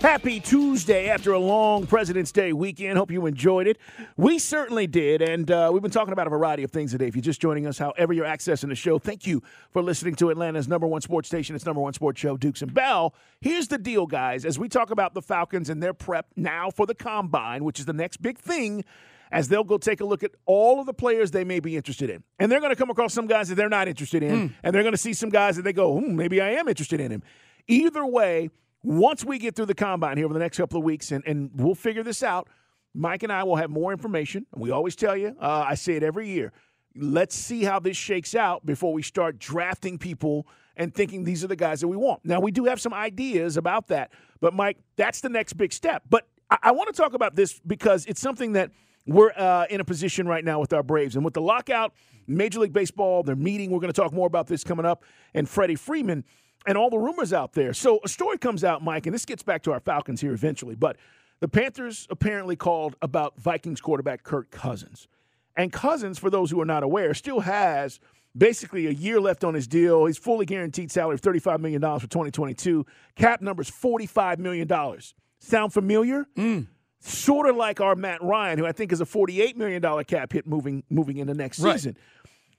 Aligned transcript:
Happy 0.00 0.40
Tuesday 0.40 1.10
after 1.10 1.34
a 1.34 1.38
long 1.38 1.86
President's 1.86 2.32
Day 2.32 2.54
weekend. 2.54 2.96
Hope 2.96 3.10
you 3.10 3.26
enjoyed 3.26 3.66
it. 3.66 3.76
We 4.16 4.38
certainly 4.38 4.86
did. 4.86 5.20
And 5.20 5.50
uh, 5.50 5.68
we've 5.70 5.82
been 5.82 5.90
talking 5.90 6.14
about 6.14 6.26
a 6.26 6.30
variety 6.30 6.62
of 6.62 6.70
things 6.70 6.92
today. 6.92 7.06
If 7.06 7.14
you're 7.14 7.22
just 7.22 7.38
joining 7.38 7.66
us, 7.66 7.76
however 7.76 8.14
you're 8.14 8.24
accessing 8.24 8.70
the 8.70 8.74
show, 8.74 8.98
thank 8.98 9.26
you 9.26 9.42
for 9.72 9.82
listening 9.82 10.14
to 10.14 10.30
Atlanta's 10.30 10.68
number 10.68 10.86
one 10.86 11.02
sports 11.02 11.28
station. 11.28 11.54
It's 11.54 11.66
number 11.66 11.82
one 11.82 11.92
sports 11.92 12.18
show, 12.18 12.38
Dukes 12.38 12.62
and 12.62 12.72
Bell. 12.72 13.14
Here's 13.42 13.68
the 13.68 13.76
deal, 13.76 14.06
guys. 14.06 14.46
As 14.46 14.58
we 14.58 14.70
talk 14.70 14.90
about 14.90 15.12
the 15.12 15.20
Falcons 15.20 15.68
and 15.68 15.82
their 15.82 15.92
prep 15.92 16.28
now 16.34 16.70
for 16.70 16.86
the 16.86 16.94
combine, 16.94 17.62
which 17.62 17.78
is 17.78 17.84
the 17.84 17.92
next 17.92 18.22
big 18.22 18.38
thing, 18.38 18.86
as 19.30 19.48
they'll 19.48 19.64
go 19.64 19.76
take 19.76 20.00
a 20.00 20.06
look 20.06 20.22
at 20.24 20.30
all 20.46 20.80
of 20.80 20.86
the 20.86 20.94
players 20.94 21.30
they 21.30 21.44
may 21.44 21.60
be 21.60 21.76
interested 21.76 22.08
in. 22.08 22.24
And 22.38 22.50
they're 22.50 22.60
going 22.60 22.72
to 22.72 22.76
come 22.76 22.88
across 22.88 23.12
some 23.12 23.26
guys 23.26 23.50
that 23.50 23.56
they're 23.56 23.68
not 23.68 23.86
interested 23.86 24.22
in. 24.22 24.48
Mm. 24.48 24.54
And 24.62 24.74
they're 24.74 24.82
going 24.82 24.94
to 24.94 24.98
see 24.98 25.12
some 25.12 25.28
guys 25.28 25.56
that 25.56 25.62
they 25.62 25.74
go, 25.74 26.00
hmm, 26.00 26.16
maybe 26.16 26.40
I 26.40 26.52
am 26.52 26.68
interested 26.68 27.00
in 27.00 27.12
him. 27.12 27.22
Either 27.68 28.06
way, 28.06 28.48
once 28.82 29.24
we 29.24 29.38
get 29.38 29.54
through 29.54 29.66
the 29.66 29.74
combine 29.74 30.16
here 30.16 30.24
over 30.24 30.34
the 30.34 30.40
next 30.40 30.56
couple 30.56 30.78
of 30.78 30.84
weeks, 30.84 31.12
and, 31.12 31.22
and 31.26 31.50
we'll 31.54 31.74
figure 31.74 32.02
this 32.02 32.22
out, 32.22 32.48
Mike 32.94 33.22
and 33.22 33.32
I 33.32 33.44
will 33.44 33.56
have 33.56 33.70
more 33.70 33.92
information. 33.92 34.46
We 34.54 34.70
always 34.70 34.96
tell 34.96 35.16
you, 35.16 35.36
uh, 35.40 35.64
I 35.68 35.74
say 35.74 35.94
it 35.94 36.02
every 36.02 36.28
year. 36.28 36.52
Let's 36.96 37.36
see 37.36 37.62
how 37.62 37.78
this 37.78 37.96
shakes 37.96 38.34
out 38.34 38.66
before 38.66 38.92
we 38.92 39.02
start 39.02 39.38
drafting 39.38 39.96
people 39.98 40.46
and 40.76 40.92
thinking 40.92 41.24
these 41.24 41.44
are 41.44 41.46
the 41.46 41.56
guys 41.56 41.80
that 41.82 41.88
we 41.88 41.96
want. 41.96 42.24
Now, 42.24 42.40
we 42.40 42.50
do 42.50 42.64
have 42.64 42.80
some 42.80 42.94
ideas 42.94 43.56
about 43.56 43.88
that, 43.88 44.10
but 44.40 44.54
Mike, 44.54 44.78
that's 44.96 45.20
the 45.20 45.28
next 45.28 45.52
big 45.52 45.72
step. 45.72 46.02
But 46.08 46.26
I, 46.50 46.58
I 46.64 46.70
want 46.72 46.92
to 46.92 47.00
talk 47.00 47.12
about 47.12 47.36
this 47.36 47.60
because 47.66 48.06
it's 48.06 48.20
something 48.20 48.52
that 48.52 48.70
we're 49.06 49.32
uh, 49.36 49.66
in 49.70 49.80
a 49.80 49.84
position 49.84 50.26
right 50.26 50.44
now 50.44 50.58
with 50.58 50.72
our 50.72 50.82
Braves. 50.82 51.16
And 51.16 51.24
with 51.24 51.34
the 51.34 51.40
lockout, 51.40 51.94
Major 52.26 52.60
League 52.60 52.72
Baseball, 52.72 53.22
they're 53.22 53.36
meeting. 53.36 53.70
We're 53.70 53.80
going 53.80 53.92
to 53.92 54.00
talk 54.00 54.12
more 54.12 54.26
about 54.26 54.46
this 54.46 54.64
coming 54.64 54.86
up. 54.86 55.04
And 55.34 55.48
Freddie 55.48 55.76
Freeman 55.76 56.24
and 56.66 56.76
all 56.76 56.90
the 56.90 56.98
rumors 56.98 57.32
out 57.32 57.52
there. 57.52 57.72
So 57.72 58.00
a 58.04 58.08
story 58.08 58.38
comes 58.38 58.64
out, 58.64 58.82
Mike, 58.82 59.06
and 59.06 59.14
this 59.14 59.24
gets 59.24 59.42
back 59.42 59.62
to 59.62 59.72
our 59.72 59.80
Falcons 59.80 60.20
here 60.20 60.32
eventually. 60.32 60.74
But 60.74 60.96
the 61.40 61.48
Panthers 61.48 62.06
apparently 62.10 62.56
called 62.56 62.96
about 63.00 63.38
Vikings 63.40 63.80
quarterback 63.80 64.22
Kirk 64.22 64.50
Cousins. 64.50 65.08
And 65.56 65.72
Cousins, 65.72 66.18
for 66.18 66.30
those 66.30 66.50
who 66.50 66.60
are 66.60 66.66
not 66.66 66.82
aware, 66.82 67.14
still 67.14 67.40
has 67.40 67.98
basically 68.36 68.86
a 68.86 68.90
year 68.90 69.20
left 69.20 69.42
on 69.42 69.54
his 69.54 69.66
deal. 69.66 70.06
He's 70.06 70.18
fully 70.18 70.46
guaranteed 70.46 70.90
salary 70.90 71.14
of 71.14 71.22
$35 71.22 71.60
million 71.60 71.80
for 71.80 72.06
2022. 72.06 72.86
Cap 73.16 73.40
numbers 73.40 73.70
$45 73.70 74.38
million. 74.38 74.68
Sound 75.38 75.72
familiar? 75.72 76.26
Mm. 76.36 76.66
Sort 77.00 77.48
of 77.48 77.56
like 77.56 77.80
our 77.80 77.96
Matt 77.96 78.22
Ryan, 78.22 78.58
who 78.58 78.66
I 78.66 78.72
think 78.72 78.92
is 78.92 79.00
a 79.00 79.06
$48 79.06 79.56
million 79.56 80.04
cap 80.04 80.32
hit 80.32 80.46
moving 80.46 80.84
moving 80.90 81.16
into 81.16 81.32
next 81.32 81.58
right. 81.60 81.72
season. 81.72 81.96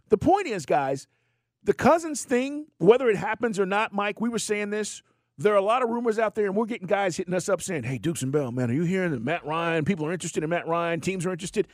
The 0.10 0.18
point 0.18 0.48
is, 0.48 0.66
guys– 0.66 1.08
the 1.64 1.74
Cousins 1.74 2.24
thing, 2.24 2.68
whether 2.78 3.10
it 3.10 3.18
happens 3.18 3.60
or 3.60 3.66
not, 3.66 3.94
Mike, 3.94 4.20
we 4.20 4.30
were 4.30 4.40
saying 4.40 4.70
this. 4.70 5.02
There 5.38 5.54
are 5.54 5.58
a 5.58 5.62
lot 5.62 5.82
of 5.82 5.90
rumors 5.90 6.20
out 6.20 6.36
there, 6.36 6.46
and 6.46 6.56
we're 6.56 6.66
getting 6.66 6.88
guys 6.88 7.18
hitting 7.18 7.34
us 7.34 7.50
up 7.50 7.62
saying, 7.62 7.84
Hey, 7.84 7.98
Dukes 7.98 8.22
and 8.22 8.32
Bell, 8.32 8.52
man, 8.52 8.70
are 8.70 8.74
you 8.74 8.84
hearing 8.84 9.12
that 9.12 9.24
Matt 9.24 9.46
Ryan? 9.46 9.86
People 9.86 10.06
are 10.06 10.12
interested 10.12 10.44
in 10.44 10.50
Matt 10.50 10.68
Ryan. 10.68 11.00
Teams 11.02 11.26
are 11.26 11.32
interested. 11.32 11.68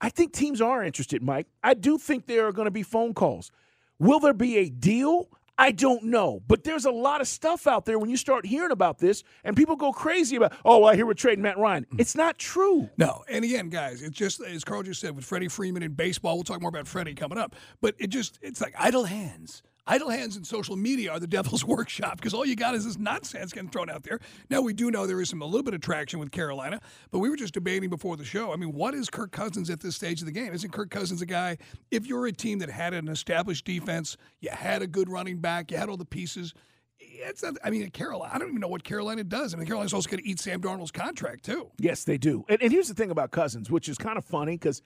I 0.00 0.08
think 0.08 0.32
teams 0.32 0.60
are 0.60 0.82
interested, 0.82 1.22
Mike. 1.22 1.46
I 1.62 1.74
do 1.74 1.98
think 1.98 2.26
there 2.26 2.46
are 2.46 2.52
going 2.52 2.66
to 2.66 2.72
be 2.72 2.82
phone 2.82 3.14
calls. 3.14 3.50
Will 3.98 4.20
there 4.20 4.34
be 4.34 4.58
a 4.58 4.68
deal? 4.68 5.28
I 5.58 5.72
don't 5.72 6.04
know. 6.04 6.42
But 6.46 6.64
there's 6.64 6.84
a 6.84 6.90
lot 6.90 7.20
of 7.20 7.28
stuff 7.28 7.66
out 7.66 7.86
there 7.86 7.98
when 7.98 8.10
you 8.10 8.16
start 8.16 8.44
hearing 8.44 8.72
about 8.72 8.98
this 8.98 9.24
and 9.44 9.56
people 9.56 9.76
go 9.76 9.92
crazy 9.92 10.36
about, 10.36 10.52
oh, 10.64 10.84
I 10.84 10.96
hear 10.96 11.06
we're 11.06 11.14
trading 11.14 11.42
Matt 11.42 11.58
Ryan. 11.58 11.86
Hmm. 11.90 12.00
It's 12.00 12.14
not 12.14 12.38
true. 12.38 12.90
No. 12.98 13.24
And 13.28 13.44
again, 13.44 13.68
guys, 13.68 14.02
it's 14.02 14.16
just, 14.16 14.42
as 14.42 14.64
Carl 14.64 14.82
just 14.82 15.00
said, 15.00 15.16
with 15.16 15.24
Freddie 15.24 15.48
Freeman 15.48 15.82
in 15.82 15.92
baseball, 15.92 16.36
we'll 16.36 16.44
talk 16.44 16.60
more 16.60 16.68
about 16.68 16.86
Freddie 16.86 17.14
coming 17.14 17.38
up. 17.38 17.56
But 17.80 17.94
it 17.98 18.08
just, 18.08 18.38
it's 18.42 18.60
like 18.60 18.74
idle 18.78 19.04
hands. 19.04 19.62
Idle 19.88 20.10
hands 20.10 20.36
and 20.36 20.44
social 20.44 20.74
media 20.74 21.12
are 21.12 21.20
the 21.20 21.28
devil's 21.28 21.64
workshop 21.66 22.16
because 22.16 22.34
all 22.34 22.44
you 22.44 22.56
got 22.56 22.74
is 22.74 22.84
this 22.84 22.98
nonsense 22.98 23.52
getting 23.52 23.70
thrown 23.70 23.88
out 23.88 24.02
there. 24.02 24.18
Now 24.50 24.60
we 24.60 24.72
do 24.72 24.90
know 24.90 25.06
there 25.06 25.20
is 25.20 25.28
some 25.28 25.42
a 25.42 25.46
little 25.46 25.62
bit 25.62 25.74
of 25.74 25.80
traction 25.80 26.18
with 26.18 26.32
Carolina, 26.32 26.80
but 27.12 27.20
we 27.20 27.30
were 27.30 27.36
just 27.36 27.54
debating 27.54 27.88
before 27.88 28.16
the 28.16 28.24
show. 28.24 28.52
I 28.52 28.56
mean, 28.56 28.72
what 28.72 28.94
is 28.94 29.08
Kirk 29.08 29.30
Cousins 29.30 29.70
at 29.70 29.80
this 29.80 29.94
stage 29.94 30.20
of 30.20 30.26
the 30.26 30.32
game? 30.32 30.52
Isn't 30.52 30.72
Kirk 30.72 30.90
Cousins 30.90 31.22
a 31.22 31.26
guy? 31.26 31.58
If 31.90 32.06
you're 32.06 32.26
a 32.26 32.32
team 32.32 32.58
that 32.58 32.70
had 32.70 32.94
an 32.94 33.08
established 33.08 33.64
defense, 33.64 34.16
you 34.40 34.50
had 34.50 34.82
a 34.82 34.86
good 34.88 35.08
running 35.08 35.38
back, 35.38 35.70
you 35.70 35.76
had 35.76 35.88
all 35.88 35.96
the 35.96 36.04
pieces. 36.04 36.52
It's 36.98 37.42
not, 37.42 37.56
I 37.62 37.70
mean, 37.70 37.88
Carolina. 37.90 38.32
I 38.34 38.38
don't 38.38 38.48
even 38.48 38.60
know 38.60 38.68
what 38.68 38.82
Carolina 38.82 39.22
does. 39.22 39.54
I 39.54 39.58
mean, 39.58 39.66
Carolina's 39.66 39.94
also 39.94 40.08
going 40.08 40.22
to 40.22 40.28
eat 40.28 40.40
Sam 40.40 40.60
Darnold's 40.60 40.90
contract 40.90 41.44
too. 41.44 41.70
Yes, 41.78 42.04
they 42.04 42.18
do. 42.18 42.44
And, 42.48 42.60
and 42.60 42.72
here's 42.72 42.88
the 42.88 42.94
thing 42.94 43.10
about 43.10 43.30
Cousins, 43.30 43.70
which 43.70 43.88
is 43.88 43.98
kind 43.98 44.18
of 44.18 44.24
funny 44.24 44.52
because 44.52 44.82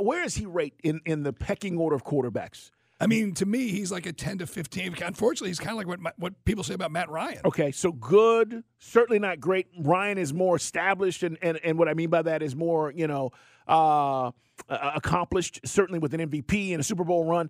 where 0.00 0.22
is 0.22 0.36
he 0.36 0.46
rate 0.46 0.74
in 0.84 1.00
in 1.04 1.22
the 1.22 1.32
pecking 1.32 1.76
order 1.76 1.96
of 1.96 2.04
quarterbacks? 2.04 2.70
I 3.00 3.06
mean, 3.06 3.32
to 3.34 3.46
me, 3.46 3.68
he's 3.68 3.90
like 3.90 4.04
a 4.04 4.12
10 4.12 4.38
to 4.38 4.46
15. 4.46 4.96
Unfortunately, 5.02 5.48
he's 5.48 5.58
kind 5.58 5.70
of 5.70 5.78
like 5.78 5.86
what 5.86 6.18
what 6.18 6.44
people 6.44 6.62
say 6.62 6.74
about 6.74 6.92
Matt 6.92 7.08
Ryan. 7.08 7.40
Okay, 7.46 7.72
so 7.72 7.92
good, 7.92 8.62
certainly 8.78 9.18
not 9.18 9.40
great. 9.40 9.68
Ryan 9.78 10.18
is 10.18 10.34
more 10.34 10.56
established, 10.56 11.22
and, 11.22 11.38
and, 11.40 11.58
and 11.64 11.78
what 11.78 11.88
I 11.88 11.94
mean 11.94 12.10
by 12.10 12.20
that 12.22 12.42
is 12.42 12.54
more, 12.54 12.92
you 12.92 13.06
know, 13.06 13.30
uh, 13.66 14.32
accomplished, 14.68 15.60
certainly 15.64 15.98
with 15.98 16.12
an 16.12 16.20
MVP 16.28 16.72
and 16.72 16.80
a 16.80 16.84
Super 16.84 17.04
Bowl 17.04 17.24
run. 17.24 17.48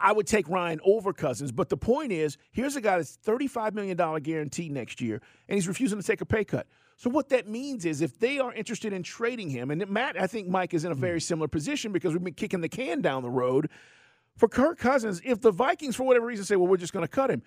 I 0.00 0.12
would 0.12 0.26
take 0.26 0.48
Ryan 0.48 0.80
over 0.84 1.12
Cousins, 1.12 1.50
but 1.52 1.68
the 1.68 1.76
point 1.76 2.12
is, 2.12 2.36
here's 2.52 2.76
a 2.76 2.80
guy 2.80 2.96
that's 2.96 3.18
$35 3.24 3.74
million 3.74 3.96
guarantee 4.22 4.68
next 4.68 5.00
year, 5.00 5.20
and 5.48 5.56
he's 5.56 5.68
refusing 5.68 6.00
to 6.00 6.06
take 6.06 6.20
a 6.20 6.26
pay 6.26 6.44
cut. 6.44 6.66
So 6.96 7.10
what 7.10 7.28
that 7.30 7.48
means 7.48 7.84
is 7.84 8.00
if 8.00 8.18
they 8.18 8.38
are 8.38 8.52
interested 8.54 8.92
in 8.92 9.02
trading 9.02 9.50
him, 9.50 9.70
and 9.70 9.88
Matt, 9.88 10.20
I 10.20 10.28
think 10.28 10.48
Mike 10.48 10.74
is 10.74 10.84
in 10.84 10.92
a 10.92 10.96
very 10.96 11.20
similar 11.20 11.48
position 11.48 11.92
because 11.92 12.12
we've 12.12 12.22
been 12.22 12.34
kicking 12.34 12.60
the 12.60 12.68
can 12.68 13.00
down 13.00 13.24
the 13.24 13.30
road– 13.30 13.68
for 14.36 14.48
Kirk 14.48 14.78
Cousins, 14.78 15.20
if 15.24 15.40
the 15.40 15.50
Vikings, 15.50 15.96
for 15.96 16.04
whatever 16.04 16.26
reason, 16.26 16.44
say, 16.44 16.56
well, 16.56 16.66
we're 16.66 16.76
just 16.76 16.92
going 16.92 17.04
to 17.04 17.08
cut 17.08 17.30
him, 17.30 17.42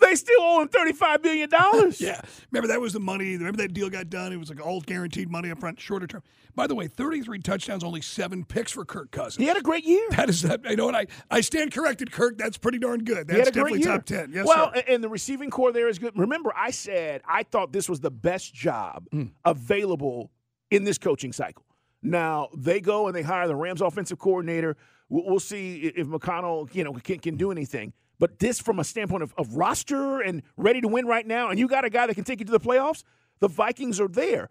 they 0.00 0.14
still 0.14 0.40
owe 0.40 0.62
him 0.62 0.68
$35 0.68 1.22
million. 1.22 1.50
yeah. 1.98 2.20
Remember, 2.50 2.68
that 2.68 2.80
was 2.80 2.92
the 2.92 3.00
money. 3.00 3.36
Remember 3.36 3.56
that 3.58 3.72
deal 3.72 3.90
got 3.90 4.08
done? 4.08 4.32
It 4.32 4.36
was 4.36 4.48
like 4.48 4.64
all 4.64 4.80
guaranteed 4.80 5.30
money 5.30 5.50
up 5.50 5.60
front, 5.60 5.80
shorter 5.80 6.06
term. 6.06 6.22
By 6.54 6.66
the 6.66 6.74
way, 6.74 6.86
33 6.86 7.40
touchdowns, 7.40 7.84
only 7.84 8.00
seven 8.00 8.44
picks 8.44 8.72
for 8.72 8.84
Kirk 8.84 9.10
Cousins. 9.10 9.36
He 9.36 9.46
had 9.46 9.56
a 9.56 9.62
great 9.62 9.84
year. 9.84 10.06
That 10.10 10.28
is 10.28 10.42
that. 10.42 10.64
You 10.68 10.76
know 10.76 10.86
what? 10.86 10.94
I, 10.94 11.06
I 11.30 11.40
stand 11.40 11.72
corrected, 11.72 12.12
Kirk. 12.12 12.38
That's 12.38 12.58
pretty 12.58 12.78
darn 12.78 13.04
good. 13.04 13.28
That's 13.28 13.50
definitely 13.50 13.82
top 13.82 14.04
10. 14.04 14.32
Yes, 14.32 14.46
well, 14.46 14.72
sir. 14.74 14.82
and 14.88 15.02
the 15.02 15.08
receiving 15.08 15.50
corps 15.50 15.72
there 15.72 15.88
is 15.88 15.98
good. 15.98 16.16
Remember, 16.16 16.52
I 16.56 16.70
said 16.70 17.22
I 17.26 17.42
thought 17.42 17.72
this 17.72 17.88
was 17.88 18.00
the 18.00 18.10
best 18.10 18.54
job 18.54 19.06
mm. 19.12 19.30
available 19.44 20.30
in 20.70 20.84
this 20.84 20.98
coaching 20.98 21.32
cycle. 21.32 21.64
Now, 22.02 22.48
they 22.56 22.80
go 22.80 23.08
and 23.08 23.16
they 23.16 23.22
hire 23.22 23.48
the 23.48 23.56
Rams 23.56 23.80
offensive 23.80 24.18
coordinator 24.18 24.76
We'll 25.10 25.40
see 25.40 25.86
if 25.96 26.12
O'Connell, 26.12 26.68
you 26.72 26.84
know, 26.84 26.92
can, 26.92 27.18
can 27.18 27.36
do 27.36 27.50
anything. 27.50 27.94
But 28.18 28.38
this, 28.40 28.60
from 28.60 28.78
a 28.78 28.84
standpoint 28.84 29.22
of, 29.22 29.32
of 29.38 29.54
roster 29.54 30.20
and 30.20 30.42
ready 30.56 30.80
to 30.80 30.88
win 30.88 31.06
right 31.06 31.26
now, 31.26 31.48
and 31.48 31.58
you 31.58 31.68
got 31.68 31.84
a 31.84 31.90
guy 31.90 32.06
that 32.06 32.14
can 32.14 32.24
take 32.24 32.40
you 32.40 32.46
to 32.46 32.52
the 32.52 32.60
playoffs, 32.60 33.04
the 33.40 33.48
Vikings 33.48 34.00
are 34.00 34.08
there. 34.08 34.50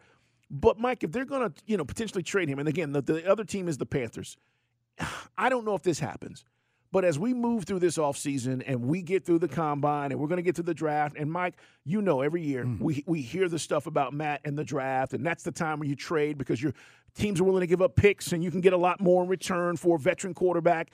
But 0.50 0.80
Mike, 0.80 1.04
if 1.04 1.12
they're 1.12 1.25
going 1.25 1.51
to, 1.51 1.62
you 1.65 1.77
know, 1.77 1.83
potentially 1.83 2.24
trade 2.24 2.48
him, 2.50 2.59
and 2.59 2.68
again, 2.69 2.94
the, 2.94 3.01
the 3.01 3.30
other 3.30 3.44
team 3.44 3.68
is 3.68 3.77
the 3.77 3.86
Panthers. 3.86 4.38
I 5.38 5.50
don't 5.50 5.65
know 5.65 5.75
if 5.75 5.83
this 5.83 6.00
happens, 6.00 6.45
But 6.92 7.03
as 7.03 7.19
we 7.19 7.33
move 7.33 7.65
through 7.65 7.80
this 7.80 7.98
offseason 7.98 8.63
and 8.65 8.86
we 8.86 9.01
get 9.01 9.25
through 9.25 9.39
the 9.39 9.48
combine 9.50 10.12
and 10.12 10.21
we're 10.21 10.27
going 10.27 10.38
to 10.38 10.44
get 10.44 10.56
to 10.56 10.63
the 10.63 10.74
draft, 10.74 11.18
and 11.18 11.31
Mike, 11.31 11.56
you 11.83 12.01
know, 12.01 12.21
every 12.21 12.42
year 12.42 12.63
mm. 12.63 12.80
we, 12.80 13.03
we 13.06 13.21
hear 13.21 13.50
the 13.50 13.60
stuff 13.60 13.88
about 13.88 14.13
Matt 14.13 14.42
and 14.45 14.57
the 14.57 14.63
draft, 14.63 15.13
and 15.13 15.25
that's 15.25 15.44
the 15.44 15.51
time 15.51 15.80
where 15.80 15.89
you 15.89 15.95
trade 15.95 16.38
because 16.38 16.63
your 16.63 16.74
teams 17.18 17.42
are 17.42 17.44
willing 17.44 17.62
to 17.62 17.68
give 17.68 17.81
up 17.81 17.96
picks 17.96 18.31
and 18.31 18.44
you 18.44 18.52
can 18.52 18.62
get 18.62 18.74
a 18.74 18.78
lot 18.78 19.02
more 19.02 19.24
in 19.24 19.30
return 19.30 19.78
for 19.78 19.96
a 19.96 20.00
veteran 20.00 20.34
quarterback. 20.34 20.92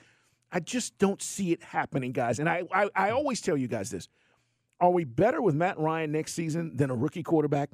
I 0.50 0.60
just 0.60 0.96
don't 0.98 1.20
see 1.20 1.52
it 1.52 1.62
happening, 1.62 2.12
guys. 2.12 2.38
And 2.38 2.48
I, 2.48 2.62
I, 2.72 2.88
I 2.94 3.10
always 3.10 3.40
tell 3.40 3.56
you 3.56 3.68
guys 3.68 3.90
this 3.90 4.08
are 4.80 4.90
we 4.90 5.04
better 5.04 5.40
with 5.40 5.54
Matt 5.54 5.78
Ryan 5.78 6.12
next 6.12 6.34
season 6.34 6.76
than 6.76 6.90
a 6.90 6.94
rookie 6.94 7.22
quarterback? 7.22 7.70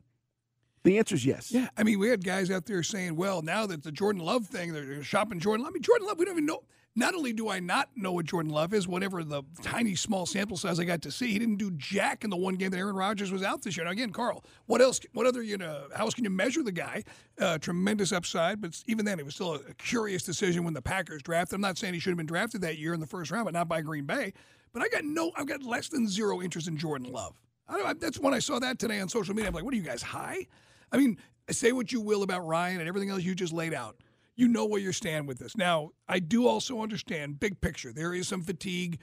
The 0.82 0.98
answer 0.98 1.14
is 1.14 1.26
yes. 1.26 1.50
Yeah, 1.52 1.68
I 1.76 1.82
mean, 1.82 1.98
we 1.98 2.08
had 2.08 2.24
guys 2.24 2.50
out 2.50 2.64
there 2.66 2.82
saying, 2.82 3.16
"Well, 3.16 3.42
now 3.42 3.66
that 3.66 3.82
the 3.82 3.92
Jordan 3.92 4.22
Love 4.22 4.46
thing, 4.46 4.72
they're 4.72 5.02
shopping 5.02 5.38
Jordan 5.40 5.64
Love." 5.64 5.72
I 5.72 5.74
mean, 5.74 5.82
Jordan 5.82 6.06
Love, 6.06 6.18
we 6.18 6.24
don't 6.24 6.34
even 6.34 6.46
know. 6.46 6.62
Not 7.00 7.14
only 7.14 7.32
do 7.32 7.48
I 7.48 7.60
not 7.60 7.88
know 7.96 8.12
what 8.12 8.26
Jordan 8.26 8.52
Love 8.52 8.74
is, 8.74 8.86
whatever 8.86 9.24
the 9.24 9.42
tiny 9.62 9.94
small 9.94 10.26
sample 10.26 10.58
size 10.58 10.78
I 10.78 10.84
got 10.84 11.00
to 11.00 11.10
see, 11.10 11.32
he 11.32 11.38
didn't 11.38 11.56
do 11.56 11.70
jack 11.70 12.24
in 12.24 12.28
the 12.28 12.36
one 12.36 12.56
game 12.56 12.68
that 12.72 12.76
Aaron 12.76 12.94
Rodgers 12.94 13.32
was 13.32 13.42
out 13.42 13.62
this 13.62 13.74
year. 13.74 13.86
Now, 13.86 13.92
again, 13.92 14.10
Carl, 14.10 14.44
what 14.66 14.82
else? 14.82 15.00
What 15.14 15.24
other 15.24 15.40
you 15.40 15.56
know? 15.56 15.86
How 15.94 16.04
else 16.04 16.12
can 16.12 16.24
you 16.24 16.30
measure 16.30 16.62
the 16.62 16.72
guy? 16.72 17.04
Uh, 17.40 17.56
tremendous 17.56 18.12
upside, 18.12 18.60
but 18.60 18.78
even 18.86 19.06
then, 19.06 19.18
it 19.18 19.24
was 19.24 19.34
still 19.34 19.54
a, 19.54 19.60
curious 19.78 20.24
decision 20.24 20.62
when 20.62 20.74
the 20.74 20.82
Packers 20.82 21.22
drafted. 21.22 21.54
I'm 21.54 21.62
not 21.62 21.78
saying 21.78 21.94
he 21.94 22.00
should 22.00 22.10
have 22.10 22.18
been 22.18 22.26
drafted 22.26 22.60
that 22.60 22.76
year 22.76 22.92
in 22.92 23.00
the 23.00 23.06
first 23.06 23.30
round, 23.30 23.46
but 23.46 23.54
not 23.54 23.66
by 23.66 23.80
Green 23.80 24.04
Bay. 24.04 24.34
But 24.74 24.82
I 24.82 24.88
got 24.88 25.02
no, 25.02 25.32
I've 25.36 25.46
got 25.46 25.62
less 25.62 25.88
than 25.88 26.06
zero 26.06 26.42
interest 26.42 26.68
in 26.68 26.76
Jordan 26.76 27.10
Love. 27.10 27.34
I, 27.66 27.94
that's 27.94 28.18
when 28.18 28.34
I 28.34 28.40
saw 28.40 28.58
that 28.58 28.78
today 28.78 29.00
on 29.00 29.08
social 29.08 29.34
media. 29.34 29.48
I'm 29.48 29.54
like, 29.54 29.64
what 29.64 29.72
are 29.72 29.78
you 29.78 29.82
guys 29.82 30.02
high? 30.02 30.46
I 30.92 30.98
mean, 30.98 31.16
say 31.50 31.72
what 31.72 31.92
you 31.92 32.02
will 32.02 32.22
about 32.22 32.46
Ryan 32.46 32.80
and 32.80 32.88
everything 32.90 33.08
else 33.08 33.22
you 33.22 33.34
just 33.34 33.54
laid 33.54 33.72
out. 33.72 33.96
You 34.36 34.48
know 34.48 34.64
where 34.64 34.80
you 34.80 34.92
stand 34.92 35.28
with 35.28 35.38
this. 35.38 35.56
Now, 35.56 35.90
I 36.08 36.18
do 36.18 36.46
also 36.46 36.80
understand 36.80 37.40
big 37.40 37.60
picture. 37.60 37.92
There 37.92 38.14
is 38.14 38.28
some 38.28 38.42
fatigue 38.42 38.98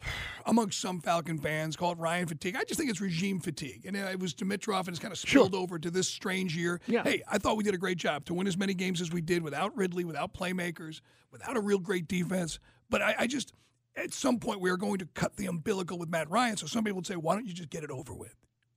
amongst 0.46 0.80
some 0.80 1.00
Falcon 1.00 1.38
fans. 1.38 1.76
Call 1.76 1.92
it 1.92 1.98
Ryan 1.98 2.26
fatigue. 2.26 2.56
I 2.56 2.64
just 2.64 2.78
think 2.78 2.90
it's 2.90 3.00
regime 3.00 3.40
fatigue, 3.40 3.84
and 3.86 3.96
uh, 3.96 4.10
it 4.10 4.18
was 4.18 4.34
Dimitroff, 4.34 4.80
and 4.80 4.88
it's 4.88 4.98
kind 4.98 5.12
of 5.12 5.18
spilled 5.18 5.52
sure. 5.52 5.60
over 5.60 5.78
to 5.78 5.90
this 5.90 6.08
strange 6.08 6.56
year. 6.56 6.80
Yeah. 6.86 7.02
Hey, 7.02 7.22
I 7.28 7.38
thought 7.38 7.56
we 7.56 7.64
did 7.64 7.74
a 7.74 7.78
great 7.78 7.98
job 7.98 8.24
to 8.26 8.34
win 8.34 8.46
as 8.46 8.56
many 8.56 8.74
games 8.74 9.00
as 9.00 9.12
we 9.12 9.20
did 9.20 9.42
without 9.42 9.76
Ridley, 9.76 10.04
without 10.04 10.34
playmakers, 10.34 11.00
without 11.30 11.56
a 11.56 11.60
real 11.60 11.78
great 11.78 12.08
defense. 12.08 12.58
But 12.90 13.02
I, 13.02 13.14
I 13.20 13.26
just, 13.26 13.52
at 13.96 14.12
some 14.12 14.38
point, 14.38 14.60
we 14.60 14.70
are 14.70 14.76
going 14.76 14.98
to 14.98 15.06
cut 15.06 15.36
the 15.36 15.46
umbilical 15.46 15.98
with 15.98 16.08
Matt 16.08 16.30
Ryan. 16.30 16.56
So 16.56 16.66
some 16.66 16.84
people 16.84 16.96
would 16.96 17.06
say, 17.06 17.16
why 17.16 17.34
don't 17.34 17.46
you 17.46 17.54
just 17.54 17.70
get 17.70 17.84
it 17.84 17.90
over 17.90 18.14
with? 18.14 18.34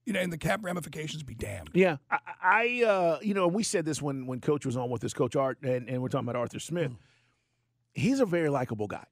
You 0.08 0.14
know, 0.14 0.22
and 0.22 0.32
the 0.32 0.38
cap 0.38 0.62
ramifications 0.64 1.22
be 1.22 1.36
damned. 1.36 1.70
Yeah, 1.74 1.98
I, 2.10 2.20
I 2.42 2.84
uh, 2.86 3.20
you 3.22 3.34
know, 3.34 3.50
we 3.50 3.62
said 3.62 3.84
this 3.84 4.02
when 4.02 4.26
when 4.26 4.40
Coach 4.40 4.66
was 4.66 4.78
on 4.78 4.90
with 4.90 5.02
this 5.02 5.14
Coach 5.14 5.36
Art, 5.36 5.58
and, 5.62 5.90
and 5.90 6.02
we're 6.02 6.08
talking 6.08 6.26
about 6.26 6.38
Arthur 6.38 6.60
Smith. 6.60 6.92
Mm. 6.92 6.98
He's 7.94 8.22
a 8.22 8.26
very 8.26 8.48
likable 8.48 8.88
guy, 8.88 9.04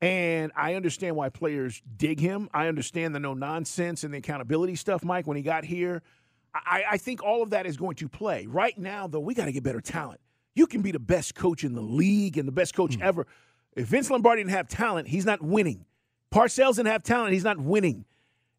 and 0.00 0.50
I 0.56 0.74
understand 0.74 1.14
why 1.14 1.28
players 1.28 1.80
dig 1.96 2.18
him. 2.18 2.50
I 2.52 2.66
understand 2.66 3.14
the 3.14 3.20
no 3.20 3.32
nonsense 3.32 4.02
and 4.02 4.12
the 4.12 4.18
accountability 4.18 4.74
stuff, 4.74 5.04
Mike. 5.04 5.28
When 5.28 5.36
he 5.36 5.42
got 5.44 5.64
here, 5.64 6.02
I, 6.52 6.82
I 6.90 6.98
think 6.98 7.22
all 7.22 7.44
of 7.44 7.50
that 7.50 7.64
is 7.64 7.76
going 7.76 7.94
to 7.96 8.08
play. 8.08 8.46
Right 8.46 8.76
now, 8.76 9.06
though, 9.06 9.20
we 9.20 9.34
got 9.34 9.44
to 9.44 9.52
get 9.52 9.62
better 9.62 9.80
talent. 9.80 10.20
You 10.56 10.66
can 10.66 10.82
be 10.82 10.90
the 10.90 10.98
best 10.98 11.36
coach 11.36 11.62
in 11.62 11.74
the 11.74 11.80
league 11.80 12.38
and 12.38 12.48
the 12.48 12.52
best 12.52 12.74
coach 12.74 12.98
mm. 12.98 13.02
ever. 13.02 13.28
If 13.76 13.86
Vince 13.86 14.10
Lombardi 14.10 14.40
didn't 14.40 14.50
have 14.50 14.66
talent, 14.66 15.06
he's 15.06 15.26
not 15.26 15.42
winning. 15.42 15.84
Parcells 16.32 16.74
didn't 16.74 16.88
have 16.88 17.04
talent, 17.04 17.34
he's 17.34 17.44
not 17.44 17.60
winning. 17.60 18.04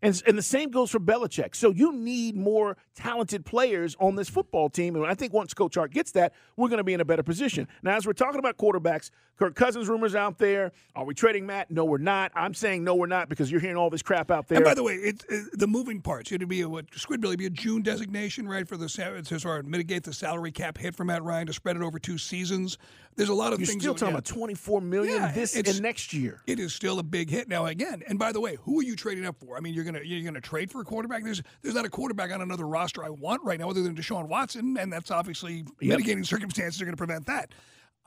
And, 0.06 0.22
and 0.28 0.38
the 0.38 0.44
same 0.44 0.69
goes 0.69 0.92
for 0.92 1.00
Belichick. 1.00 1.56
So 1.56 1.72
you 1.72 1.92
need 1.92 2.36
more 2.36 2.78
talented 2.95 3.45
players 3.45 3.95
on 4.00 4.15
this 4.15 4.30
football 4.30 4.69
team. 4.69 4.95
And 4.95 5.06
I 5.06 5.13
think 5.13 5.33
once 5.33 5.53
Coach 5.53 5.77
Art 5.77 5.92
gets 5.92 6.12
that, 6.13 6.33
we're 6.56 6.69
going 6.69 6.77
to 6.77 6.83
be 6.83 6.94
in 6.94 7.01
a 7.01 7.06
better 7.06 7.24
position. 7.24 7.68
Now, 7.83 7.95
as 7.95 8.07
we're 8.07 8.13
talking 8.13 8.39
about 8.39 8.57
quarterbacks, 8.57 9.12
Kirk 9.38 9.56
Cousins 9.56 9.89
rumors 9.89 10.15
out 10.15 10.38
there. 10.38 10.71
Are 10.95 11.03
we 11.03 11.13
trading 11.13 11.45
Matt? 11.45 11.69
No, 11.69 11.83
we're 11.83 11.97
not. 11.97 12.31
I'm 12.36 12.53
saying 12.53 12.83
no, 12.83 12.95
we're 12.95 13.07
not 13.07 13.27
because 13.27 13.51
you're 13.51 13.59
hearing 13.59 13.75
all 13.75 13.89
this 13.89 14.01
crap 14.01 14.31
out 14.31 14.47
there. 14.47 14.57
And 14.57 14.65
by 14.65 14.74
the 14.74 14.83
way, 14.83 14.94
it, 14.94 15.25
it, 15.27 15.59
the 15.59 15.68
moving 15.68 16.01
parts. 16.01 16.31
It'd 16.31 16.47
be 16.47 16.62
a 16.62 16.69
what 16.69 16.89
Squidbilly 16.92 17.38
be 17.38 17.45
a 17.45 17.50
June 17.50 17.81
designation, 17.81 18.47
right, 18.47 18.68
for 18.68 18.77
the 18.77 18.88
to 18.88 19.39
sort 19.39 19.59
of 19.59 19.65
mitigate 19.65 20.03
the 20.03 20.13
salary 20.13 20.51
cap 20.51 20.77
hit 20.77 20.95
for 20.95 21.03
Matt 21.03 21.24
Ryan 21.24 21.47
to 21.47 21.53
spread 21.53 21.75
it 21.75 21.81
over 21.81 22.00
two 22.00 22.18
seasons. 22.18 22.77
There's 23.18 23.30
a 23.30 23.33
lot 23.33 23.53
of 23.53 23.59
you're 23.59 23.68
things. 23.68 23.81
Still 23.81 23.94
talking 23.94 24.13
yeah. 24.13 24.19
about 24.19 24.25
24 24.25 24.81
million 24.81 25.21
yeah, 25.21 25.31
this 25.31 25.56
and 25.56 25.81
next 25.81 26.13
year. 26.13 26.42
It 26.47 26.59
is 26.59 26.74
still 26.74 27.00
a 27.00 27.03
big 27.03 27.30
hit 27.30 27.47
now. 27.47 27.65
Again, 27.65 28.03
and 28.07 28.19
by 28.19 28.31
the 28.31 28.39
way, 28.39 28.57
who 28.63 28.80
are 28.80 28.83
you 28.83 28.95
trading 28.95 29.25
up 29.25 29.38
for? 29.39 29.57
I 29.57 29.59
mean, 29.59 29.74
you're 29.74 29.86
gonna 29.86 30.01
you're 30.03 30.24
gonna 30.24 30.42
trade 30.42 30.71
for 30.71 30.81
a 30.81 30.86
quarterback. 30.86 31.24
There's 31.24 31.42
there's 31.62 31.75
not 31.75 31.86
a 31.86 31.89
quarterback 31.89 32.31
on 32.31 32.42
another 32.42 32.68
roster 32.68 32.84
I 32.93 33.09
want 33.09 33.43
right 33.43 33.59
now 33.59 33.69
other 33.69 33.81
than 33.81 33.95
Deshaun 33.95 34.27
Watson, 34.27 34.77
and 34.77 34.91
that's 34.91 35.11
obviously 35.11 35.65
yep. 35.79 35.97
mitigating 35.97 36.23
circumstances 36.23 36.81
are 36.81 36.85
going 36.85 36.93
to 36.93 36.97
prevent 36.97 37.25
that. 37.27 37.51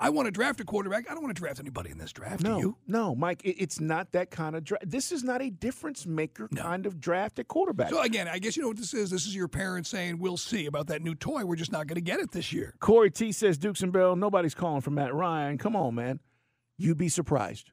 I 0.01 0.11
want 0.11 0.27
to 0.27 0.31
draft 0.31 0.61
a 0.61 0.65
quarterback. 0.65 1.11
I 1.11 1.15
don't 1.15 1.25
want 1.25 1.35
to 1.35 1.41
draft 1.41 1.59
anybody 1.59 1.91
in 1.91 1.99
this 1.99 2.13
draft. 2.13 2.45
No, 2.45 2.55
Do 2.55 2.61
you? 2.61 2.77
no, 2.87 3.17
Mike. 3.17 3.41
it's 3.45 3.81
not 3.81 4.13
that 4.13 4.31
kind 4.31 4.55
of 4.55 4.63
draft. 4.63 4.89
This 4.89 5.11
is 5.11 5.25
not 5.25 5.43
a 5.43 5.51
difference 5.51 6.07
maker 6.07 6.47
no. 6.53 6.63
kind 6.63 6.87
of 6.87 7.01
draft 7.01 7.41
at 7.41 7.49
quarterback. 7.49 7.91
So 7.91 8.01
again, 8.01 8.29
I 8.29 8.39
guess 8.39 8.57
you 8.57 8.63
know 8.63 8.69
what 8.69 8.77
this 8.77 8.95
is. 8.95 9.11
This 9.11 9.27
is 9.27 9.35
your 9.35 9.49
parents 9.49 9.91
saying, 9.91 10.19
"We'll 10.19 10.37
see 10.37 10.67
about 10.67 10.87
that 10.87 11.03
new 11.03 11.17
toy. 11.17 11.45
We're 11.45 11.57
just 11.57 11.73
not 11.73 11.89
going 11.89 11.97
to 11.97 12.01
get 12.01 12.21
it 12.21 12.31
this 12.31 12.53
year." 12.53 12.75
Corey 12.79 13.11
T 13.11 13.33
says, 13.33 13.59
"Dukes 13.59 13.83
and 13.83 13.93
Bell, 13.93 14.15
nobody's 14.15 14.55
calling 14.55 14.83
for 14.83 14.91
Matt 14.91 15.13
Ryan. 15.13 15.59
Come 15.59 15.75
on, 15.75 15.97
man. 15.97 16.21
You'd 16.77 16.99
be 16.99 17.09
surprised." 17.09 17.73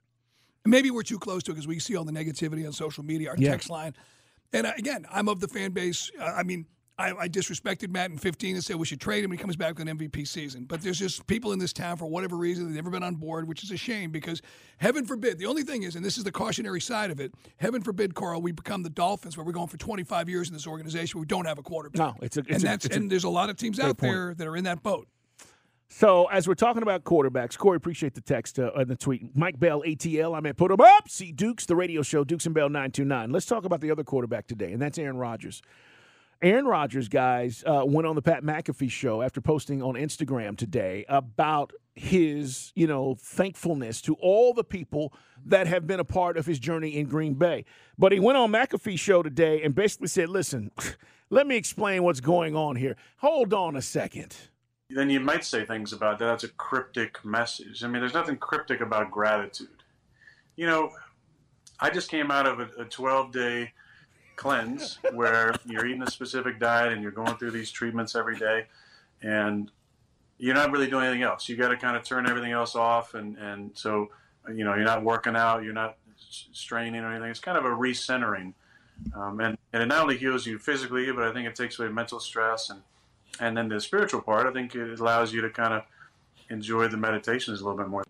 Maybe 0.66 0.90
we're 0.90 1.04
too 1.04 1.20
close 1.20 1.44
to 1.44 1.52
it 1.52 1.56
because 1.56 1.68
we 1.68 1.78
see 1.78 1.96
all 1.96 2.06
the 2.06 2.12
negativity 2.12 2.66
on 2.66 2.74
social 2.74 3.04
media, 3.04 3.30
our 3.30 3.36
yeah. 3.38 3.52
text 3.52 3.70
line. 3.70 3.94
And 4.52 4.66
uh, 4.66 4.74
again, 4.78 5.06
I'm 5.12 5.30
of 5.30 5.40
the 5.40 5.48
fan 5.48 5.72
base. 5.72 6.10
Uh, 6.20 6.24
I 6.24 6.42
mean, 6.42 6.66
I, 6.98 7.12
I, 7.12 7.28
disrespected 7.28 7.90
Matt 7.90 8.12
in 8.12 8.18
15 8.18 8.56
and 8.56 8.64
said 8.64 8.78
we 8.78 8.86
should 8.86 9.02
trade 9.02 9.24
him 9.24 9.32
he 9.32 9.38
comes 9.38 9.58
back 9.58 9.78
with 9.78 9.88
an 9.88 9.98
MVP 9.98 10.26
season. 10.28 10.64
But 10.64 10.82
there's 10.82 10.98
just 10.98 11.28
people 11.28 11.52
in 11.52 11.60
this 11.60 11.74
town, 11.74 11.98
for 11.98 12.06
whatever 12.06 12.38
reason, 12.38 12.66
they've 12.66 12.76
never 12.76 12.90
been 12.90 13.04
on 13.04 13.16
board, 13.16 13.48
which 13.48 13.64
is 13.64 13.72
a 13.72 13.78
shame 13.78 14.12
because 14.12 14.42
heaven 14.78 15.06
forbid, 15.06 15.38
the 15.38 15.46
only 15.46 15.64
thing 15.64 15.84
is, 15.84 15.96
and 15.96 16.06
this 16.06 16.18
is 16.18 16.24
the 16.24 16.32
cautionary 16.32 16.80
side 16.80 17.12
of 17.12 17.20
it, 17.20 17.34
heaven 17.58 17.82
forbid, 17.82 18.16
Carl, 18.16 18.42
we 18.42 18.54
become 18.54 18.82
the 18.82 18.90
Dolphins 18.90 19.36
where 19.36 19.46
we're 19.46 19.52
going 19.52 19.68
for 19.68 19.78
25 19.78 20.30
years 20.30 20.48
in 20.48 20.54
this 20.54 20.68
organization 20.68 21.18
where 21.18 21.24
we 21.24 21.28
don't 21.28 21.46
have 21.46 21.58
a 21.58 21.64
quarterback. 21.64 22.00
No, 22.00 22.16
it's 22.22 22.38
a, 22.38 22.42
it's 22.42 22.50
and, 22.50 22.64
a, 22.64 22.66
that's, 22.66 22.86
it's 22.86 22.96
and 22.96 23.12
there's 23.12 23.26
a 23.26 23.30
lot 23.30 23.50
of 23.50 23.58
teams 23.58 23.80
out 23.80 23.98
point. 23.98 24.14
there 24.14 24.34
that 24.34 24.48
are 24.48 24.56
in 24.56 24.64
that 24.64 24.82
boat. 24.82 25.08
So, 25.88 26.26
as 26.26 26.48
we're 26.48 26.56
talking 26.56 26.82
about 26.82 27.04
quarterbacks, 27.04 27.58
Corey, 27.58 27.78
appreciate 27.78 28.16
the 28.16 28.22
text 28.22 28.58
uh, 28.58 28.72
and 28.76 28.90
the 28.90 28.96
tweet. 28.96 29.36
Mike 29.36 29.60
Bell, 29.60 29.84
ATL, 29.86 30.36
I'm 30.36 30.46
at 30.46 30.58
Put 30.58 30.72
'em 30.72 30.82
Up. 30.82 31.08
See 31.08 31.32
Dukes, 31.32 31.66
the 31.68 31.76
radio 31.76 32.02
show, 32.02 32.24
Dukes 32.24 32.46
and 32.46 32.56
Bell 32.56 32.70
929. 32.70 33.32
Let's 33.32 33.46
talk 33.46 33.66
about 33.66 33.82
the 33.82 33.92
other 33.92 34.04
quarterback 34.04 34.48
today, 34.48 34.74
and 34.74 34.82
that's 34.82 34.98
Aaron 34.98 35.18
Rodgers. 35.18 35.62
Aaron 36.46 36.66
Rodgers, 36.66 37.10
guys, 37.10 37.64
uh, 37.66 37.82
went 37.88 38.06
on 38.06 38.16
the 38.16 38.22
Pat 38.22 38.44
McAfee 38.44 38.92
show 38.92 39.24
after 39.24 39.42
posting 39.42 39.82
on 39.82 39.96
Instagram 39.96 40.56
today 40.56 41.04
about 41.10 41.74
his, 41.96 42.72
you 42.76 42.86
know, 42.86 43.16
thankfulness 43.16 44.00
to 44.02 44.14
all 44.20 44.54
the 44.54 44.64
people 44.64 45.12
that 45.44 45.66
have 45.66 45.88
been 45.88 46.00
a 46.00 46.04
part 46.04 46.38
of 46.38 46.46
his 46.46 46.60
journey 46.60 46.98
in 46.98 47.08
Green 47.08 47.34
Bay. 47.34 47.66
But 47.98 48.12
he 48.12 48.20
went 48.20 48.38
on 48.38 48.52
McAfee 48.52 49.00
show 49.00 49.24
today 49.24 49.64
and 49.64 49.74
basically 49.74 50.08
said, 50.08 50.30
"Listen, 50.30 50.70
let 51.32 51.48
me 51.48 51.56
explain 51.56 52.04
what's 52.04 52.20
going 52.20 52.56
on 52.56 52.76
here. 52.76 52.96
Hold 53.18 53.52
on 53.52 53.76
a 53.76 53.82
second 53.82 54.38
then 54.92 55.10
you 55.10 55.20
might 55.20 55.44
say 55.44 55.66
things 55.66 55.94
about 55.94 56.20
that. 56.20 56.26
That's 56.26 56.44
a 56.44 56.50
cryptic 56.50 57.26
message. 57.26 57.84
I 57.84 57.88
mean, 57.88 58.02
there's 58.02 58.14
nothing 58.14 58.38
cryptic 58.38 58.82
about 58.82 59.10
gratitude. 59.10 59.82
You 60.56 60.68
know, 60.68 60.92
I 61.80 61.90
just 61.90 62.08
came 62.08 62.30
out 62.30 62.46
of 62.46 62.60
a 62.60 62.86
12 62.86 63.32
day 63.32 63.74
cleanse 64.36 65.00
where 65.14 65.54
you're 65.66 65.86
eating 65.86 66.04
a 66.04 66.12
specific 66.12 66.60
diet 66.60 66.94
and 66.94 67.02
you're 67.02 67.12
going 67.12 67.36
through 67.38 67.52
these 67.52 67.72
treatments 67.72 68.16
every 68.16 68.38
day, 68.38 68.66
and 69.22 69.72
you're 70.38 70.56
not 70.56 70.72
really 70.72 70.88
doing 70.88 71.06
anything 71.06 71.24
else. 71.24 71.48
You 71.48 71.56
got 71.56 71.70
to 71.70 71.78
kind 71.78 71.96
of 71.96 72.04
turn 72.04 72.28
everything 72.28 72.52
else 72.52 72.76
off, 72.76 73.14
and 73.14 73.38
and 73.38 73.72
so 73.74 74.10
you 74.50 74.64
know 74.64 74.76
you're 74.76 74.86
not 74.86 75.04
working 75.04 75.36
out, 75.36 75.64
you're 75.64 75.74
not 75.74 75.98
straining 76.18 77.02
or 77.02 77.12
anything. 77.12 77.30
It's 77.30 77.40
kind 77.40 77.58
of 77.58 77.66
a 77.66 77.70
recentering, 77.70 78.54
um, 79.16 79.40
and 79.40 79.58
and 79.74 79.84
it 79.84 79.88
not 79.88 80.02
only 80.02 80.18
heals 80.18 80.46
you 80.46 80.60
physically, 80.60 81.12
but 81.12 81.24
I 81.24 81.34
think 81.34 81.48
it 81.48 81.56
takes 81.56 81.80
away 81.80 81.90
mental 81.90 82.20
stress 82.20 82.70
and 82.70 82.82
and 83.40 83.56
then 83.58 83.68
the 83.68 83.80
spiritual 83.80 84.22
part, 84.22 84.48
I 84.48 84.52
think 84.52 84.76
it 84.76 85.00
allows 85.00 85.34
you 85.34 85.42
to 85.42 85.50
kind 85.50 85.74
of 85.74 85.84
enjoy 86.50 86.88
the 86.88 86.98
meditations 86.98 87.62
a 87.62 87.64
little 87.64 87.78
bit 87.78 87.88
more. 87.88 88.04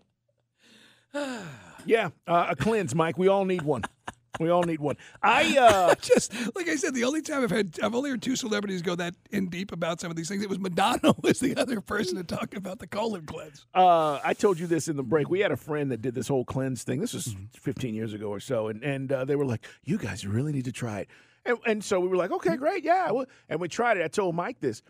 yeah, 1.86 2.10
uh, 2.26 2.46
a 2.50 2.56
cleanse, 2.56 2.94
Mike. 2.94 3.18
We 3.18 3.28
all 3.28 3.44
need 3.44 3.62
one. 3.62 3.82
We 4.40 4.50
all 4.50 4.62
need 4.62 4.80
one. 4.80 4.96
I 5.22 5.56
uh, 5.58 5.94
just 5.96 6.32
like 6.54 6.68
I 6.68 6.76
said, 6.76 6.94
the 6.94 7.04
only 7.04 7.22
time 7.22 7.42
I've 7.42 7.50
had 7.50 7.78
I've 7.82 7.94
only 7.94 8.10
heard 8.10 8.22
two 8.22 8.36
celebrities 8.36 8.82
go 8.82 8.94
that 8.96 9.14
in 9.30 9.48
deep 9.48 9.72
about 9.72 10.00
some 10.00 10.10
of 10.10 10.16
these 10.16 10.28
things. 10.28 10.42
It 10.42 10.48
was 10.48 10.58
Madonna 10.58 11.14
was 11.22 11.40
the 11.40 11.56
other 11.56 11.80
person 11.80 12.16
to 12.16 12.24
talk 12.24 12.54
about 12.54 12.78
the 12.78 12.86
colon 12.86 13.26
cleanse. 13.26 13.66
Uh, 13.74 14.18
I 14.24 14.34
told 14.34 14.58
you 14.58 14.66
this 14.66 14.88
in 14.88 14.96
the 14.96 15.02
break. 15.02 15.28
We 15.28 15.40
had 15.40 15.52
a 15.52 15.56
friend 15.56 15.90
that 15.90 16.02
did 16.02 16.14
this 16.14 16.28
whole 16.28 16.44
cleanse 16.44 16.82
thing. 16.82 17.00
This 17.00 17.14
was 17.14 17.28
mm-hmm. 17.28 17.44
15 17.52 17.94
years 17.94 18.12
ago 18.12 18.28
or 18.28 18.40
so, 18.40 18.68
and 18.68 18.82
and 18.82 19.10
uh, 19.12 19.24
they 19.24 19.36
were 19.36 19.46
like, 19.46 19.66
"You 19.84 19.98
guys 19.98 20.26
really 20.26 20.52
need 20.52 20.64
to 20.66 20.72
try 20.72 21.00
it." 21.00 21.08
And, 21.44 21.58
and 21.66 21.84
so 21.84 22.00
we 22.00 22.08
were 22.08 22.16
like, 22.16 22.30
"Okay, 22.30 22.56
great, 22.56 22.84
yeah." 22.84 23.10
And 23.48 23.60
we 23.60 23.68
tried 23.68 23.96
it. 23.96 24.04
I 24.04 24.08
told 24.08 24.34
Mike 24.34 24.60
this. 24.60 24.82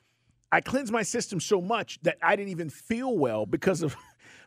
I 0.52 0.60
cleansed 0.60 0.92
my 0.92 1.02
system 1.02 1.40
so 1.40 1.60
much 1.60 1.98
that 2.02 2.18
I 2.22 2.36
didn't 2.36 2.50
even 2.50 2.70
feel 2.70 3.16
well 3.16 3.46
because 3.46 3.82
of 3.82 3.96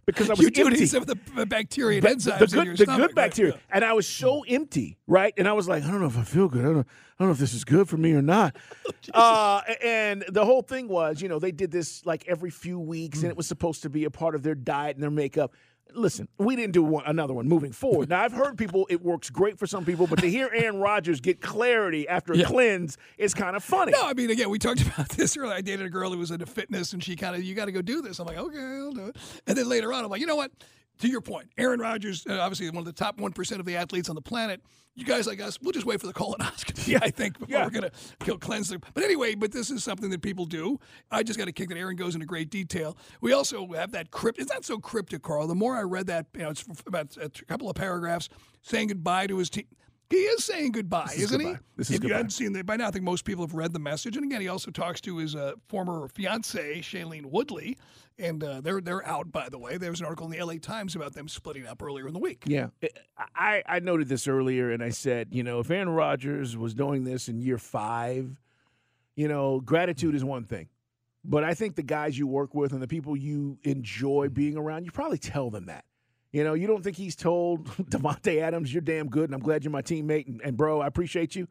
because 0.06 0.30
I 0.30 0.34
was 0.34 0.42
you 0.42 0.66
empty. 0.66 0.86
some 0.86 1.04
of 1.04 1.08
the 1.08 1.46
bacteria 1.46 2.00
and 2.00 2.08
enzymes 2.08 2.40
the 2.40 2.48
good, 2.48 2.78
the 2.78 2.84
stomach, 2.84 3.08
good 3.08 3.16
bacteria, 3.16 3.54
right? 3.54 3.62
and 3.72 3.86
I 3.86 3.94
was 3.94 4.08
so 4.08 4.44
empty, 4.48 4.98
right? 5.08 5.34
And 5.38 5.48
I 5.48 5.54
was 5.54 5.68
like, 5.68 5.84
I 5.84 5.92
don't 5.92 6.02
know 6.02 6.08
if 6.08 6.18
I 6.18 6.24
feel 6.24 6.48
good. 6.48 6.62
I 6.62 6.66
don't, 6.66 6.76
know, 6.78 6.80
I 6.80 7.24
don't 7.24 7.28
know 7.28 7.34
if 7.34 7.40
this 7.40 7.54
is 7.54 7.64
good 7.64 7.88
for 7.88 7.98
me 7.98 8.14
or 8.14 8.22
not. 8.22 8.56
Oh, 9.12 9.20
uh, 9.22 9.62
and 9.84 10.24
the 10.30 10.46
whole 10.46 10.62
thing 10.62 10.88
was, 10.88 11.20
you 11.20 11.30
know, 11.30 11.40
they 11.40 11.52
did 11.52 11.72
this 11.72 12.06
like 12.06 12.28
every 12.28 12.52
few 12.52 12.80
weeks, 12.80 13.20
mm. 13.20 13.24
and 13.24 13.32
it 13.32 13.38
was 13.38 13.48
supposed 13.48 13.82
to 13.84 13.90
be 13.90 14.04
a 14.04 14.12
part 14.12 14.36
of 14.36 14.44
their 14.44 14.54
diet 14.54 14.96
and 14.96 15.04
their 15.04 15.10
makeup. 15.10 15.54
Listen, 15.94 16.28
we 16.38 16.56
didn't 16.56 16.74
do 16.74 16.84
one, 16.84 17.04
another 17.06 17.34
one 17.34 17.48
moving 17.48 17.72
forward. 17.72 18.10
Now 18.10 18.24
I've 18.24 18.32
heard 18.32 18.58
people 18.58 18.86
it 18.90 19.02
works 19.02 19.30
great 19.30 19.58
for 19.60 19.68
some 19.68 19.86
people, 19.86 20.08
but 20.08 20.20
to 20.20 20.30
hear 20.30 20.50
Aaron 20.54 20.80
Rodgers 20.80 21.20
get 21.22 21.42
clarity 21.42 22.08
after 22.08 22.34
a 22.34 22.38
Yeah. 22.38 22.46
cleanse 22.46 22.98
is 23.18 23.34
kind 23.34 23.56
of 23.56 23.64
funny. 23.64 23.92
No, 23.92 24.02
I 24.04 24.14
mean, 24.14 24.30
again, 24.30 24.50
we 24.50 24.60
talked 24.60 24.82
about 24.88 25.10
this 25.10 25.36
earlier. 25.38 25.54
I 25.54 25.62
dated 25.62 25.86
a 25.86 25.90
girl 25.90 26.12
who 26.12 26.18
was 26.18 26.32
into 26.32 26.46
fitness, 26.46 26.94
and 26.94 27.04
she 27.04 27.16
kind 27.16 27.36
of, 27.36 27.44
you 27.44 27.56
got 27.56 27.66
to 27.66 27.72
go 27.72 27.82
do 27.82 28.02
this. 28.02 28.20
I'm 28.20 28.28
like, 28.28 28.38
okay, 28.38 28.58
I'll 28.60 28.92
do 28.92 29.08
it. 29.08 29.18
And 29.48 29.58
then 29.58 29.68
later 29.68 29.92
on, 29.94 30.04
I'm 30.04 30.10
like, 30.10 30.22
you 30.22 30.28
know 30.28 30.36
what? 30.36 30.52
To 31.00 31.08
your 31.08 31.22
point, 31.22 31.48
Aaron 31.58 31.80
Rodgers, 31.80 32.26
uh, 32.30 32.40
obviously 32.40 32.68
one 32.70 32.80
of 32.80 32.86
the 32.86 32.92
top 32.92 33.18
1% 33.18 33.60
of 33.60 33.66
the 33.66 33.78
athletes 33.78 34.10
on 34.10 34.16
the 34.16 34.22
planet. 34.22 34.62
You 34.96 35.06
guys 35.06 35.26
like 35.28 35.40
us, 35.40 35.58
we'll 35.62 35.72
just 35.72 35.86
wait 35.86 36.02
for 36.02 36.08
the 36.08 36.14
colonoscopy, 36.14 36.88
Yeah. 36.90 37.00
I 37.04 37.10
think, 37.10 37.40
before 37.40 37.58
Yeah. 37.58 37.64
we're 37.64 37.70
going 37.70 37.84
to 37.84 37.92
kill 38.20 38.38
cleanse 38.38 38.68
them. 38.68 38.82
But 38.94 39.04
anyway, 39.06 39.36
but 39.36 39.54
this 39.54 39.70
is 39.72 39.82
something 39.82 40.10
that 40.10 40.22
people 40.22 40.46
do. 40.46 40.78
I 41.10 41.24
just 41.24 41.40
got 41.40 41.48
a 41.48 41.54
kick 41.54 41.70
that 41.70 41.78
Aaron 41.78 41.96
goes 41.96 42.16
into 42.16 42.26
great 42.26 42.50
detail. 42.50 42.98
We 43.22 43.32
also 43.32 43.66
have 43.74 43.92
that 43.94 44.12
crypt. 44.12 44.40
It's 44.40 44.52
not 44.52 44.66
so 44.66 44.78
cryptic, 44.78 45.22
Carl. 45.22 45.48
The 45.48 45.56
more 45.56 45.78
I 45.78 45.84
read 45.84 46.08
that, 46.08 46.26
you 46.36 46.42
know, 46.42 46.50
it's 46.50 46.66
about 46.86 47.16
a 47.16 47.30
couple 47.46 47.70
of 47.70 47.78
paragraphs 47.78 48.28
saying 48.62 48.90
goodbye 48.90 49.28
to 49.28 49.38
his 49.38 49.50
team. 49.50 49.68
He 50.10 50.18
is 50.18 50.44
saying 50.44 50.72
goodbye, 50.72 51.12
is 51.14 51.24
isn't 51.24 51.38
goodbye. 51.38 51.54
he? 51.54 51.78
This 51.78 51.90
is 51.90 51.96
if 51.96 52.04
you 52.04 52.10
goodbye. 52.10 52.18
hadn't 52.18 52.32
seen 52.32 52.54
that 52.54 52.66
by 52.66 52.78
now, 52.78 52.88
I 52.88 52.92
think 52.92 53.06
most 53.06 53.26
people 53.26 53.46
have 53.46 53.54
read 53.54 53.74
the 53.74 53.80
message. 53.80 54.18
And 54.18 54.26
again, 54.26 54.42
he 54.42 54.48
also 54.48 54.72
talks 54.72 55.00
to 55.02 55.18
his 55.18 55.36
uh, 55.36 55.54
former 55.68 56.08
fiancee, 56.08 56.82
Shailene 56.82 57.28
Woodley, 57.28 57.78
and 58.18 58.44
uh, 58.44 58.62
they're 58.62 58.82
they're 58.82 59.08
out. 59.08 59.32
By 59.32 59.50
the 59.50 59.60
way, 59.60 59.78
there 59.78 59.92
was 59.92 60.00
an 60.00 60.08
article 60.08 60.26
in 60.26 60.32
the 60.32 60.40
L.A. 60.40 60.58
Times 60.58 60.96
about 60.96 61.14
them 61.14 61.28
splitting 61.28 61.68
up 61.68 61.84
earlier 61.84 62.08
in 62.08 62.14
the 62.14 62.20
week. 62.20 62.44
Yeah. 62.48 62.68
I, 63.36 63.62
I 63.68 63.80
noted 63.80 64.10
this 64.10 64.28
earlier 64.28 64.72
and 64.72 64.82
I 64.82 64.90
said, 64.90 65.28
you 65.32 65.44
know, 65.44 65.60
if 65.60 65.70
Aaron 65.70 65.90
Rodgers 65.90 66.58
was 66.58 66.74
doing 66.74 67.04
this 67.04 67.28
in 67.30 67.40
year 67.40 67.60
five, 67.60 68.36
you 69.16 69.28
know, 69.28 69.60
gratitude 69.60 70.16
is 70.16 70.24
one 70.24 70.46
thing. 70.46 70.70
But 71.24 71.44
I 71.44 71.54
think 71.54 71.76
the 71.76 71.84
guys 71.84 72.18
you 72.18 72.26
work 72.26 72.56
with 72.56 72.72
and 72.74 72.82
the 72.82 72.88
people 72.88 73.16
you 73.16 73.60
enjoy 73.64 74.30
being 74.30 74.58
around, 74.58 74.86
you 74.86 74.92
probably 74.92 75.18
tell 75.18 75.50
them 75.50 75.66
that. 75.68 75.86
You 76.32 76.44
know, 76.44 76.54
you 76.54 76.68
don't 76.68 76.84
think 76.84 76.96
he's 76.96 77.16
told 77.16 77.66
Davante 77.90 78.42
Adams, 78.42 78.74
you're 78.74 78.82
damn 78.82 79.10
good 79.10 79.26
and 79.26 79.34
I'm 79.34 79.42
glad 79.42 79.64
you're 79.64 79.72
my 79.72 79.82
teammate 79.82 80.28
and, 80.28 80.42
and 80.44 80.56
bro, 80.56 80.82
I 80.82 80.88
appreciate 80.88 81.36
you. 81.36 81.48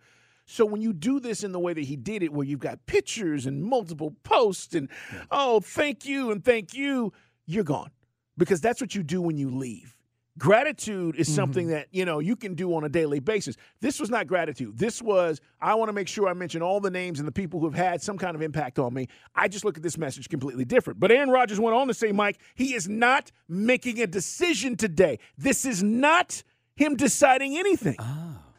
So 0.47 0.65
when 0.65 0.81
you 0.81 0.93
do 0.93 1.21
this 1.21 1.45
in 1.45 1.53
the 1.53 1.59
way 1.59 1.75
that 1.75 1.85
he 1.85 1.97
did 1.97 2.23
it, 2.23 2.33
where 2.33 2.47
you've 2.47 2.61
got 2.61 2.87
pictures 2.87 3.45
and 3.45 3.63
multiple 3.63 4.15
posts 4.23 4.75
and 4.75 4.89
oh, 5.31 5.61
thank 5.61 6.07
you 6.07 6.31
and 6.31 6.43
thank 6.43 6.73
you, 6.73 7.13
you're 7.45 7.65
gone. 7.65 7.91
Because 8.39 8.61
that's 8.61 8.81
what 8.81 8.95
you 8.95 9.03
do 9.03 9.21
when 9.21 9.37
you 9.37 9.51
leave. 9.51 9.98
Gratitude 10.39 11.17
is 11.17 11.33
something 11.33 11.69
that, 11.69 11.89
you 11.91 12.05
know, 12.05 12.21
you 12.21 12.37
can 12.37 12.55
do 12.55 12.75
on 12.75 12.85
a 12.85 12.89
daily 12.89 13.19
basis. 13.19 13.57
This 13.81 13.99
was 13.99 14.09
not 14.09 14.27
gratitude. 14.27 14.79
This 14.79 15.03
was, 15.03 15.41
I 15.61 15.75
want 15.75 15.89
to 15.89 15.93
make 15.93 16.07
sure 16.07 16.29
I 16.29 16.33
mention 16.33 16.63
all 16.63 16.81
the 16.81 16.91
names 16.91 17.19
and 17.19 17.27
the 17.27 17.33
people 17.33 17.59
who 17.59 17.67
have 17.67 17.75
had 17.75 18.01
some 18.01 18.17
kind 18.17 18.37
of 18.37 18.43
impact 18.43 18.79
on 18.79 18.95
me. 18.95 19.09
I 19.35 19.49
just 19.49 19.65
look 19.65 19.77
at 19.77 19.83
this 19.83 19.99
message 19.99 20.29
completely 20.29 20.65
different. 20.65 21.01
But 21.01 21.11
Aaron 21.11 21.31
Rodgers 21.31 21.59
went 21.59 21.75
on 21.75 21.89
to 21.89 21.95
say, 21.95 22.13
Mike, 22.13 22.39
he 22.55 22.75
is 22.75 22.89
not 22.89 23.33
making 23.49 24.01
a 24.01 24.07
decision 24.07 24.77
today. 24.77 25.19
This 25.37 25.65
is 25.65 25.83
not 25.83 26.43
him 26.77 26.95
deciding 26.95 27.59
anything. 27.59 27.97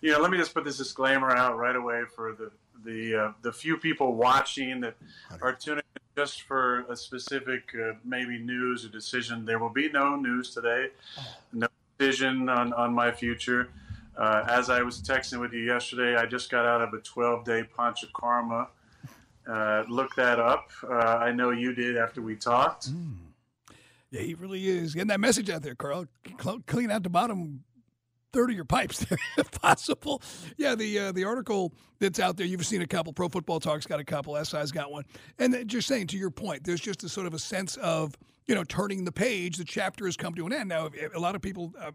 you 0.01 0.11
know, 0.11 0.19
let 0.19 0.31
me 0.31 0.37
just 0.37 0.53
put 0.53 0.65
this 0.65 0.77
disclaimer 0.77 1.31
out 1.31 1.57
right 1.57 1.75
away 1.75 2.03
for 2.15 2.33
the 2.33 2.51
the 2.83 3.15
uh, 3.15 3.31
the 3.41 3.51
few 3.51 3.77
people 3.77 4.15
watching 4.15 4.79
that 4.81 4.95
are 5.41 5.53
tuning 5.53 5.83
in 5.95 6.01
just 6.19 6.41
for 6.41 6.81
a 6.89 6.97
specific 6.97 7.73
uh, 7.81 7.93
maybe 8.03 8.37
news 8.37 8.83
or 8.83 8.89
decision. 8.89 9.45
There 9.45 9.57
will 9.57 9.69
be 9.69 9.89
no 9.89 10.17
news 10.17 10.53
today, 10.53 10.87
no 11.53 11.67
decision 11.97 12.49
on 12.49 12.73
on 12.73 12.93
my 12.93 13.09
future. 13.09 13.69
Uh, 14.17 14.43
as 14.49 14.69
I 14.69 14.81
was 14.81 15.01
texting 15.01 15.39
with 15.39 15.53
you 15.53 15.61
yesterday, 15.61 16.17
I 16.17 16.25
just 16.25 16.51
got 16.51 16.65
out 16.65 16.81
of 16.81 16.93
a 16.93 16.97
12 16.97 17.45
day 17.45 17.63
panchakarma. 17.77 18.67
Uh, 19.49 19.83
look 19.87 20.13
that 20.15 20.41
up. 20.41 20.69
Uh, 20.83 21.27
I 21.27 21.31
know 21.31 21.51
you 21.51 21.73
did 21.73 21.95
after 21.95 22.21
we 22.21 22.35
talked. 22.35 22.89
Yeah, 24.11 24.21
he 24.21 24.33
really 24.33 24.67
is 24.67 24.93
getting 24.93 25.07
that 25.07 25.21
message 25.21 25.49
out 25.49 25.61
there, 25.61 25.75
Carl. 25.75 26.05
Clean 26.67 26.91
out 26.91 27.03
the 27.03 27.09
bottom 27.09 27.63
third 28.31 28.49
of 28.49 28.55
your 28.55 28.65
pipes, 28.65 28.99
there, 29.05 29.17
if 29.37 29.51
possible. 29.51 30.21
Yeah, 30.57 30.75
the 30.75 30.99
uh, 30.99 31.11
the 31.11 31.23
article 31.25 31.73
that's 31.99 32.19
out 32.19 32.37
there, 32.37 32.45
you've 32.45 32.65
seen 32.65 32.81
a 32.81 32.87
couple. 32.87 33.13
Pro 33.13 33.29
Football 33.29 33.59
Talk's 33.59 33.85
got 33.85 33.99
a 33.99 34.03
couple. 34.03 34.43
SI's 34.43 34.71
got 34.71 34.91
one. 34.91 35.05
And 35.37 35.67
just 35.67 35.87
saying 35.87 36.07
to 36.07 36.17
your 36.17 36.31
point, 36.31 36.63
there's 36.63 36.81
just 36.81 37.03
a 37.03 37.09
sort 37.09 37.27
of 37.27 37.33
a 37.33 37.39
sense 37.39 37.77
of 37.77 38.15
you 38.47 38.55
know 38.55 38.63
turning 38.63 39.05
the 39.05 39.11
page. 39.11 39.57
The 39.57 39.65
chapter 39.65 40.05
has 40.05 40.17
come 40.17 40.33
to 40.35 40.45
an 40.45 40.53
end. 40.53 40.69
Now, 40.69 40.89
a 41.13 41.19
lot 41.19 41.35
of 41.35 41.41
people. 41.41 41.73
Uh, 41.79 41.91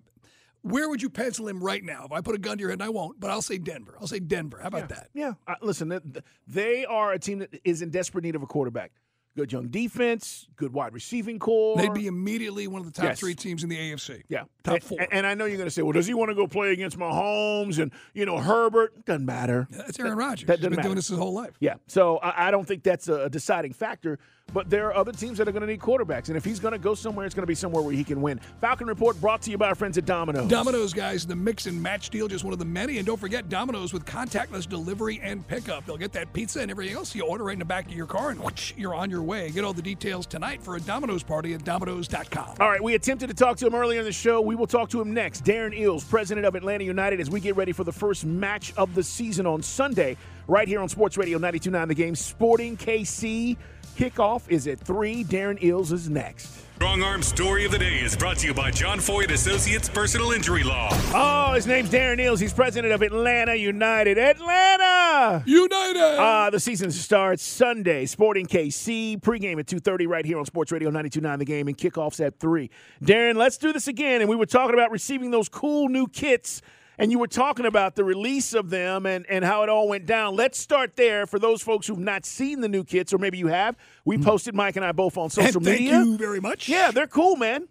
where 0.62 0.88
would 0.88 1.02
you 1.02 1.10
pencil 1.10 1.46
him 1.46 1.62
right 1.62 1.84
now? 1.84 2.06
If 2.06 2.12
I 2.12 2.22
put 2.22 2.34
a 2.34 2.38
gun 2.38 2.56
to 2.56 2.62
your 2.62 2.70
head, 2.70 2.78
and 2.80 2.82
I 2.84 2.88
won't, 2.88 3.20
but 3.20 3.30
I'll 3.30 3.42
say 3.42 3.58
Denver. 3.58 3.98
I'll 4.00 4.06
say 4.06 4.18
Denver. 4.18 4.60
How 4.62 4.68
about 4.68 4.88
that? 4.88 5.10
Yeah. 5.12 5.34
Uh, 5.46 5.56
listen, 5.60 5.90
th- 5.90 6.02
th- 6.10 6.24
they 6.46 6.86
are 6.86 7.12
a 7.12 7.18
team 7.18 7.40
that 7.40 7.60
is 7.64 7.82
in 7.82 7.90
desperate 7.90 8.24
need 8.24 8.34
of 8.34 8.42
a 8.42 8.46
quarterback. 8.46 8.90
Good 9.36 9.50
young 9.52 9.66
defense, 9.66 10.46
good 10.54 10.72
wide 10.72 10.92
receiving 10.94 11.40
corps. 11.40 11.76
They'd 11.76 11.92
be 11.92 12.06
immediately 12.06 12.68
one 12.68 12.80
of 12.80 12.86
the 12.86 12.92
top 12.92 13.04
Yes. 13.06 13.18
three 13.18 13.34
teams 13.34 13.64
in 13.64 13.68
the 13.68 13.76
AFC. 13.76 14.22
Yeah, 14.28 14.44
Top 14.62 14.74
And- 14.74 14.84
four. 14.84 14.98
And, 15.10 15.26
I 15.26 15.34
know 15.34 15.44
you're 15.44 15.56
going 15.56 15.66
to 15.66 15.72
say, 15.72 15.82
"Well, 15.82 15.92
does 15.92 16.06
he 16.06 16.14
want 16.14 16.28
to 16.30 16.36
go 16.36 16.46
play 16.46 16.70
against 16.72 16.96
Mahomes 16.96 17.80
and 17.82 17.90
you 18.14 18.26
know 18.26 18.38
Herbert?" 18.38 19.04
Doesn't 19.04 19.26
matter. 19.26 19.66
That's 19.70 19.98
Aaron 19.98 20.16
Rodgers. 20.16 20.46
that 20.46 20.58
He's 20.58 20.62
been 20.62 20.70
doesn't 20.76 20.84
doing 20.84 20.94
this 20.94 21.08
his 21.08 21.18
whole 21.18 21.32
life. 21.34 21.56
Yeah, 21.58 21.74
so 21.88 22.18
I, 22.18 22.46
I 22.46 22.50
don't 22.52 22.64
think 22.66 22.84
that's 22.84 23.08
a 23.08 23.28
deciding 23.28 23.72
factor. 23.72 24.20
But 24.52 24.70
there 24.70 24.86
are 24.86 24.94
other 24.94 25.10
teams 25.10 25.38
that 25.38 25.48
are 25.48 25.52
going 25.52 25.62
to 25.62 25.66
need 25.66 25.80
quarterbacks, 25.80 26.28
and 26.28 26.36
if 26.36 26.44
he's 26.44 26.60
going 26.60 26.72
to 26.72 26.78
go 26.78 26.94
somewhere, 26.94 27.26
it's 27.26 27.34
going 27.34 27.42
to 27.42 27.46
be 27.48 27.56
somewhere 27.56 27.82
where 27.82 27.92
he 27.92 28.04
can 28.04 28.22
win. 28.22 28.38
Falcon 28.60 28.86
Report 28.86 29.20
brought 29.20 29.42
to 29.42 29.50
you 29.50 29.58
by 29.58 29.66
our 29.66 29.74
friends 29.74 29.98
at 29.98 30.04
Domino's. 30.04 30.48
Domino's, 30.48 30.92
guys, 30.92 31.26
the 31.26 31.34
mix 31.34 31.66
and 31.66 31.82
match 31.82 32.10
deal, 32.10 32.28
just 32.28 32.44
one 32.44 32.52
of 32.52 32.60
the 32.60 32.64
many. 32.64 32.98
And 32.98 33.06
don't 33.06 33.18
forget 33.18 33.48
Domino's 33.48 33.92
with 33.92 34.04
contactless 34.04 34.68
delivery 34.68 35.18
and 35.22 35.46
pickup. 35.48 35.86
They'll 35.86 35.96
get 35.96 36.12
that 36.12 36.32
pizza 36.32 36.60
and 36.60 36.70
everything 36.70 36.94
else 36.94 37.14
you 37.16 37.26
order 37.26 37.44
right 37.44 37.54
in 37.54 37.58
the 37.58 37.64
back 37.64 37.86
of 37.86 37.94
your 37.94 38.06
car, 38.06 38.30
and 38.30 38.38
whoosh, 38.40 38.74
you're 38.76 38.94
on 38.94 39.10
your 39.10 39.22
way. 39.22 39.50
Get 39.50 39.64
all 39.64 39.72
the 39.72 39.82
details 39.82 40.24
tonight 40.24 40.62
for 40.62 40.76
a 40.76 40.80
Domino's 40.80 41.24
party 41.24 41.54
at 41.54 41.64
Domino's.com. 41.64 42.56
All 42.60 42.70
right, 42.70 42.82
we 42.82 42.94
attempted 42.94 43.28
to 43.28 43.34
talk 43.34 43.56
to 43.56 43.66
him 43.66 43.74
earlier 43.74 44.00
in 44.00 44.04
the 44.04 44.12
show. 44.12 44.40
We 44.40 44.54
will 44.54 44.68
talk 44.68 44.88
to 44.90 45.00
him 45.00 45.12
next. 45.12 45.44
Darren 45.44 45.76
Eales, 45.76 46.08
president 46.08 46.46
of 46.46 46.54
Atlanta 46.54 46.84
United, 46.84 47.18
as 47.18 47.28
we 47.28 47.40
get 47.40 47.56
ready 47.56 47.72
for 47.72 47.82
the 47.82 47.92
first 47.92 48.24
match 48.24 48.72
of 48.76 48.94
the 48.94 49.02
season 49.02 49.46
on 49.46 49.62
Sunday, 49.62 50.16
right 50.46 50.68
here 50.68 50.80
on 50.80 50.88
Sports 50.88 51.16
Radio 51.16 51.38
92.9 51.38 51.88
The 51.88 51.94
Game. 51.94 52.14
Sporting 52.14 52.76
KC. 52.76 53.56
Kickoff 53.96 54.48
is 54.48 54.66
at 54.66 54.80
3. 54.80 55.24
Darren 55.24 55.60
Eales 55.60 55.92
is 55.92 56.08
next. 56.08 56.64
Strong 56.76 57.02
Arm 57.02 57.22
Story 57.22 57.64
of 57.64 57.70
the 57.70 57.78
Day 57.78 58.00
is 58.00 58.16
brought 58.16 58.36
to 58.38 58.46
you 58.48 58.52
by 58.52 58.72
John 58.72 58.98
Foy 58.98 59.22
and 59.22 59.30
Associates 59.30 59.88
Personal 59.88 60.32
Injury 60.32 60.64
Law. 60.64 60.88
Oh, 61.14 61.52
his 61.54 61.68
name's 61.68 61.88
Darren 61.88 62.18
Eales. 62.18 62.40
He's 62.40 62.52
president 62.52 62.92
of 62.92 63.00
Atlanta 63.02 63.54
United. 63.54 64.18
Atlanta! 64.18 65.44
United! 65.46 66.18
Uh, 66.20 66.50
the 66.50 66.58
season 66.58 66.90
starts 66.90 67.44
Sunday. 67.44 68.06
Sporting 68.06 68.46
KC. 68.46 69.20
Pregame 69.20 69.60
at 69.60 69.66
2.30 69.66 70.08
right 70.08 70.24
here 70.26 70.38
on 70.38 70.44
Sports 70.44 70.72
Radio 70.72 70.90
92.9 70.90 71.38
The 71.38 71.44
Game. 71.44 71.68
And 71.68 71.78
kickoffs 71.78 72.18
at 72.24 72.40
3. 72.40 72.68
Darren, 73.02 73.36
let's 73.36 73.56
do 73.56 73.72
this 73.72 73.86
again. 73.86 74.20
And 74.20 74.28
we 74.28 74.34
were 74.34 74.44
talking 74.44 74.74
about 74.74 74.90
receiving 74.90 75.30
those 75.30 75.48
cool 75.48 75.88
new 75.88 76.08
kits. 76.08 76.60
And 76.98 77.10
you 77.10 77.18
were 77.18 77.26
talking 77.26 77.66
about 77.66 77.96
the 77.96 78.04
release 78.04 78.54
of 78.54 78.70
them 78.70 79.06
and, 79.06 79.26
and 79.28 79.44
how 79.44 79.62
it 79.62 79.68
all 79.68 79.88
went 79.88 80.06
down. 80.06 80.36
Let's 80.36 80.58
start 80.58 80.96
there 80.96 81.26
for 81.26 81.38
those 81.38 81.60
folks 81.62 81.86
who've 81.86 81.98
not 81.98 82.24
seen 82.24 82.60
the 82.60 82.68
new 82.68 82.84
kits, 82.84 83.12
or 83.12 83.18
maybe 83.18 83.38
you 83.38 83.48
have. 83.48 83.76
We 84.04 84.18
posted 84.18 84.54
Mike 84.54 84.76
and 84.76 84.84
I 84.84 84.92
both 84.92 85.16
on 85.16 85.30
social 85.30 85.56
and 85.56 85.66
thank 85.66 85.80
media. 85.80 85.98
you 85.98 86.16
very 86.16 86.40
much. 86.40 86.68
Yeah, 86.68 86.90
they're 86.90 87.06
cool, 87.06 87.36
man. 87.36 87.68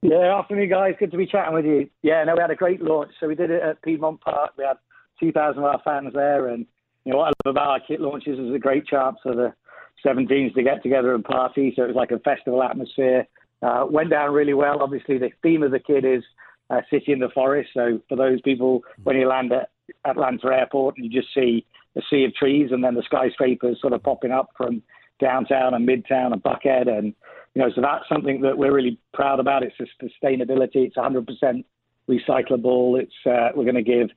Yeah, 0.00 0.38
afternoon, 0.38 0.70
guys. 0.70 0.94
Good 0.98 1.10
to 1.10 1.16
be 1.16 1.26
chatting 1.26 1.54
with 1.54 1.64
you. 1.64 1.90
Yeah, 2.02 2.22
no, 2.24 2.34
we 2.34 2.40
had 2.40 2.50
a 2.50 2.56
great 2.56 2.80
launch. 2.80 3.10
So 3.20 3.26
we 3.26 3.34
did 3.34 3.50
it 3.50 3.62
at 3.62 3.82
Piedmont 3.82 4.20
Park. 4.20 4.52
We 4.56 4.64
had 4.64 4.78
2,000 5.20 5.58
of 5.58 5.64
our 5.64 5.80
fans 5.84 6.12
there. 6.14 6.48
And, 6.48 6.66
you 7.04 7.12
know, 7.12 7.18
what 7.18 7.24
I 7.28 7.48
love 7.48 7.54
about 7.54 7.68
our 7.68 7.80
kit 7.80 8.00
launches 8.00 8.38
is 8.38 8.54
a 8.54 8.58
great 8.58 8.86
chance 8.86 9.16
for 9.22 9.34
the 9.34 9.52
17s 10.06 10.54
to 10.54 10.62
get 10.62 10.82
together 10.82 11.14
and 11.14 11.24
party. 11.24 11.72
So 11.74 11.82
it 11.82 11.88
was 11.88 11.96
like 11.96 12.12
a 12.12 12.20
festival 12.20 12.62
atmosphere. 12.62 13.26
Uh, 13.60 13.86
went 13.90 14.10
down 14.10 14.32
really 14.32 14.54
well. 14.54 14.80
Obviously, 14.80 15.18
the 15.18 15.30
theme 15.42 15.64
of 15.64 15.72
the 15.72 15.80
kit 15.80 16.04
is 16.04 16.22
uh, 16.70 16.80
City 16.90 17.12
in 17.12 17.18
the 17.18 17.28
Forest. 17.30 17.70
So 17.74 18.00
for 18.08 18.16
those 18.16 18.40
people, 18.42 18.82
when 19.04 19.16
you 19.16 19.28
land 19.28 19.52
at 19.52 19.70
Atlanta 20.04 20.48
Airport 20.48 20.96
and 20.96 21.04
you 21.04 21.20
just 21.20 21.32
see 21.34 21.64
a 21.96 22.00
sea 22.10 22.24
of 22.24 22.34
trees 22.34 22.70
and 22.72 22.82
then 22.84 22.94
the 22.94 23.02
skyscrapers 23.02 23.80
sort 23.80 23.92
of 23.92 24.02
popping 24.02 24.32
up 24.32 24.50
from 24.56 24.82
downtown 25.20 25.74
and 25.74 25.88
midtown 25.88 26.32
and 26.32 26.42
Buckhead. 26.42 26.88
And, 26.88 27.14
you 27.54 27.62
know, 27.62 27.70
so 27.74 27.80
that's 27.80 28.08
something 28.08 28.40
that 28.42 28.56
we're 28.56 28.74
really 28.74 28.98
proud 29.14 29.40
about. 29.40 29.62
It's 29.62 29.74
sustainability. 30.00 30.86
It's 30.86 30.96
100% 30.96 31.64
recyclable. 32.08 33.00
It's 33.00 33.12
uh, 33.26 33.50
we're 33.54 33.64
going 33.64 33.74
to 33.74 33.82
give 33.82 34.08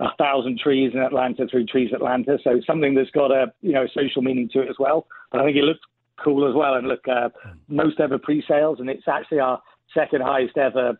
a 0.00 0.08
thousand 0.18 0.58
trees 0.58 0.92
in 0.94 1.00
Atlanta 1.00 1.46
through 1.46 1.66
Trees 1.66 1.92
Atlanta. 1.94 2.38
So 2.42 2.60
something 2.66 2.94
that's 2.94 3.10
got 3.10 3.30
a 3.30 3.52
you 3.62 3.72
know 3.72 3.86
social 3.94 4.20
meaning 4.22 4.48
to 4.52 4.60
it 4.60 4.68
as 4.68 4.76
well. 4.78 5.06
But 5.30 5.40
I 5.40 5.44
think 5.44 5.56
it 5.56 5.62
looked 5.62 5.84
cool 6.22 6.48
as 6.48 6.54
well. 6.54 6.74
And 6.74 6.88
look, 6.88 7.06
uh, 7.08 7.28
most 7.68 8.00
ever 8.00 8.18
pre-sales, 8.18 8.80
and 8.80 8.90
it's 8.90 9.08
actually 9.08 9.40
our 9.40 9.62
second 9.94 10.22
highest 10.22 10.56
ever 10.58 10.98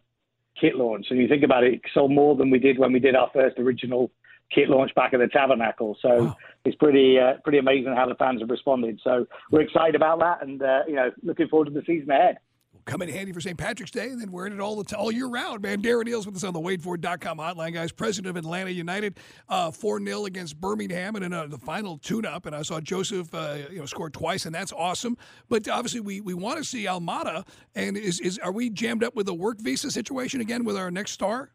kit 0.60 0.76
launch. 0.76 1.06
And 1.10 1.20
you 1.20 1.28
think 1.28 1.42
about 1.42 1.64
it, 1.64 1.75
it 1.75 1.80
sold 1.92 2.12
more 2.12 2.36
than 2.36 2.50
we 2.50 2.58
did 2.58 2.78
when 2.78 2.92
we 2.92 3.00
did 3.00 3.14
our 3.14 3.30
first 3.32 3.58
original 3.58 4.10
kit 4.54 4.68
launch 4.68 4.94
back 4.94 5.12
at 5.12 5.20
the 5.20 5.28
Tabernacle. 5.28 5.96
So 6.00 6.34
it's 6.64 6.76
pretty 6.76 7.18
uh, 7.18 7.34
pretty 7.42 7.58
amazing 7.58 7.94
how 7.94 8.06
the 8.08 8.14
fans 8.14 8.40
have 8.40 8.50
responded. 8.50 9.00
So 9.02 9.26
we're 9.50 9.62
excited 9.62 9.94
about 9.94 10.20
that, 10.20 10.46
and 10.46 10.62
uh, 10.62 10.82
you 10.86 10.94
know 10.94 11.10
looking 11.22 11.48
forward 11.48 11.66
to 11.66 11.70
the 11.70 11.82
season 11.86 12.10
ahead. 12.10 12.38
Come 12.87 13.02
in 13.02 13.09
handy 13.09 13.33
for 13.33 13.40
St. 13.40 13.59
Patrick's 13.59 13.90
Day 13.90 14.09
and 14.09 14.21
then 14.21 14.31
wearing 14.31 14.52
it 14.52 14.61
all 14.61 14.76
the 14.76 14.85
t- 14.85 14.97
all 14.97 15.12
year 15.12 15.26
round, 15.26 15.62
man. 15.62 15.83
Darren 15.83 16.05
Eales 16.05 16.25
with 16.25 16.37
us 16.37 16.45
on 16.45 16.55
the 16.55 16.61
WadeFord.com 16.61 17.38
hotline, 17.38 17.75
guys. 17.75 17.93
President 17.93 18.31
of 18.31 18.37
Atlanta 18.37 18.71
United, 18.71 19.19
uh, 19.49 19.71
4 19.71 20.00
0 20.02 20.25
against 20.25 20.59
Birmingham 20.61 21.16
and 21.16 21.25
in 21.25 21.33
uh, 21.33 21.47
the 21.47 21.59
final 21.59 21.99
tune 21.99 22.25
up. 22.25 22.47
And 22.47 22.55
I 22.55 22.62
saw 22.62 22.81
Joseph, 22.81 23.35
uh, 23.35 23.57
you 23.71 23.81
know, 23.81 23.87
score 23.87 24.09
twice, 24.09 24.47
and 24.47 24.55
that's 24.55 24.73
awesome. 24.73 25.19
But 25.49 25.69
obviously, 25.69 26.00
we, 26.00 26.21
we 26.21 26.35
want 26.35 26.59
to 26.59 26.64
see 26.64 26.85
Almada. 26.85 27.47
And 27.75 27.97
is, 27.97 28.21
is 28.21 28.38
are 28.38 28.52
we 28.52 28.71
jammed 28.71 29.02
up 29.02 29.16
with 29.16 29.28
a 29.28 29.35
work 29.35 29.61
visa 29.61 29.90
situation 29.90 30.40
again 30.40 30.64
with 30.64 30.76
our 30.76 30.90
next 30.90 31.11
star? 31.12 31.50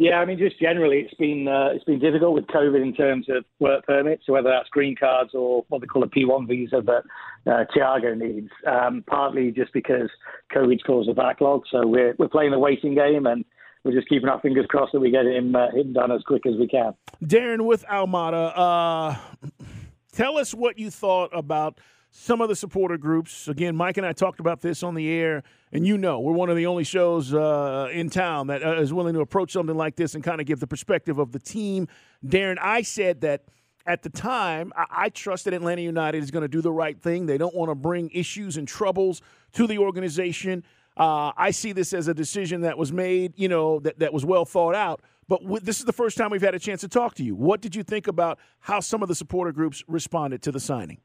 Yeah, 0.00 0.16
I 0.16 0.24
mean, 0.24 0.38
just 0.38 0.58
generally, 0.58 1.00
it's 1.00 1.12
been 1.12 1.46
uh, 1.46 1.74
it's 1.74 1.84
been 1.84 1.98
difficult 1.98 2.32
with 2.32 2.46
COVID 2.46 2.82
in 2.82 2.94
terms 2.94 3.26
of 3.28 3.44
work 3.58 3.86
permits, 3.86 4.22
so 4.24 4.32
whether 4.32 4.48
that's 4.48 4.70
green 4.70 4.96
cards 4.96 5.32
or 5.34 5.66
what 5.68 5.82
they 5.82 5.86
call 5.86 6.02
a 6.02 6.08
P1 6.08 6.48
visa 6.48 6.82
that 6.86 7.02
uh, 7.46 7.64
Thiago 7.76 8.16
needs. 8.16 8.48
Um, 8.66 9.04
partly 9.06 9.50
just 9.50 9.74
because 9.74 10.08
COVID's 10.56 10.82
caused 10.84 11.10
a 11.10 11.12
backlog, 11.12 11.64
so 11.70 11.86
we're 11.86 12.14
we're 12.18 12.28
playing 12.28 12.52
the 12.52 12.58
waiting 12.58 12.94
game 12.94 13.26
and 13.26 13.44
we're 13.84 13.92
just 13.92 14.08
keeping 14.08 14.30
our 14.30 14.40
fingers 14.40 14.64
crossed 14.70 14.92
that 14.92 15.00
we 15.00 15.10
get 15.10 15.26
him 15.26 15.54
uh, 15.54 15.70
him 15.70 15.92
done 15.92 16.10
as 16.12 16.22
quick 16.22 16.46
as 16.46 16.54
we 16.58 16.66
can. 16.66 16.94
Darren, 17.22 17.66
with 17.66 17.84
Almada, 17.84 18.52
uh, 18.56 19.16
tell 20.12 20.38
us 20.38 20.54
what 20.54 20.78
you 20.78 20.90
thought 20.90 21.28
about 21.34 21.78
some 22.10 22.40
of 22.40 22.48
the 22.48 22.56
supporter 22.56 22.98
groups. 22.98 23.48
Again, 23.48 23.76
Mike 23.76 23.96
and 23.96 24.06
I 24.06 24.12
talked 24.12 24.40
about 24.40 24.60
this 24.60 24.82
on 24.82 24.94
the 24.94 25.08
air, 25.10 25.42
and 25.72 25.86
you 25.86 25.96
know 25.96 26.20
we're 26.20 26.32
one 26.32 26.50
of 26.50 26.56
the 26.56 26.66
only 26.66 26.84
shows 26.84 27.32
uh, 27.32 27.88
in 27.92 28.10
town 28.10 28.48
that 28.48 28.62
uh, 28.62 28.80
is 28.80 28.92
willing 28.92 29.14
to 29.14 29.20
approach 29.20 29.52
something 29.52 29.76
like 29.76 29.96
this 29.96 30.14
and 30.14 30.24
kind 30.24 30.40
of 30.40 30.46
give 30.46 30.60
the 30.60 30.66
perspective 30.66 31.18
of 31.18 31.32
the 31.32 31.38
team. 31.38 31.88
Darren, 32.24 32.58
I 32.60 32.82
said 32.82 33.20
that 33.22 33.44
at 33.86 34.02
the 34.02 34.10
time, 34.10 34.72
I, 34.76 34.86
I 34.90 35.08
trust 35.08 35.44
that 35.44 35.54
Atlanta 35.54 35.82
United 35.82 36.22
is 36.22 36.30
going 36.30 36.42
to 36.42 36.48
do 36.48 36.60
the 36.60 36.72
right 36.72 37.00
thing. 37.00 37.26
They 37.26 37.38
don't 37.38 37.54
want 37.54 37.70
to 37.70 37.74
bring 37.74 38.10
issues 38.10 38.56
and 38.56 38.66
troubles 38.66 39.22
to 39.52 39.66
the 39.66 39.78
organization. 39.78 40.64
Uh, 40.96 41.32
I 41.36 41.52
see 41.52 41.72
this 41.72 41.92
as 41.92 42.08
a 42.08 42.14
decision 42.14 42.62
that 42.62 42.76
was 42.76 42.92
made, 42.92 43.34
you 43.36 43.48
know, 43.48 43.78
that, 43.80 44.00
that 44.00 44.12
was 44.12 44.24
well 44.24 44.44
thought 44.44 44.74
out. 44.74 45.00
But 45.28 45.42
w- 45.42 45.60
this 45.60 45.78
is 45.78 45.86
the 45.86 45.92
first 45.92 46.18
time 46.18 46.30
we've 46.30 46.42
had 46.42 46.56
a 46.56 46.58
chance 46.58 46.80
to 46.80 46.88
talk 46.88 47.14
to 47.14 47.24
you. 47.24 47.36
What 47.36 47.60
did 47.60 47.76
you 47.76 47.84
think 47.84 48.08
about 48.08 48.38
how 48.58 48.80
some 48.80 49.00
of 49.00 49.08
the 49.08 49.14
supporter 49.14 49.52
groups 49.52 49.84
responded 49.86 50.42
to 50.42 50.52
the 50.52 50.60
signing? 50.60 50.98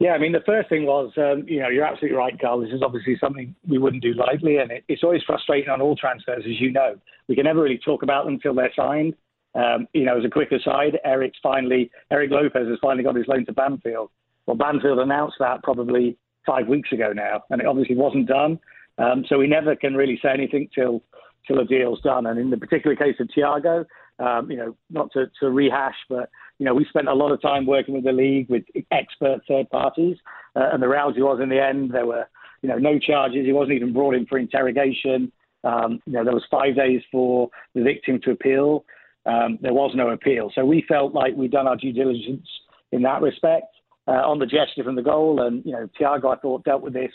Yeah, 0.00 0.12
I 0.12 0.18
mean, 0.18 0.32
the 0.32 0.40
first 0.46 0.70
thing 0.70 0.86
was, 0.86 1.12
um, 1.18 1.44
you 1.46 1.60
know, 1.60 1.68
you're 1.68 1.84
absolutely 1.84 2.16
right, 2.16 2.32
Carl. 2.40 2.60
This 2.60 2.72
is 2.72 2.80
obviously 2.82 3.18
something 3.20 3.54
we 3.68 3.76
wouldn't 3.76 4.02
do 4.02 4.14
lightly, 4.14 4.56
and 4.56 4.70
it, 4.70 4.82
it's 4.88 5.04
always 5.04 5.22
frustrating 5.26 5.68
on 5.68 5.82
all 5.82 5.94
transfers, 5.94 6.42
as 6.46 6.58
you 6.58 6.72
know. 6.72 6.94
We 7.28 7.34
can 7.34 7.44
never 7.44 7.60
really 7.60 7.78
talk 7.84 8.02
about 8.02 8.24
them 8.24 8.34
until 8.34 8.54
they're 8.54 8.72
signed. 8.74 9.14
Um, 9.54 9.86
you 9.92 10.06
know, 10.06 10.16
as 10.16 10.24
a 10.24 10.30
quick 10.30 10.52
aside, 10.52 10.98
Eric's 11.04 11.38
finally, 11.42 11.90
Eric 12.10 12.30
Lopez 12.30 12.66
has 12.66 12.78
finally 12.80 13.04
got 13.04 13.14
his 13.14 13.28
loan 13.28 13.44
to 13.44 13.52
Banfield. 13.52 14.10
Well, 14.46 14.56
Banfield 14.56 15.00
announced 15.00 15.36
that 15.38 15.62
probably 15.62 16.16
five 16.46 16.66
weeks 16.66 16.92
ago 16.92 17.12
now, 17.12 17.42
and 17.50 17.60
it 17.60 17.66
obviously 17.66 17.96
wasn't 17.96 18.26
done. 18.26 18.58
Um, 18.96 19.24
so 19.28 19.36
we 19.36 19.48
never 19.48 19.76
can 19.76 19.94
really 19.94 20.18
say 20.22 20.30
anything 20.30 20.70
till 20.74 21.02
till 21.46 21.58
a 21.58 21.64
deal's 21.66 22.00
done. 22.00 22.26
And 22.26 22.38
in 22.38 22.48
the 22.48 22.56
particular 22.56 22.96
case 22.96 23.16
of 23.20 23.28
Thiago, 23.36 23.84
um, 24.18 24.50
you 24.50 24.56
know, 24.56 24.76
not 24.88 25.12
to, 25.12 25.30
to 25.40 25.50
rehash, 25.50 25.96
but 26.08 26.30
you 26.60 26.66
know, 26.66 26.74
we 26.74 26.84
spent 26.84 27.08
a 27.08 27.14
lot 27.14 27.32
of 27.32 27.40
time 27.40 27.64
working 27.64 27.94
with 27.94 28.04
the 28.04 28.12
league, 28.12 28.50
with 28.50 28.64
expert 28.92 29.40
third 29.48 29.70
parties, 29.70 30.18
uh, 30.54 30.68
and 30.72 30.82
the 30.82 30.88
reality 30.88 31.22
was, 31.22 31.40
in 31.42 31.48
the 31.48 31.58
end, 31.58 31.90
there 31.90 32.04
were, 32.04 32.28
you 32.60 32.68
know, 32.68 32.76
no 32.76 32.98
charges. 32.98 33.46
He 33.46 33.52
wasn't 33.54 33.76
even 33.76 33.94
brought 33.94 34.14
in 34.14 34.26
for 34.26 34.38
interrogation. 34.38 35.32
Um, 35.64 36.00
you 36.04 36.12
know, 36.12 36.22
there 36.22 36.34
was 36.34 36.44
five 36.50 36.76
days 36.76 37.00
for 37.10 37.48
the 37.74 37.82
victim 37.82 38.20
to 38.24 38.32
appeal. 38.32 38.84
Um, 39.24 39.58
there 39.62 39.72
was 39.72 39.92
no 39.94 40.10
appeal, 40.10 40.52
so 40.54 40.66
we 40.66 40.84
felt 40.86 41.14
like 41.14 41.34
we'd 41.34 41.50
done 41.50 41.66
our 41.66 41.76
due 41.76 41.94
diligence 41.94 42.46
in 42.92 43.00
that 43.02 43.22
respect 43.22 43.74
uh, 44.06 44.22
on 44.28 44.38
the 44.38 44.46
gesture 44.46 44.84
from 44.84 44.96
the 44.96 45.02
goal. 45.02 45.40
And 45.40 45.64
you 45.64 45.72
know, 45.72 45.88
Thiago, 45.98 46.36
I 46.36 46.40
thought, 46.40 46.64
dealt 46.64 46.82
with 46.82 46.92
this 46.92 47.12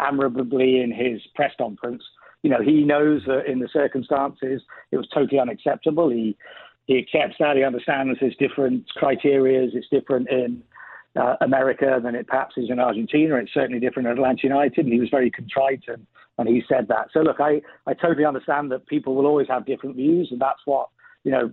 admirably 0.00 0.80
in 0.80 0.92
his 0.92 1.20
press 1.36 1.52
conference. 1.56 2.02
You 2.42 2.50
know, 2.50 2.62
he 2.62 2.82
knows 2.82 3.22
that 3.26 3.46
in 3.46 3.60
the 3.60 3.68
circumstances 3.72 4.62
it 4.90 4.96
was 4.96 5.08
totally 5.14 5.38
unacceptable. 5.38 6.08
He 6.08 6.36
he 6.88 6.98
accepts 6.98 7.36
that. 7.38 7.56
He 7.56 7.62
understands 7.62 8.18
there's 8.18 8.34
different 8.36 8.88
criteria. 8.96 9.68
It's 9.70 9.86
different 9.90 10.28
in 10.30 10.62
uh, 11.20 11.36
America 11.42 12.00
than 12.02 12.14
it 12.14 12.26
perhaps 12.26 12.54
is 12.56 12.70
in 12.70 12.80
Argentina. 12.80 13.36
It's 13.36 13.52
certainly 13.52 13.78
different 13.78 14.08
at 14.08 14.14
Atlanta 14.14 14.40
United. 14.42 14.86
And 14.86 14.92
he 14.92 14.98
was 14.98 15.10
very 15.10 15.30
contrite 15.30 15.84
and, 15.86 16.06
and 16.38 16.48
he 16.48 16.62
said 16.66 16.88
that. 16.88 17.08
So, 17.12 17.20
look, 17.20 17.40
I, 17.40 17.60
I 17.86 17.92
totally 17.92 18.24
understand 18.24 18.72
that 18.72 18.86
people 18.86 19.14
will 19.14 19.26
always 19.26 19.48
have 19.48 19.66
different 19.66 19.96
views. 19.96 20.28
And 20.30 20.40
that's 20.40 20.60
what, 20.64 20.88
you 21.24 21.30
know, 21.30 21.52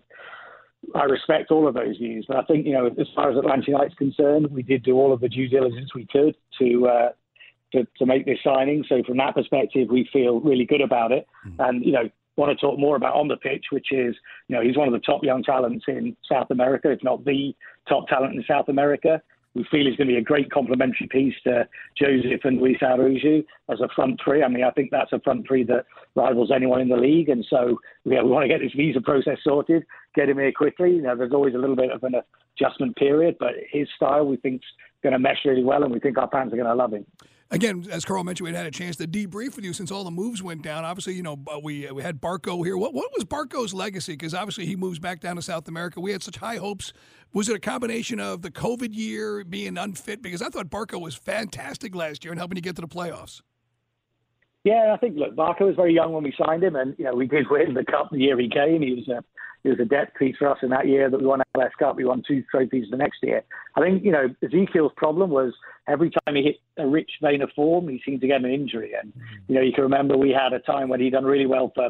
I 0.93 1.03
respect 1.03 1.51
all 1.51 1.67
of 1.67 1.73
those 1.73 1.97
views. 1.97 2.23
But 2.29 2.37
I 2.37 2.43
think, 2.43 2.65
you 2.65 2.71
know, 2.71 2.87
as 2.87 3.07
far 3.13 3.29
as 3.29 3.37
Atlanta 3.37 3.63
United's 3.67 3.95
concerned, 3.95 4.47
we 4.49 4.63
did 4.63 4.83
do 4.83 4.95
all 4.95 5.11
of 5.11 5.19
the 5.19 5.27
due 5.27 5.49
diligence 5.49 5.93
we 5.93 6.05
could 6.05 6.35
to, 6.59 6.87
uh, 6.87 7.09
to, 7.73 7.85
to 7.97 8.05
make 8.05 8.25
this 8.25 8.39
signing. 8.41 8.85
So 8.87 9.03
from 9.05 9.17
that 9.17 9.35
perspective, 9.35 9.89
we 9.91 10.07
feel 10.13 10.39
really 10.39 10.65
good 10.65 10.81
about 10.81 11.11
it. 11.11 11.27
Mm-hmm. 11.45 11.61
And, 11.61 11.85
you 11.85 11.91
know, 11.91 12.09
want 12.37 12.57
to 12.57 12.65
talk 12.65 12.79
more 12.79 12.95
about 12.95 13.15
on 13.15 13.27
the 13.27 13.37
pitch, 13.37 13.65
which 13.71 13.91
is, 13.91 14.15
you 14.47 14.55
know, 14.55 14.61
he's 14.61 14.77
one 14.77 14.87
of 14.87 14.93
the 14.93 14.99
top 14.99 15.23
young 15.23 15.43
talents 15.43 15.85
in 15.87 16.15
South 16.29 16.47
America, 16.51 16.91
if 16.91 17.03
not 17.03 17.23
the 17.25 17.55
top 17.87 18.07
talent 18.07 18.35
in 18.35 18.43
South 18.47 18.69
America. 18.69 19.21
We 19.53 19.65
feel 19.71 19.85
he's 19.85 19.95
going 19.95 20.09
to 20.09 20.13
be 20.13 20.19
a 20.19 20.21
great 20.21 20.51
complementary 20.51 21.07
piece 21.07 21.35
to 21.45 21.65
Joseph 21.97 22.41
and 22.43 22.59
Luis 22.59 22.75
Araujo 22.81 23.41
as 23.69 23.79
a 23.79 23.87
front 23.95 24.19
three. 24.21 24.43
I 24.43 24.49
mean, 24.49 24.65
I 24.65 24.71
think 24.71 24.91
that's 24.91 25.13
a 25.13 25.19
front 25.21 25.47
three 25.47 25.63
that 25.63 25.85
rivals 26.13 26.51
anyone 26.53 26.81
in 26.81 26.89
the 26.89 26.97
league. 26.97 27.29
And 27.29 27.45
so, 27.49 27.79
yeah, 28.03 28.21
we 28.21 28.31
want 28.31 28.43
to 28.43 28.49
get 28.49 28.59
this 28.59 28.73
visa 28.75 28.99
process 28.99 29.37
sorted, 29.45 29.85
get 30.13 30.27
him 30.27 30.39
here 30.39 30.51
quickly. 30.51 30.91
You 30.91 31.03
know, 31.03 31.15
there's 31.15 31.31
always 31.31 31.55
a 31.55 31.57
little 31.57 31.77
bit 31.77 31.91
of 31.91 32.03
an 32.03 32.15
adjustment 32.59 32.97
period, 32.97 33.37
but 33.39 33.51
his 33.71 33.87
style 33.95 34.25
we 34.25 34.35
think's 34.35 34.65
going 35.03 35.13
to 35.13 35.19
mesh 35.19 35.45
really 35.45 35.63
well, 35.63 35.83
and 35.83 35.93
we 35.93 36.01
think 36.01 36.17
our 36.17 36.29
fans 36.29 36.51
are 36.51 36.57
going 36.57 36.67
to 36.67 36.75
love 36.75 36.91
him 36.91 37.05
again, 37.51 37.87
as 37.91 38.05
Carl 38.05 38.23
mentioned, 38.23 38.49
we 38.49 38.55
had 38.55 38.65
a 38.65 38.71
chance 38.71 38.95
to 38.97 39.07
debrief 39.07 39.55
with 39.55 39.65
you 39.65 39.73
since 39.73 39.91
all 39.91 40.03
the 40.03 40.11
moves 40.11 40.41
went 40.41 40.61
down. 40.61 40.85
Obviously, 40.85 41.13
you 41.13 41.23
know, 41.23 41.39
uh, 41.47 41.59
we 41.61 41.87
uh, 41.87 41.93
we 41.93 42.01
had 42.01 42.21
Barco 42.21 42.63
here. 42.65 42.77
What 42.77 42.93
what 42.93 43.11
was 43.13 43.23
Barco's 43.23 43.73
legacy? 43.73 44.13
Because 44.13 44.33
obviously 44.33 44.65
he 44.65 44.75
moves 44.75 44.99
back 44.99 45.21
down 45.21 45.35
to 45.35 45.41
South 45.41 45.67
America. 45.67 45.99
We 45.99 46.11
had 46.11 46.23
such 46.23 46.37
high 46.37 46.57
hopes. 46.57 46.93
Was 47.33 47.49
it 47.49 47.55
a 47.55 47.59
combination 47.59 48.19
of 48.19 48.41
the 48.41 48.51
COVID 48.51 48.89
year 48.93 49.43
being 49.43 49.77
unfit? 49.77 50.21
Because 50.21 50.41
I 50.41 50.49
thought 50.49 50.69
Barco 50.69 50.99
was 51.01 51.15
fantastic 51.15 51.95
last 51.95 52.23
year 52.23 52.31
in 52.31 52.37
helping 52.37 52.55
you 52.55 52.61
get 52.61 52.75
to 52.75 52.81
the 52.81 52.87
playoffs. 52.87 53.41
Yeah, 54.63 54.93
I 54.93 54.97
think 54.97 55.15
look, 55.15 55.35
Barco 55.35 55.61
was 55.61 55.75
very 55.75 55.93
young 55.93 56.11
when 56.11 56.23
we 56.23 56.33
signed 56.43 56.63
him, 56.63 56.75
and 56.75 56.95
you 56.97 57.05
know 57.05 57.13
we 57.13 57.27
did 57.27 57.45
win 57.49 57.73
the 57.73 57.85
cup 57.85 58.09
the 58.11 58.17
year 58.17 58.39
he 58.39 58.49
came. 58.49 58.81
He 58.81 58.95
was 58.95 59.07
a 59.09 59.23
he 59.65 59.71
was 59.71 59.79
a 59.79 59.85
depth 59.85 60.15
piece 60.19 60.35
for 60.37 60.47
us 60.47 60.59
in 60.61 60.69
that 60.69 60.87
year 60.87 61.09
that 61.09 61.19
we 61.19 61.25
won 61.25 61.41
MLS 61.57 61.71
Cup. 61.79 61.95
We 61.95 62.05
won 62.05 62.21
two 62.25 62.43
trophies 62.51 62.85
the 62.91 62.97
next 62.97 63.17
year. 63.23 63.43
I 63.75 63.81
think 63.81 64.05
you 64.05 64.11
know 64.11 64.27
Ezequiel's 64.43 64.91
problem 64.95 65.31
was 65.31 65.53
every 65.87 66.11
time 66.11 66.35
he 66.35 66.43
hit 66.43 66.57
a 66.77 66.85
rich 66.87 67.09
vein 67.19 67.41
of 67.41 67.49
form, 67.55 67.87
he 67.87 67.99
seemed 68.05 68.21
to 68.21 68.27
get 68.27 68.43
an 68.43 68.51
injury. 68.51 68.91
And 69.01 69.11
you 69.47 69.55
know 69.55 69.61
you 69.61 69.73
can 69.73 69.83
remember 69.83 70.17
we 70.17 70.29
had 70.29 70.53
a 70.53 70.59
time 70.59 70.87
when 70.87 70.99
he'd 70.99 71.13
done 71.13 71.25
really 71.25 71.47
well 71.47 71.71
for 71.73 71.89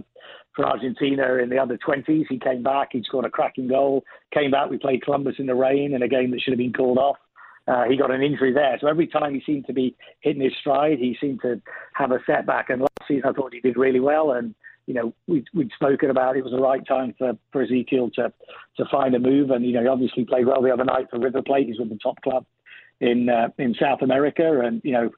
for 0.55 0.65
Argentina 0.65 1.35
in 1.35 1.49
the 1.49 1.59
under 1.59 1.77
20s. 1.77 2.27
He 2.29 2.39
came 2.39 2.63
back, 2.63 2.89
he 2.93 3.03
scored 3.03 3.25
a 3.25 3.29
cracking 3.29 3.67
goal. 3.67 4.05
Came 4.33 4.51
back, 4.51 4.69
we 4.69 4.77
played 4.77 5.03
Columbus 5.03 5.35
in 5.37 5.47
the 5.47 5.55
rain 5.55 5.93
in 5.93 6.01
a 6.01 6.07
game 6.07 6.31
that 6.31 6.39
should 6.39 6.53
have 6.53 6.57
been 6.57 6.71
called 6.71 6.97
off. 6.97 7.17
Uh, 7.67 7.83
he 7.89 7.97
got 7.97 8.09
an 8.09 8.21
injury 8.21 8.53
there. 8.53 8.77
So 8.79 8.87
every 8.87 9.07
time 9.07 9.33
he 9.33 9.41
seemed 9.45 9.67
to 9.67 9.73
be 9.73 9.97
hitting 10.21 10.43
his 10.43 10.53
stride, 10.61 10.99
he 10.99 11.17
seemed 11.19 11.41
to 11.41 11.61
have 11.93 12.11
a 12.11 12.19
setback. 12.25 12.69
And 12.69 12.83
last 12.83 13.07
season, 13.07 13.23
I 13.27 13.33
thought 13.33 13.53
he 13.53 13.59
did 13.59 13.75
really 13.75 13.99
well. 13.99 14.31
And, 14.31 14.55
you 14.87 14.93
know, 14.93 15.13
we'd, 15.27 15.45
we'd 15.53 15.71
spoken 15.75 16.09
about 16.09 16.37
it 16.37 16.43
was 16.43 16.53
the 16.53 16.59
right 16.59 16.85
time 16.87 17.13
for, 17.17 17.33
for 17.51 17.65
Ezequiel 17.65 18.13
to, 18.13 18.31
to 18.77 18.85
find 18.91 19.15
a 19.15 19.19
move. 19.19 19.49
And, 19.49 19.65
you 19.65 19.73
know, 19.73 19.81
he 19.81 19.87
obviously 19.87 20.25
played 20.25 20.45
well 20.45 20.61
the 20.61 20.71
other 20.71 20.85
night 20.85 21.07
for 21.09 21.19
River 21.19 21.41
Plate. 21.41 21.67
He's 21.67 21.79
with 21.79 21.89
the 21.89 21.97
top 21.97 22.21
club 22.21 22.45
in, 22.99 23.29
uh, 23.29 23.49
in 23.57 23.75
South 23.81 24.01
America. 24.01 24.61
And, 24.63 24.81
you 24.83 24.91
know, 24.91 25.09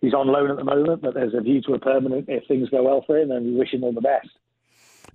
he's 0.00 0.14
on 0.14 0.26
loan 0.26 0.50
at 0.50 0.56
the 0.56 0.64
moment, 0.64 1.02
but 1.02 1.14
there's 1.14 1.34
a 1.34 1.40
view 1.40 1.62
to 1.62 1.74
a 1.74 1.78
permanent 1.78 2.26
if 2.28 2.46
things 2.46 2.68
go 2.68 2.82
well 2.82 3.02
for 3.06 3.16
him. 3.18 3.30
And 3.30 3.46
we 3.46 3.52
wish 3.52 3.72
him 3.72 3.82
all 3.82 3.92
the 3.92 4.00
best. 4.00 4.28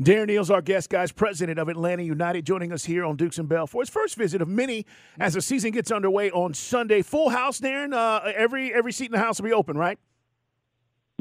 Darren 0.01 0.27
Eales, 0.27 0.49
our 0.49 0.61
guest, 0.61 0.89
guys, 0.89 1.11
president 1.11 1.59
of 1.59 1.69
Atlanta 1.69 2.01
United, 2.01 2.47
joining 2.47 2.71
us 2.71 2.85
here 2.85 3.05
on 3.05 3.15
Dukes 3.15 3.37
and 3.37 3.47
Bell 3.47 3.67
for 3.67 3.83
his 3.83 3.89
first 3.89 4.15
visit 4.15 4.41
of 4.41 4.47
many 4.47 4.87
as 5.19 5.35
the 5.35 5.41
season 5.41 5.69
gets 5.69 5.91
underway 5.91 6.31
on 6.31 6.55
Sunday. 6.55 7.03
Full 7.03 7.29
house, 7.29 7.59
Darren. 7.59 7.93
Uh, 7.93 8.31
every 8.35 8.73
every 8.73 8.91
seat 8.91 9.05
in 9.05 9.11
the 9.11 9.19
house 9.19 9.39
will 9.39 9.45
be 9.45 9.53
open, 9.53 9.77
right? 9.77 9.99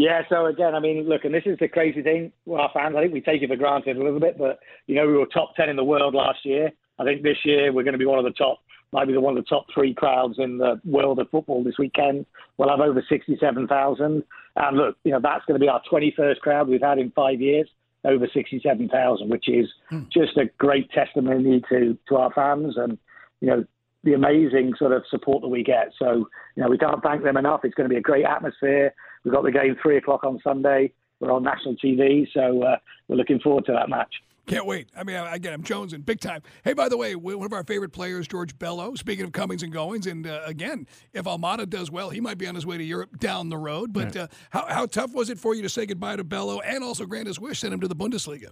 Yeah. 0.02 0.22
So 0.28 0.46
again, 0.46 0.74
I 0.74 0.80
mean, 0.80 1.08
look, 1.08 1.24
and 1.24 1.32
this 1.32 1.44
is 1.46 1.56
the 1.60 1.68
crazy 1.68 2.02
thing. 2.02 2.32
Well, 2.44 2.62
our 2.62 2.70
fans, 2.74 2.96
I 2.96 3.02
think 3.02 3.12
we 3.12 3.20
take 3.20 3.40
it 3.40 3.48
for 3.48 3.54
granted 3.54 3.96
a 3.96 4.02
little 4.02 4.18
bit, 4.18 4.36
but 4.36 4.58
you 4.88 4.96
know, 4.96 5.06
we 5.06 5.12
were 5.12 5.26
top 5.26 5.54
ten 5.54 5.68
in 5.68 5.76
the 5.76 5.84
world 5.84 6.12
last 6.12 6.44
year. 6.44 6.72
I 6.98 7.04
think 7.04 7.22
this 7.22 7.36
year 7.44 7.72
we're 7.72 7.84
going 7.84 7.92
to 7.92 7.98
be 7.98 8.04
one 8.04 8.18
of 8.18 8.24
the 8.24 8.32
top, 8.32 8.58
might 8.92 9.06
be 9.06 9.12
the 9.12 9.20
one 9.20 9.38
of 9.38 9.44
the 9.44 9.48
top 9.48 9.66
three 9.72 9.94
crowds 9.94 10.34
in 10.38 10.58
the 10.58 10.80
world 10.84 11.20
of 11.20 11.30
football 11.30 11.62
this 11.62 11.78
weekend. 11.78 12.26
We'll 12.58 12.68
have 12.68 12.80
over 12.80 13.00
sixty-seven 13.08 13.68
thousand, 13.68 14.24
and 14.56 14.76
look, 14.76 14.96
you 15.04 15.12
know, 15.12 15.20
that's 15.22 15.44
going 15.44 15.60
to 15.60 15.64
be 15.64 15.68
our 15.68 15.82
twenty-first 15.88 16.40
crowd 16.40 16.66
we've 16.66 16.82
had 16.82 16.98
in 16.98 17.12
five 17.12 17.40
years 17.40 17.68
over 18.04 18.26
67,000, 18.34 19.28
which 19.28 19.48
is 19.48 19.68
mm. 19.92 20.10
just 20.10 20.36
a 20.36 20.46
great 20.58 20.90
testimony 20.90 21.62
to, 21.68 21.96
to 22.08 22.16
our 22.16 22.32
fans 22.32 22.74
and, 22.76 22.98
you 23.40 23.46
know, 23.46 23.64
the 24.04 24.14
amazing 24.14 24.72
sort 24.76 24.90
of 24.90 25.04
support 25.08 25.42
that 25.42 25.48
we 25.48 25.62
get. 25.62 25.92
So, 25.98 26.28
you 26.56 26.62
know, 26.64 26.68
we 26.68 26.78
can't 26.78 27.00
thank 27.02 27.22
them 27.22 27.36
enough. 27.36 27.60
It's 27.62 27.74
going 27.74 27.88
to 27.88 27.92
be 27.92 27.98
a 27.98 28.02
great 28.02 28.24
atmosphere. 28.24 28.92
We've 29.24 29.32
got 29.32 29.44
the 29.44 29.52
game 29.52 29.76
three 29.82 29.96
o'clock 29.96 30.24
on 30.24 30.40
Sunday. 30.42 30.92
We're 31.20 31.32
on 31.32 31.44
national 31.44 31.76
TV, 31.76 32.26
so 32.34 32.62
uh, 32.62 32.76
we're 33.06 33.16
looking 33.16 33.38
forward 33.38 33.64
to 33.66 33.72
that 33.72 33.88
match. 33.88 34.12
Can't 34.46 34.66
wait. 34.66 34.88
I 34.96 35.04
mean, 35.04 35.16
again, 35.16 35.52
I'm 35.52 35.62
Jones 35.62 35.92
jonesing 35.92 36.04
big 36.04 36.18
time. 36.18 36.42
Hey, 36.64 36.72
by 36.72 36.88
the 36.88 36.96
way, 36.96 37.14
one 37.14 37.44
of 37.44 37.52
our 37.52 37.62
favorite 37.62 37.92
players, 37.92 38.26
George 38.26 38.58
Bello. 38.58 38.96
Speaking 38.96 39.24
of 39.24 39.30
comings 39.30 39.62
and 39.62 39.72
goings, 39.72 40.08
and 40.08 40.26
uh, 40.26 40.40
again, 40.44 40.88
if 41.12 41.26
Almada 41.26 41.68
does 41.68 41.92
well, 41.92 42.10
he 42.10 42.20
might 42.20 42.38
be 42.38 42.48
on 42.48 42.56
his 42.56 42.66
way 42.66 42.76
to 42.76 42.82
Europe 42.82 43.20
down 43.20 43.50
the 43.50 43.56
road. 43.56 43.92
But 43.92 44.16
uh, 44.16 44.26
how 44.50 44.66
how 44.68 44.86
tough 44.86 45.14
was 45.14 45.30
it 45.30 45.38
for 45.38 45.54
you 45.54 45.62
to 45.62 45.68
say 45.68 45.86
goodbye 45.86 46.16
to 46.16 46.24
Bello 46.24 46.58
and 46.60 46.82
also 46.82 47.06
grant 47.06 47.28
his 47.28 47.38
wish, 47.38 47.60
send 47.60 47.72
him 47.72 47.80
to 47.80 47.88
the 47.88 47.94
Bundesliga? 47.94 48.50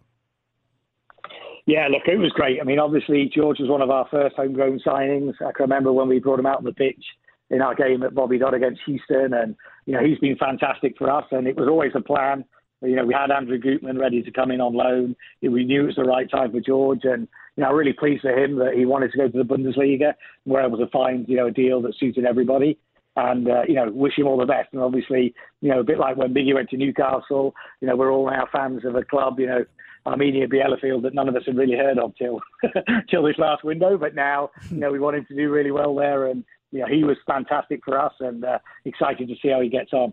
Yeah, 1.66 1.88
look, 1.88 2.02
it 2.06 2.18
was 2.18 2.30
great. 2.32 2.60
I 2.60 2.64
mean, 2.64 2.78
obviously, 2.78 3.30
George 3.34 3.58
was 3.58 3.68
one 3.68 3.82
of 3.82 3.90
our 3.90 4.06
first 4.10 4.36
homegrown 4.36 4.80
signings. 4.86 5.34
I 5.40 5.52
can 5.52 5.64
remember 5.64 5.92
when 5.92 6.08
we 6.08 6.20
brought 6.20 6.38
him 6.38 6.46
out 6.46 6.58
on 6.58 6.64
the 6.64 6.72
pitch 6.72 7.04
in 7.50 7.62
our 7.62 7.74
game 7.74 8.02
at 8.02 8.14
Bobby 8.14 8.38
Dodd 8.38 8.54
against 8.54 8.80
Houston, 8.86 9.34
and 9.34 9.56
you 9.86 9.94
know 9.94 10.04
he's 10.04 10.18
been 10.18 10.36
fantastic 10.36 10.96
for 10.96 11.10
us. 11.10 11.24
And 11.30 11.46
it 11.46 11.56
was 11.56 11.68
always 11.68 11.92
a 11.94 12.00
plan. 12.00 12.44
You 12.82 12.96
know, 12.96 13.04
we 13.04 13.12
had 13.12 13.30
Andrew 13.30 13.58
Gutman 13.58 13.98
ready 13.98 14.22
to 14.22 14.30
come 14.30 14.50
in 14.50 14.60
on 14.60 14.72
loan. 14.72 15.14
We 15.42 15.64
knew 15.64 15.82
it 15.82 15.86
was 15.86 15.96
the 15.96 16.04
right 16.04 16.30
time 16.30 16.52
for 16.52 16.60
George, 16.60 17.00
and 17.04 17.28
you 17.56 17.64
know, 17.64 17.72
really 17.72 17.92
pleased 17.92 18.22
for 18.22 18.30
him 18.30 18.56
that 18.58 18.74
he 18.74 18.86
wanted 18.86 19.12
to 19.12 19.18
go 19.18 19.28
to 19.28 19.38
the 19.38 19.44
Bundesliga. 19.44 20.14
We're 20.46 20.64
able 20.64 20.78
to 20.78 20.86
find 20.88 21.28
you 21.28 21.36
know 21.36 21.48
a 21.48 21.52
deal 21.52 21.82
that 21.82 21.96
suited 21.98 22.24
everybody 22.24 22.78
and 23.16 23.48
uh, 23.48 23.62
you 23.66 23.74
know 23.74 23.90
wish 23.90 24.18
him 24.18 24.26
all 24.26 24.38
the 24.38 24.46
best. 24.46 24.68
And 24.72 24.82
obviously, 24.82 25.34
you 25.60 25.70
know, 25.70 25.80
a 25.80 25.84
bit 25.84 25.98
like 25.98 26.16
when 26.16 26.34
Biggie 26.34 26.54
went 26.54 26.70
to 26.70 26.76
Newcastle, 26.76 27.54
you 27.80 27.88
know, 27.88 27.96
we're 27.96 28.12
all 28.12 28.30
now 28.30 28.46
fans 28.50 28.84
of 28.84 28.94
a 28.94 29.04
club, 29.04 29.38
you 29.38 29.46
know, 29.46 29.64
Arminia 30.06 30.50
Bielefeld 30.50 31.02
that 31.02 31.14
none 31.14 31.28
of 31.28 31.36
us 31.36 31.42
had 31.46 31.56
really 31.56 31.76
heard 31.76 31.98
of 31.98 32.14
till 32.16 32.40
till 33.10 33.22
this 33.22 33.38
last 33.38 33.64
window. 33.64 33.98
But 33.98 34.14
now, 34.14 34.50
you 34.70 34.78
know, 34.78 34.90
we 34.90 35.00
want 35.00 35.16
him 35.16 35.26
to 35.26 35.34
do 35.34 35.50
really 35.50 35.70
well 35.70 35.94
there, 35.94 36.26
and 36.26 36.44
you 36.70 36.80
know, 36.80 36.86
he 36.86 37.04
was 37.04 37.16
fantastic 37.26 37.80
for 37.84 37.98
us, 37.98 38.12
and 38.20 38.44
uh, 38.44 38.58
excited 38.84 39.28
to 39.28 39.34
see 39.42 39.48
how 39.48 39.60
he 39.60 39.68
gets 39.68 39.92
on. 39.92 40.12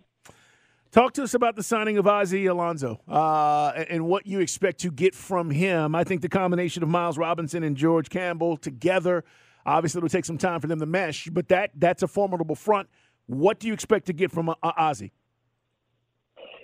Talk 0.90 1.12
to 1.14 1.22
us 1.22 1.34
about 1.34 1.54
the 1.54 1.62
signing 1.62 1.98
of 1.98 2.06
Ozzie 2.06 2.46
Alonso 2.46 2.98
uh, 3.06 3.84
and 3.90 4.06
what 4.06 4.26
you 4.26 4.40
expect 4.40 4.80
to 4.80 4.90
get 4.90 5.14
from 5.14 5.50
him. 5.50 5.94
I 5.94 6.02
think 6.02 6.22
the 6.22 6.30
combination 6.30 6.82
of 6.82 6.88
Miles 6.88 7.18
Robinson 7.18 7.62
and 7.62 7.76
George 7.76 8.08
Campbell 8.08 8.56
together, 8.56 9.22
obviously, 9.66 9.98
it'll 9.98 10.08
take 10.08 10.24
some 10.24 10.38
time 10.38 10.60
for 10.60 10.66
them 10.66 10.80
to 10.80 10.86
mesh, 10.86 11.28
but 11.30 11.48
that 11.48 11.72
that's 11.76 12.02
a 12.02 12.08
formidable 12.08 12.54
front. 12.54 12.88
What 13.26 13.60
do 13.60 13.66
you 13.66 13.74
expect 13.74 14.06
to 14.06 14.14
get 14.14 14.32
from 14.32 14.48
uh, 14.48 14.54
Ozzie? 14.62 15.12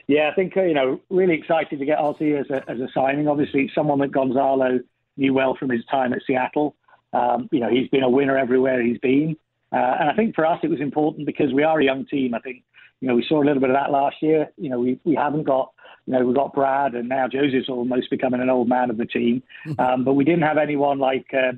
Yeah, 0.06 0.30
I 0.30 0.34
think 0.34 0.56
uh, 0.56 0.62
you 0.62 0.74
know, 0.74 1.00
really 1.10 1.34
excited 1.34 1.78
to 1.78 1.84
get 1.84 1.98
Ozzie 1.98 2.34
as 2.34 2.48
a, 2.48 2.62
as 2.68 2.80
a 2.80 2.88
signing. 2.94 3.28
Obviously, 3.28 3.70
someone 3.74 3.98
that 4.00 4.10
Gonzalo 4.10 4.80
knew 5.18 5.34
well 5.34 5.54
from 5.54 5.70
his 5.70 5.84
time 5.90 6.14
at 6.14 6.20
Seattle. 6.26 6.76
Um, 7.12 7.48
you 7.52 7.60
know, 7.60 7.68
he's 7.68 7.88
been 7.88 8.02
a 8.02 8.08
winner 8.08 8.36
everywhere 8.36 8.82
he's 8.82 8.98
been, 8.98 9.36
uh, 9.74 9.96
and 10.00 10.10
I 10.10 10.14
think 10.14 10.34
for 10.34 10.46
us 10.46 10.60
it 10.62 10.70
was 10.70 10.80
important 10.80 11.26
because 11.26 11.52
we 11.52 11.62
are 11.62 11.80
a 11.80 11.84
young 11.84 12.06
team. 12.06 12.34
I 12.34 12.40
think 12.40 12.62
you 13.00 13.08
know 13.08 13.14
we 13.14 13.24
saw 13.28 13.42
a 13.42 13.44
little 13.44 13.60
bit 13.60 13.70
of 13.70 13.76
that 13.76 13.90
last 13.90 14.16
year. 14.22 14.50
You 14.56 14.70
know, 14.70 14.80
we 14.80 15.00
we 15.04 15.14
haven't 15.14 15.44
got 15.44 15.72
you 16.06 16.12
know 16.12 16.24
we've 16.24 16.36
got 16.36 16.54
Brad 16.54 16.94
and 16.94 17.08
now 17.08 17.26
Joseph's 17.28 17.68
almost 17.68 18.10
becoming 18.10 18.40
an 18.40 18.50
old 18.50 18.68
man 18.68 18.90
of 18.90 18.96
the 18.96 19.06
team, 19.06 19.42
mm-hmm. 19.66 19.80
um, 19.80 20.04
but 20.04 20.14
we 20.14 20.24
didn't 20.24 20.42
have 20.42 20.58
anyone 20.58 20.98
like. 20.98 21.26
Uh, 21.32 21.52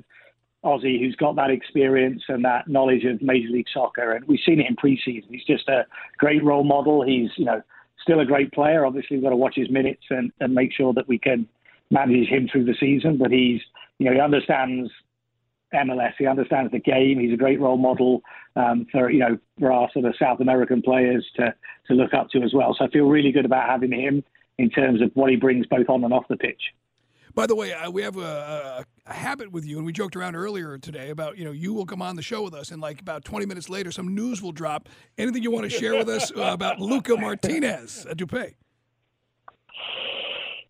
Ozzie, 0.63 0.99
who's 0.99 1.15
got 1.15 1.35
that 1.35 1.51
experience 1.51 2.23
and 2.27 2.43
that 2.43 2.67
knowledge 2.67 3.05
of 3.05 3.21
Major 3.21 3.49
League 3.49 3.67
Soccer, 3.71 4.13
and 4.13 4.25
we've 4.27 4.39
seen 4.45 4.59
it 4.59 4.65
in 4.67 4.75
preseason. 4.75 5.29
He's 5.29 5.45
just 5.45 5.69
a 5.69 5.85
great 6.17 6.43
role 6.43 6.63
model. 6.63 7.05
He's, 7.05 7.29
you 7.37 7.45
know, 7.45 7.61
still 8.01 8.19
a 8.19 8.25
great 8.25 8.51
player. 8.51 8.85
Obviously, 8.85 9.17
we've 9.17 9.23
got 9.23 9.29
to 9.29 9.35
watch 9.35 9.55
his 9.55 9.69
minutes 9.69 10.03
and, 10.09 10.31
and 10.39 10.53
make 10.53 10.73
sure 10.73 10.93
that 10.93 11.07
we 11.07 11.19
can 11.19 11.47
manage 11.91 12.27
him 12.27 12.49
through 12.51 12.65
the 12.65 12.75
season. 12.79 13.17
But 13.17 13.31
he's, 13.31 13.61
you 13.99 14.07
know, 14.07 14.13
he 14.13 14.19
understands 14.19 14.91
MLS. 15.73 16.13
He 16.17 16.25
understands 16.25 16.71
the 16.71 16.79
game. 16.79 17.19
He's 17.19 17.33
a 17.33 17.37
great 17.37 17.59
role 17.59 17.77
model 17.77 18.21
um, 18.55 18.87
for 18.91 19.09
you 19.09 19.19
know 19.19 19.37
for 19.59 19.71
our 19.71 19.89
sort 19.93 20.05
of 20.05 20.15
South 20.19 20.39
American 20.39 20.81
players 20.81 21.25
to 21.35 21.53
to 21.87 21.93
look 21.93 22.13
up 22.13 22.29
to 22.31 22.41
as 22.41 22.53
well. 22.53 22.75
So 22.77 22.85
I 22.85 22.89
feel 22.89 23.05
really 23.05 23.31
good 23.31 23.45
about 23.45 23.69
having 23.69 23.91
him 23.91 24.23
in 24.57 24.69
terms 24.69 25.01
of 25.01 25.11
what 25.13 25.29
he 25.29 25.35
brings 25.35 25.65
both 25.67 25.89
on 25.89 26.03
and 26.03 26.13
off 26.13 26.25
the 26.29 26.37
pitch. 26.37 26.61
By 27.37 27.45
the 27.45 27.55
way, 27.55 27.71
uh, 27.71 27.91
we 27.91 28.01
have 28.01 28.17
a, 28.17 28.83
a, 29.05 29.13
habit 29.13 29.51
with 29.51 29.63
you, 29.63 29.77
and 29.77 29.85
we 29.85 29.93
joked 29.93 30.15
around 30.15 30.35
earlier 30.35 30.79
today 30.79 31.11
about 31.11 31.37
you 31.37 31.45
know 31.45 31.51
you 31.51 31.71
will 31.71 31.85
come 31.85 32.01
on 32.01 32.15
the 32.15 32.23
show 32.23 32.41
with 32.41 32.55
us, 32.55 32.71
and 32.71 32.81
like 32.81 32.99
about 32.99 33.23
20 33.25 33.45
minutes 33.45 33.69
later, 33.69 33.91
some 33.91 34.15
news 34.15 34.41
will 34.41 34.51
drop. 34.51 34.89
Anything 35.19 35.43
you 35.43 35.51
want 35.51 35.65
to 35.65 35.69
share 35.69 35.95
with 35.95 36.09
us 36.09 36.31
uh, 36.35 36.41
about 36.41 36.79
Luca 36.79 37.15
Martinez 37.15 38.07
at 38.09 38.17
Dupuy? 38.17 38.55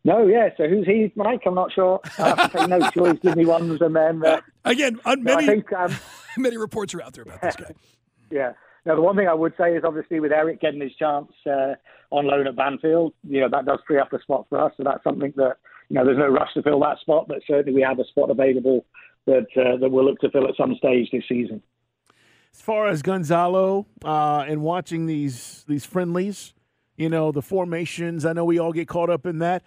No, 0.07 0.25
yeah. 0.25 0.47
So 0.55 0.69
who's 0.69 0.85
he, 0.85 1.11
Mike? 1.17 1.41
I'm 1.45 1.53
not 1.53 1.73
sure. 1.73 1.99
Uh, 2.17 2.65
no, 2.69 2.89
choice. 2.91 3.19
give 3.21 3.35
me 3.35 3.45
ones, 3.45 3.81
and 3.81 3.93
then 3.93 4.25
uh, 4.25 4.39
again, 4.63 5.01
on 5.03 5.21
many 5.21 5.45
no, 5.45 5.51
think, 5.51 5.73
um, 5.73 5.93
many 6.37 6.55
reports 6.55 6.93
are 6.93 7.01
out 7.01 7.11
there 7.11 7.23
about 7.23 7.41
this 7.41 7.57
guy. 7.57 7.71
yeah. 8.31 8.53
Now, 8.85 8.95
the 8.95 9.01
one 9.01 9.17
thing 9.17 9.27
I 9.27 9.33
would 9.33 9.53
say 9.59 9.75
is 9.75 9.83
obviously 9.83 10.21
with 10.21 10.31
Eric 10.31 10.61
getting 10.61 10.79
his 10.79 10.95
chance 10.95 11.29
uh, 11.45 11.73
on 12.09 12.25
loan 12.25 12.47
at 12.47 12.55
Banfield, 12.55 13.15
you 13.27 13.41
know 13.41 13.49
that 13.51 13.65
does 13.65 13.79
free 13.85 13.99
up 13.99 14.13
a 14.13 14.21
spot 14.21 14.45
for 14.47 14.63
us. 14.63 14.71
So 14.77 14.83
that's 14.85 15.03
something 15.03 15.33
that 15.35 15.57
you 15.89 15.95
know, 15.95 16.05
there's 16.05 16.17
no 16.17 16.27
rush 16.27 16.53
to 16.53 16.63
fill 16.63 16.79
that 16.79 16.99
spot, 16.99 17.27
but 17.27 17.39
certainly 17.45 17.73
we 17.73 17.81
have 17.81 17.99
a 17.99 18.05
spot 18.05 18.29
available 18.29 18.85
that 19.25 19.47
uh, 19.57 19.75
that 19.75 19.89
we'll 19.89 20.05
look 20.05 20.19
to 20.19 20.31
fill 20.31 20.47
at 20.47 20.55
some 20.55 20.73
stage 20.77 21.09
this 21.11 21.23
season. 21.27 21.61
As 22.53 22.61
far 22.61 22.87
as 22.87 23.01
Gonzalo 23.01 23.87
uh, 24.05 24.45
and 24.47 24.61
watching 24.61 25.05
these 25.05 25.65
these 25.67 25.85
friendlies, 25.85 26.53
you 26.95 27.09
know, 27.09 27.33
the 27.33 27.41
formations, 27.41 28.25
I 28.25 28.31
know 28.31 28.45
we 28.45 28.57
all 28.57 28.71
get 28.71 28.87
caught 28.87 29.09
up 29.09 29.25
in 29.25 29.39
that. 29.39 29.63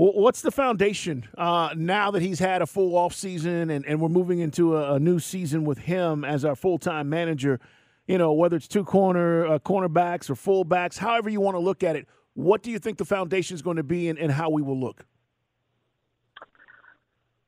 What's 0.00 0.42
the 0.42 0.52
foundation 0.52 1.24
uh, 1.36 1.70
now 1.76 2.12
that 2.12 2.22
he's 2.22 2.38
had 2.38 2.62
a 2.62 2.66
full 2.66 2.96
off 2.96 3.12
season 3.12 3.68
and, 3.68 3.84
and 3.84 4.00
we're 4.00 4.08
moving 4.08 4.38
into 4.38 4.76
a, 4.76 4.94
a 4.94 5.00
new 5.00 5.18
season 5.18 5.64
with 5.64 5.78
him 5.78 6.24
as 6.24 6.44
our 6.44 6.54
full 6.54 6.78
time 6.78 7.08
manager? 7.08 7.58
You 8.06 8.16
know, 8.16 8.32
whether 8.32 8.56
it's 8.56 8.68
two 8.68 8.84
corner 8.84 9.44
uh, 9.44 9.58
cornerbacks 9.58 10.30
or 10.30 10.34
fullbacks, 10.34 10.98
however 10.98 11.28
you 11.28 11.40
want 11.40 11.56
to 11.56 11.58
look 11.58 11.82
at 11.82 11.96
it. 11.96 12.06
What 12.34 12.62
do 12.62 12.70
you 12.70 12.78
think 12.78 12.98
the 12.98 13.04
foundation 13.04 13.56
is 13.56 13.62
going 13.62 13.78
to 13.78 13.82
be 13.82 14.08
and, 14.08 14.20
and 14.20 14.30
how 14.30 14.50
we 14.50 14.62
will 14.62 14.78
look? 14.78 15.04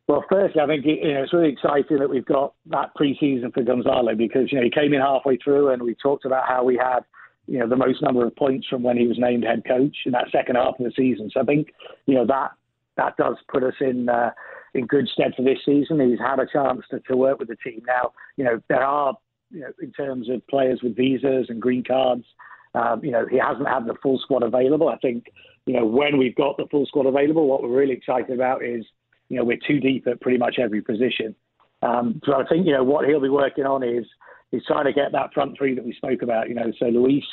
Well, 0.08 0.24
firstly, 0.28 0.60
I 0.60 0.66
think 0.66 0.84
you 0.84 1.14
know, 1.14 1.22
it's 1.22 1.32
really 1.32 1.52
exciting 1.52 1.98
that 2.00 2.10
we've 2.10 2.26
got 2.26 2.54
that 2.66 2.90
preseason 3.00 3.54
for 3.54 3.62
Gonzalo 3.62 4.16
because 4.16 4.50
you 4.50 4.58
know 4.58 4.64
he 4.64 4.70
came 4.70 4.92
in 4.92 5.00
halfway 5.00 5.36
through 5.36 5.68
and 5.68 5.80
we 5.80 5.94
talked 6.02 6.24
about 6.24 6.48
how 6.48 6.64
we 6.64 6.76
had 6.76 7.04
you 7.50 7.58
know 7.58 7.68
the 7.68 7.76
most 7.76 8.02
number 8.02 8.26
of 8.26 8.34
points 8.36 8.66
from 8.68 8.82
when 8.82 8.96
he 8.96 9.06
was 9.06 9.18
named 9.18 9.44
head 9.44 9.62
coach 9.66 9.96
in 10.06 10.12
that 10.12 10.30
second 10.30 10.56
half 10.56 10.78
of 10.78 10.84
the 10.84 10.92
season. 10.96 11.30
So 11.32 11.40
I 11.40 11.44
think 11.44 11.68
you 12.06 12.14
know 12.14 12.26
that 12.26 12.52
that 12.96 13.16
does 13.16 13.36
put 13.48 13.62
us 13.62 13.74
in 13.80 14.08
uh, 14.08 14.30
in 14.74 14.86
good 14.86 15.08
stead 15.08 15.32
for 15.36 15.42
this 15.42 15.58
season. 15.64 16.00
He's 16.00 16.18
had 16.18 16.38
a 16.38 16.46
chance 16.46 16.82
to, 16.90 17.00
to 17.00 17.16
work 17.16 17.38
with 17.38 17.48
the 17.48 17.56
team 17.56 17.82
now. 17.86 18.12
You 18.36 18.44
know 18.44 18.62
there 18.68 18.84
are 18.84 19.14
you 19.50 19.60
know 19.60 19.72
in 19.82 19.92
terms 19.92 20.30
of 20.30 20.46
players 20.46 20.80
with 20.82 20.96
visas 20.96 21.46
and 21.48 21.60
green 21.60 21.84
cards. 21.84 22.24
Um, 22.74 23.04
you 23.04 23.10
know 23.10 23.26
he 23.28 23.38
hasn't 23.38 23.68
had 23.68 23.86
the 23.86 23.94
full 24.02 24.18
squad 24.20 24.42
available. 24.44 24.88
I 24.88 24.96
think 24.98 25.26
you 25.66 25.74
know 25.74 25.84
when 25.84 26.18
we've 26.18 26.36
got 26.36 26.56
the 26.56 26.66
full 26.70 26.86
squad 26.86 27.06
available, 27.06 27.48
what 27.48 27.62
we're 27.62 27.76
really 27.76 27.94
excited 27.94 28.30
about 28.30 28.64
is 28.64 28.84
you 29.30 29.36
know, 29.36 29.44
we're 29.44 29.58
too 29.66 29.80
deep 29.80 30.06
at 30.06 30.20
pretty 30.20 30.36
much 30.36 30.56
every 30.58 30.82
position. 30.82 31.34
Um, 31.82 32.20
so 32.26 32.34
I 32.34 32.44
think, 32.46 32.66
you 32.66 32.72
know, 32.72 32.84
what 32.84 33.08
he'll 33.08 33.20
be 33.20 33.30
working 33.30 33.64
on 33.64 33.82
is 33.82 34.04
is 34.52 34.62
trying 34.66 34.86
to 34.86 34.92
get 34.92 35.12
that 35.12 35.32
front 35.32 35.56
three 35.56 35.74
that 35.74 35.84
we 35.84 35.94
spoke 35.94 36.22
about, 36.22 36.48
you 36.48 36.54
know, 36.54 36.72
so 36.78 36.86
Luis, 36.86 37.24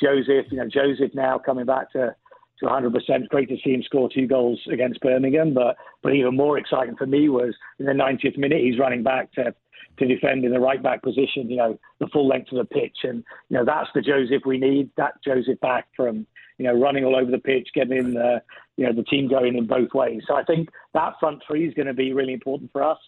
Joseph, 0.00 0.46
you 0.50 0.58
know, 0.58 0.68
Joseph 0.68 1.14
now 1.14 1.38
coming 1.38 1.66
back 1.66 1.90
to, 1.92 2.14
to 2.60 2.66
100%. 2.66 3.28
Great 3.28 3.48
to 3.48 3.56
see 3.64 3.72
him 3.72 3.82
score 3.82 4.08
two 4.12 4.26
goals 4.26 4.60
against 4.72 5.00
Birmingham, 5.00 5.54
but 5.54 5.76
but 6.02 6.14
even 6.14 6.36
more 6.36 6.58
exciting 6.58 6.96
for 6.96 7.06
me 7.06 7.28
was 7.28 7.54
in 7.78 7.86
the 7.86 7.92
90th 7.92 8.38
minute, 8.38 8.60
he's 8.62 8.78
running 8.78 9.02
back 9.02 9.32
to 9.32 9.54
to 9.98 10.06
defend 10.06 10.44
in 10.44 10.52
the 10.52 10.60
right 10.60 10.82
back 10.82 11.02
position, 11.02 11.50
you 11.50 11.56
know, 11.56 11.78
the 11.98 12.06
full 12.08 12.28
length 12.28 12.52
of 12.52 12.58
the 12.58 12.64
pitch. 12.64 12.98
And, 13.02 13.24
you 13.48 13.58
know, 13.58 13.64
that's 13.64 13.88
the 13.94 14.00
Joseph 14.00 14.42
we 14.46 14.58
need, 14.58 14.90
that 14.96 15.14
Joseph 15.24 15.60
back 15.60 15.88
from, 15.96 16.26
you 16.56 16.66
know, 16.66 16.72
running 16.72 17.04
all 17.04 17.16
over 17.16 17.30
the 17.30 17.38
pitch, 17.38 17.68
getting 17.74 18.14
the, 18.14 18.42
you 18.76 18.86
know, 18.86 18.92
the 18.92 19.02
team 19.02 19.28
going 19.28 19.56
in 19.56 19.66
both 19.66 19.92
ways. 19.94 20.22
So 20.26 20.34
I 20.34 20.44
think 20.44 20.68
that 20.94 21.14
front 21.20 21.42
three 21.46 21.66
is 21.66 21.74
going 21.74 21.86
to 21.86 21.94
be 21.94 22.12
really 22.12 22.32
important 22.32 22.70
for 22.72 22.82
us. 22.82 22.98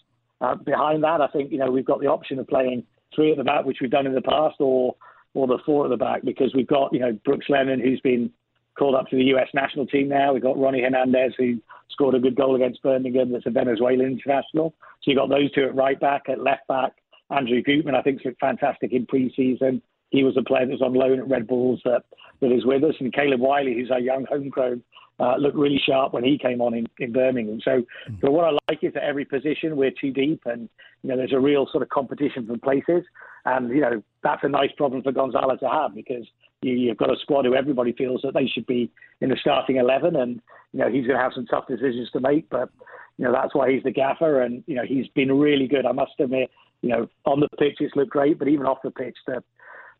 Uh, 0.41 0.55
behind 0.55 1.05
that, 1.05 1.21
I 1.21 1.29
think, 1.29 1.53
you 1.53 1.59
know, 1.59 1.71
we've 1.71 1.85
got 1.85 2.01
the 2.01 2.07
option 2.07 2.39
of 2.39 2.49
playing 2.49 2.85
three 3.15 3.33
at 3.33 3.39
the 3.39 3.45
back, 3.45 3.65
which 3.65 3.79
we've 3.81 3.91
done 3.91 4.07
in 4.07 4.15
the 4.15 4.23
past, 4.23 4.57
or 4.61 4.97
or 5.35 5.47
the 5.47 5.59
four 5.65 5.85
at 5.85 5.91
the 5.91 5.97
back, 5.97 6.23
because 6.25 6.53
we've 6.55 6.67
got, 6.67 6.93
you 6.93 6.99
know, 6.99 7.13
Brooks 7.25 7.47
Lennon, 7.49 7.81
who's 7.81 8.01
been 8.01 8.31
called 8.77 8.95
up 8.95 9.09
to 9.09 9.17
the 9.17 9.25
US 9.35 9.49
national 9.55 9.87
team 9.87 10.09
now. 10.09 10.33
We've 10.33 10.43
got 10.43 10.59
Ronnie 10.59 10.83
Hernandez, 10.83 11.35
who 11.39 11.61
scored 11.91 12.15
a 12.15 12.19
good 12.19 12.35
goal 12.35 12.57
against 12.57 12.83
Birmingham, 12.83 13.31
that's 13.31 13.47
a 13.47 13.51
Venezuelan 13.51 14.07
international. 14.07 14.75
So 15.03 15.11
you've 15.11 15.19
got 15.19 15.29
those 15.29 15.53
two 15.53 15.65
at 15.65 15.75
right 15.75 16.01
back, 16.01 16.23
at 16.29 16.43
left 16.43 16.67
back. 16.67 16.95
Andrew 17.31 17.63
Gutman, 17.63 17.95
I 17.95 18.03
think, 18.03 18.21
is 18.25 18.35
fantastic 18.41 18.93
in 18.93 19.07
pre-season. 19.07 19.83
He 20.11 20.25
was 20.25 20.37
a 20.37 20.43
player 20.43 20.67
that 20.67 20.73
was 20.73 20.83
on 20.83 20.95
loan 20.95 21.19
at 21.19 21.29
Red 21.29 21.47
Bulls 21.47 21.81
that, 21.85 22.03
that 22.41 22.53
is 22.53 22.65
with 22.65 22.85
us. 22.85 22.95
And 23.01 23.13
Caleb 23.13 23.41
Wiley, 23.41 23.75
who's 23.75 23.91
our 23.91 24.01
young 24.01 24.27
homegrown, 24.29 24.83
uh, 25.21 25.37
looked 25.37 25.57
really 25.57 25.81
sharp 25.85 26.15
when 26.15 26.25
he 26.25 26.39
came 26.39 26.61
on 26.61 26.75
in, 26.75 26.87
in 26.99 27.13
Birmingham. 27.13 27.61
So, 27.63 27.83
but 28.23 28.33
what 28.33 28.47
I 28.47 28.51
like 28.71 28.83
is 28.83 28.95
that 28.95 29.05
every 29.05 29.25
position 29.25 29.77
we're 29.77 29.93
too 30.01 30.13
deep, 30.13 30.43
and 30.47 30.69
you 31.03 31.11
know 31.11 31.17
there's 31.17 31.35
a 31.35 31.39
real 31.39 31.67
sort 31.71 31.83
of 31.83 31.91
competition 31.91 32.47
for 32.47 32.57
places, 32.57 33.05
and 33.45 33.69
you 33.69 33.83
know 33.83 34.03
that's 34.23 34.43
a 34.45 34.49
nice 34.49 34.71
problem 34.77 35.03
for 35.03 35.13
Gonzalo 35.13 35.57
to 35.57 35.69
have 35.69 35.95
because 35.95 36.27
you, 36.63 36.73
you've 36.73 36.97
got 36.97 37.13
a 37.13 37.19
squad 37.21 37.45
who 37.45 37.55
everybody 37.55 37.93
feels 37.93 38.23
that 38.23 38.33
they 38.33 38.47
should 38.47 38.67
be 38.67 38.91
in 39.21 39.29
the 39.29 39.37
starting 39.39 39.77
eleven, 39.77 40.17
and 40.17 40.41
you 40.73 40.81
know 40.81 40.91
he's 40.91 41.07
going 41.07 41.19
to 41.19 41.23
have 41.23 41.35
some 41.35 41.47
tough 41.47 41.69
decisions 41.69 42.11
to 42.13 42.21
make, 42.21 42.49
but 42.49 42.71
you 43.19 43.27
know 43.27 43.33
that's 43.33 43.55
why 43.55 43.71
he's 43.71 43.83
the 43.83 43.91
gaffer, 43.91 44.41
and 44.41 44.65
you 44.67 44.75
know 44.75 44.85
he's 44.87 45.09
been 45.09 45.39
really 45.39 45.69
good. 45.69 45.85
I 45.85 45.93
must 45.93 46.13
admit, 46.19 46.51
you 46.81 46.89
know 46.89 47.09
on 47.27 47.41
the 47.41 47.49
pitch 47.59 47.77
it's 47.81 47.95
looked 47.95 48.13
great, 48.13 48.39
but 48.39 48.49
even 48.49 48.65
off 48.65 48.79
the 48.83 48.91
pitch, 48.91 49.19
the 49.27 49.43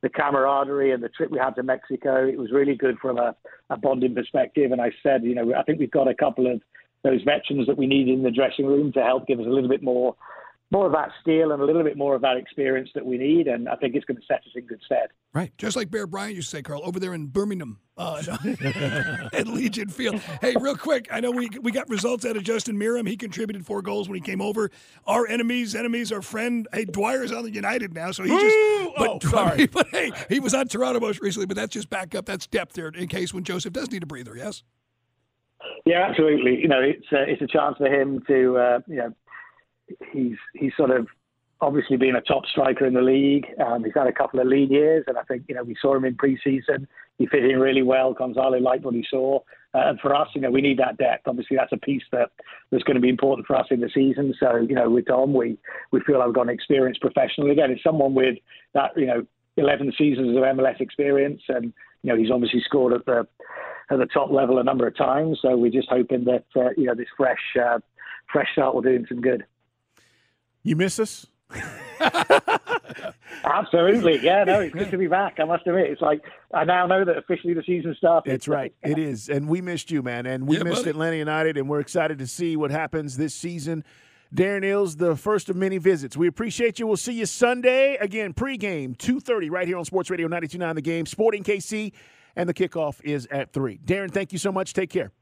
the 0.03 0.09
camaraderie 0.09 0.93
and 0.93 1.03
the 1.03 1.09
trip 1.09 1.31
we 1.31 1.39
had 1.39 1.55
to 1.57 1.63
Mexico. 1.63 2.27
It 2.27 2.39
was 2.39 2.53
really 2.53 2.75
good 2.75 2.99
from 2.99 3.19
a, 3.19 3.35
a 3.69 3.77
bonding 3.77 4.15
perspective. 4.15 4.73
And 4.73 4.81
I 4.81 4.91
said, 5.03 5.25
you 5.25 5.35
know, 5.35 5.55
I 5.55 5.63
think 5.63 5.79
we've 5.79 5.91
got 5.91 6.09
a 6.09 6.15
couple 6.15 6.51
of 6.51 6.61
those 7.03 7.23
veterans 7.23 7.67
that 7.67 7.79
we 7.79 7.87
need 7.87 8.09
in 8.09 8.23
the 8.23 8.31
dressing 8.31 8.67
room 8.67 8.93
to 8.93 9.03
help 9.03 9.27
give 9.27 9.41
us 9.41 9.47
a 9.47 9.51
little 9.51 9.69
bit 9.69 9.83
more 9.83 10.17
more 10.71 10.87
of 10.87 10.93
that 10.93 11.11
steel 11.21 11.51
and 11.51 11.61
a 11.61 11.65
little 11.65 11.83
bit 11.83 11.97
more 11.97 12.15
of 12.15 12.23
that 12.23 12.37
experience 12.37 12.91
that 12.95 13.05
we 13.05 13.19
need, 13.19 13.49
and 13.49 13.69
I 13.69 13.75
think 13.77 13.95
it's 13.95 14.05
going 14.05 14.19
to 14.19 14.27
set 14.27 14.39
us 14.39 14.53
in 14.55 14.67
good 14.67 14.81
stead. 14.85 15.09
Right, 15.33 15.53
just 15.59 15.77
like 15.77 15.91
Bear 15.91 16.07
Bryant 16.07 16.37
used 16.37 16.51
to 16.51 16.57
say, 16.57 16.63
Carl, 16.63 16.83
over 16.85 17.01
there 17.01 17.13
in 17.13 17.27
Birmingham 17.27 17.79
uh, 17.97 18.23
at 19.33 19.47
Legion 19.49 19.89
Field. 19.89 20.21
Hey, 20.41 20.55
real 20.59 20.77
quick, 20.77 21.09
I 21.11 21.21
know 21.21 21.33
we 21.33 21.49
we 21.61 21.73
got 21.73 21.89
results 21.89 22.25
out 22.25 22.37
of 22.37 22.45
Justin 22.45 22.79
Meram. 22.79 23.07
He 23.07 23.17
contributed 23.17 23.67
four 23.67 23.83
goals 23.83 24.09
when 24.09 24.15
he 24.15 24.21
came 24.21 24.41
over. 24.41 24.71
Our 25.07 25.27
enemies, 25.27 25.75
enemies, 25.75 26.13
our 26.13 26.23
friend. 26.23 26.69
Hey, 26.73 26.85
Dwyer's 26.85 27.33
on 27.33 27.45
the 27.45 27.53
United 27.53 27.93
now, 27.93 28.13
so 28.13 28.23
he 28.23 28.31
just. 28.31 28.97
But, 28.97 29.09
oh, 29.09 29.19
sorry. 29.29 29.67
But 29.73 29.89
hey, 29.89 30.13
he 30.29 30.41
was 30.41 30.55
on 30.55 30.69
Toronto 30.69 31.01
most 31.01 31.21
recently, 31.21 31.47
but 31.47 31.57
that's 31.57 31.73
just 31.73 31.91
backup. 31.91 32.27
That's 32.27 32.47
depth 32.47 32.75
there 32.75 32.89
in 32.89 33.09
case 33.09 33.33
when 33.33 33.45
Joseph 33.45 33.73
does 33.73 33.91
need 33.91 34.03
a 34.03 34.07
breather. 34.07 34.37
Yes. 34.37 34.63
Yeah, 35.85 36.07
absolutely. 36.09 36.61
You 36.61 36.69
know, 36.69 36.81
it's 36.81 37.07
a, 37.13 37.23
it's 37.31 37.43
a 37.43 37.47
chance 37.47 37.77
for 37.77 37.87
him 37.87 38.23
to 38.27 38.57
uh, 38.57 38.81
you 38.87 38.97
know 38.97 39.13
he's 40.13 40.37
he's 40.55 40.73
sort 40.77 40.91
of 40.91 41.07
obviously 41.63 41.97
been 41.97 42.17
a 42.17 42.21
top 42.23 42.47
striker 42.47 42.87
in 42.87 42.95
the 42.95 43.03
league. 43.03 43.47
Um, 43.65 43.85
he's 43.85 43.95
had 43.95 44.07
a 44.07 44.13
couple 44.13 44.41
of 44.41 44.47
lead 44.47 44.71
years, 44.71 45.05
and 45.07 45.19
I 45.19 45.23
think 45.23 45.45
you 45.49 45.55
know 45.55 45.63
we 45.63 45.77
saw 45.81 45.95
him 45.95 46.05
in 46.05 46.17
preseason. 46.17 46.87
He 47.19 47.27
fit 47.27 47.45
in 47.45 47.59
really 47.61 47.83
well. 47.83 48.15
Gonzalo 48.15 48.59
liked 48.59 48.85
what 48.85 48.95
he 48.95 49.05
saw, 49.11 49.41
uh, 49.75 49.91
and 49.91 50.01
for 50.01 50.15
us, 50.15 50.29
you 50.35 50.41
know, 50.41 50.51
we 50.51 50.63
need 50.63 50.79
that 50.79 50.97
depth. 50.97 51.29
Obviously, 51.29 51.57
that's 51.57 51.73
a 51.73 51.77
piece 51.77 52.03
that 52.13 52.31
that's 52.71 52.85
going 52.85 52.97
to 52.97 53.01
be 53.01 53.09
important 53.09 53.47
for 53.47 53.57
us 53.57 53.67
in 53.71 53.81
the 53.81 53.91
season. 53.95 54.35
So 54.41 54.57
you 54.57 54.75
know, 54.75 54.91
with 54.91 55.07
Dom, 55.07 55.35
we 55.35 55.59
we 55.93 56.01
feel 56.01 56.23
I've 56.23 56.35
got 56.35 56.43
an 56.43 56.51
experienced 56.51 57.01
professional. 57.01 57.51
Again, 57.51 57.71
it's 57.71 57.83
someone 57.83 58.15
with 58.15 58.37
that 58.75 58.91
you 58.97 59.07
know 59.07 59.27
11 59.57 59.93
seasons 59.99 60.37
of 60.37 60.43
MLS 60.43 60.81
experience, 60.81 61.43
and 61.49 61.73
you 62.03 62.13
know 62.13 62.17
he's 62.17 62.31
obviously 62.31 62.63
scored 62.65 62.95
at 62.95 63.05
the 63.05 63.27
at 63.91 63.99
the 63.99 64.07
top 64.07 64.31
level 64.31 64.59
a 64.59 64.65
number 64.65 64.87
of 64.87 64.97
times. 64.97 65.39
So 65.43 65.57
we're 65.57 65.71
just 65.71 65.89
hoping 65.91 66.25
that 66.25 66.45
uh, 66.57 66.71
you 66.77 66.87
know 66.87 66.95
this 66.95 67.09
fresh 67.17 67.39
uh, 67.61 67.79
fresh 68.33 68.49
start 68.53 68.75
will 68.75 68.83
do 68.83 68.91
him 68.91 69.07
some 69.09 69.21
good. 69.21 69.45
You 70.63 70.77
miss 70.77 70.99
us? 70.99 71.27
Absolutely, 73.45 74.19
yeah. 74.23 74.45
No, 74.45 74.61
it's 74.61 74.75
good 74.75 74.91
to 74.91 74.99
be 74.99 75.07
back. 75.07 75.39
I 75.41 75.45
must 75.45 75.67
admit, 75.67 75.91
it's 75.91 76.03
like 76.03 76.23
I 76.53 76.65
now 76.65 76.87
know 76.87 77.05
that 77.05 77.17
officially 77.17 77.55
the 77.55 77.63
season 77.65 77.95
started. 77.97 78.31
That's 78.31 78.49
right, 78.49 78.75
it 78.83 78.99
is, 78.99 79.29
and 79.29 79.49
we 79.49 79.61
missed 79.61 79.91
you, 79.91 80.03
man, 80.03 80.27
and 80.27 80.47
we 80.47 80.59
Yeah, 80.59 80.65
missed 80.65 80.79
buddy. 80.83 80.91
Atlanta 80.91 81.17
United, 81.17 81.57
and 81.57 81.69
we're 81.69 81.81
excited 81.81 82.19
to 82.19 82.27
see 82.27 82.57
what 82.57 82.71
happens 82.71 83.17
this 83.17 83.35
season. 83.35 83.85
Darren 84.35 84.63
Eales, 84.63 84.99
the 84.99 85.17
first 85.17 85.49
of 85.49 85.57
many 85.57 85.79
visits. 85.79 86.17
We 86.17 86.29
appreciate 86.29 86.79
you. 86.79 86.87
We'll 86.87 86.97
see 86.97 87.15
you 87.15 87.27
Sunday 87.27 87.97
again, 87.97 88.33
pregame 88.35 88.97
two 88.97 89.21
thirty, 89.21 89.51
right 89.51 89.67
here 89.67 89.79
on 89.79 89.85
Sports 89.85 90.11
Radio 90.11 90.29
92.9 90.29 90.75
The 90.75 90.83
Game, 90.83 91.07
Sporting 91.07 91.43
KC, 91.43 91.93
and 92.37 92.49
the 92.49 92.55
kickoff 92.55 93.01
is 93.03 93.27
at 93.31 93.53
three. 93.53 93.79
Darren, 93.79 94.11
thank 94.11 94.33
you 94.33 94.39
so 94.39 94.53
much. 94.53 94.73
Take 94.75 94.91
care. 94.91 95.13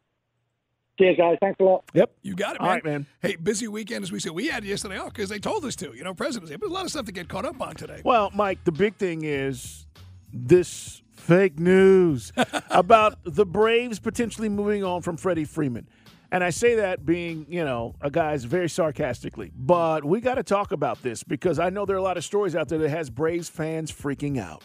Cheers, 0.99 1.17
guys. 1.17 1.39
Thanks 1.41 1.61
a 1.61 1.63
lot. 1.63 1.85
Yep. 1.95 2.11
You 2.23 2.35
got 2.35 2.57
it, 2.57 2.61
All 2.61 2.67
man. 2.67 2.75
right, 2.75 2.85
man. 2.85 3.07
Hey, 3.23 3.37
busy 3.37 3.69
weekend 3.69 4.03
as 4.03 4.11
we 4.11 4.19
said. 4.19 4.33
We 4.33 4.49
had 4.49 4.65
yesterday 4.65 4.99
oh, 4.99 5.07
off 5.07 5.13
because 5.13 5.29
they 5.29 5.39
told 5.39 5.65
us 5.65 5.77
to. 5.77 5.95
You 5.95 6.03
know, 6.03 6.13
President's 6.13 6.51
Day. 6.51 6.57
But 6.57 6.71
a 6.71 6.73
lot 6.73 6.85
of 6.85 6.91
stuff 6.91 7.07
to 7.07 7.13
get 7.13 7.29
caught 7.29 7.45
up 7.45 7.61
on 7.61 7.77
today. 7.77 8.03
Well, 8.05 8.31
Mike, 8.35 8.65
the 8.65 8.73
big 8.73 8.97
thing 8.97 9.23
is 9.25 9.87
this 10.33 11.03
fake 11.15 11.59
news 11.59 12.33
about 12.71 13.19
the 13.25 13.47
Braves 13.47 14.01
potentially 14.01 14.49
moving 14.49 14.83
on 14.83 15.03
from 15.03 15.17
Freddie 15.17 15.45
Freeman. 15.45 15.89
And 16.31 16.45
I 16.45 16.51
say 16.51 16.75
that 16.75 17.07
being, 17.07 17.47
you 17.49 17.65
know, 17.65 17.95
a 18.01 18.11
guy's 18.11 18.45
very 18.45 18.69
sarcastically, 18.69 19.51
but 19.57 20.05
we 20.05 20.21
got 20.21 20.35
to 20.35 20.43
talk 20.43 20.73
about 20.73 21.03
this 21.03 21.23
because 21.23 21.59
I 21.59 21.71
know 21.71 21.87
there 21.87 21.97
are 21.97 22.01
a 22.01 22.03
lot 22.03 22.19
of 22.19 22.25
stories 22.25 22.55
out 22.55 22.69
there 22.69 22.79
that 22.79 22.91
has 22.91 23.09
Braves 23.09 23.49
fans 23.49 23.91
freaking 23.91 24.39
out. 24.39 24.63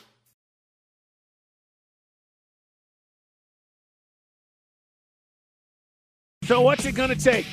So 6.53 6.61
what's 6.61 6.85
it 6.85 6.91
going 6.91 7.09
to 7.09 7.15
take? 7.15 7.47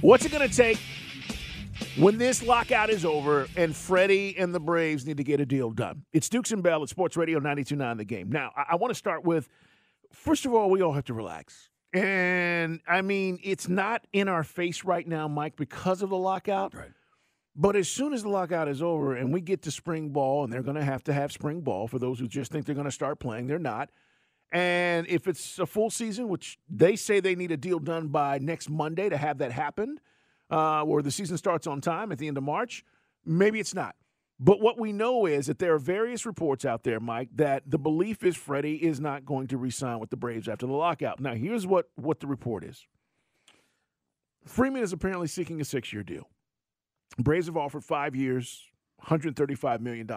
What's 0.00 0.24
it 0.24 0.32
going 0.32 0.48
to 0.48 0.52
take 0.52 0.80
when 1.96 2.18
this 2.18 2.42
lockout 2.42 2.90
is 2.90 3.04
over 3.04 3.46
and 3.56 3.76
Freddie 3.76 4.36
and 4.36 4.52
the 4.52 4.58
Braves 4.58 5.06
need 5.06 5.18
to 5.18 5.22
get 5.22 5.38
a 5.38 5.46
deal 5.46 5.70
done. 5.70 6.02
It's 6.12 6.28
Dukes 6.28 6.50
and 6.50 6.60
Bell 6.60 6.82
at 6.82 6.88
Sports 6.88 7.16
Radio 7.16 7.38
92.9 7.38 7.98
The 7.98 8.04
Game. 8.04 8.32
Now, 8.32 8.50
I, 8.56 8.64
I 8.70 8.74
want 8.74 8.90
to 8.90 8.96
start 8.96 9.22
with, 9.22 9.48
first 10.12 10.44
of 10.44 10.52
all, 10.52 10.70
we 10.70 10.82
all 10.82 10.90
have 10.90 11.04
to 11.04 11.14
relax. 11.14 11.70
And, 11.92 12.80
I 12.88 13.00
mean, 13.00 13.38
it's 13.44 13.68
not 13.68 14.04
in 14.12 14.26
our 14.26 14.42
face 14.42 14.82
right 14.82 15.06
now, 15.06 15.28
Mike, 15.28 15.54
because 15.54 16.02
of 16.02 16.10
the 16.10 16.16
lockout. 16.16 16.74
Right. 16.74 16.90
But 17.54 17.76
as 17.76 17.88
soon 17.88 18.12
as 18.12 18.24
the 18.24 18.28
lockout 18.28 18.66
is 18.66 18.82
over 18.82 19.14
and 19.14 19.32
we 19.32 19.40
get 19.40 19.62
to 19.62 19.70
spring 19.70 20.08
ball, 20.08 20.42
and 20.42 20.52
they're 20.52 20.64
going 20.64 20.74
to 20.74 20.84
have 20.84 21.04
to 21.04 21.12
have 21.12 21.30
spring 21.30 21.60
ball 21.60 21.86
for 21.86 22.00
those 22.00 22.18
who 22.18 22.26
just 22.26 22.50
think 22.50 22.66
they're 22.66 22.74
going 22.74 22.86
to 22.86 22.90
start 22.90 23.20
playing, 23.20 23.46
they're 23.46 23.60
not. 23.60 23.90
And 24.50 25.06
if 25.08 25.28
it's 25.28 25.58
a 25.58 25.66
full 25.66 25.90
season, 25.90 26.28
which 26.28 26.58
they 26.68 26.96
say 26.96 27.20
they 27.20 27.34
need 27.34 27.52
a 27.52 27.56
deal 27.56 27.78
done 27.78 28.08
by 28.08 28.38
next 28.38 28.70
Monday 28.70 29.08
to 29.08 29.16
have 29.16 29.38
that 29.38 29.52
happen, 29.52 30.00
uh, 30.50 30.82
where 30.84 31.02
the 31.02 31.10
season 31.10 31.36
starts 31.36 31.66
on 31.66 31.80
time 31.80 32.12
at 32.12 32.18
the 32.18 32.28
end 32.28 32.38
of 32.38 32.44
March, 32.44 32.84
maybe 33.24 33.60
it's 33.60 33.74
not. 33.74 33.94
But 34.40 34.60
what 34.60 34.78
we 34.78 34.92
know 34.92 35.26
is 35.26 35.46
that 35.46 35.58
there 35.58 35.74
are 35.74 35.78
various 35.78 36.24
reports 36.24 36.64
out 36.64 36.84
there, 36.84 37.00
Mike, 37.00 37.28
that 37.34 37.64
the 37.66 37.78
belief 37.78 38.22
is 38.22 38.36
Freddie 38.36 38.76
is 38.76 39.00
not 39.00 39.26
going 39.26 39.48
to 39.48 39.58
re-sign 39.58 39.98
with 39.98 40.10
the 40.10 40.16
Braves 40.16 40.48
after 40.48 40.66
the 40.66 40.72
lockout. 40.72 41.18
Now, 41.18 41.34
here's 41.34 41.66
what, 41.66 41.86
what 41.96 42.20
the 42.20 42.28
report 42.28 42.64
is. 42.64 42.86
Freeman 44.46 44.82
is 44.82 44.92
apparently 44.92 45.26
seeking 45.26 45.60
a 45.60 45.64
six-year 45.64 46.04
deal. 46.04 46.28
Braves 47.18 47.46
have 47.46 47.56
offered 47.56 47.84
five 47.84 48.14
years, 48.14 48.62
$135 49.06 49.80
million. 49.80 50.08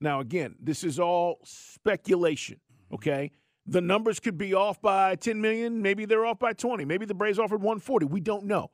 Now, 0.00 0.20
again, 0.20 0.56
this 0.58 0.82
is 0.82 0.98
all 0.98 1.38
speculation, 1.44 2.60
okay? 2.92 3.30
The 3.66 3.80
numbers 3.80 4.20
could 4.20 4.36
be 4.36 4.52
off 4.52 4.80
by 4.80 5.16
10 5.16 5.40
million, 5.40 5.80
maybe 5.80 6.04
they're 6.04 6.26
off 6.26 6.38
by 6.38 6.52
20, 6.52 6.84
maybe 6.84 7.06
the 7.06 7.14
Braves 7.14 7.38
offered 7.38 7.62
140. 7.62 8.06
We 8.06 8.20
don't 8.20 8.44
know. 8.44 8.70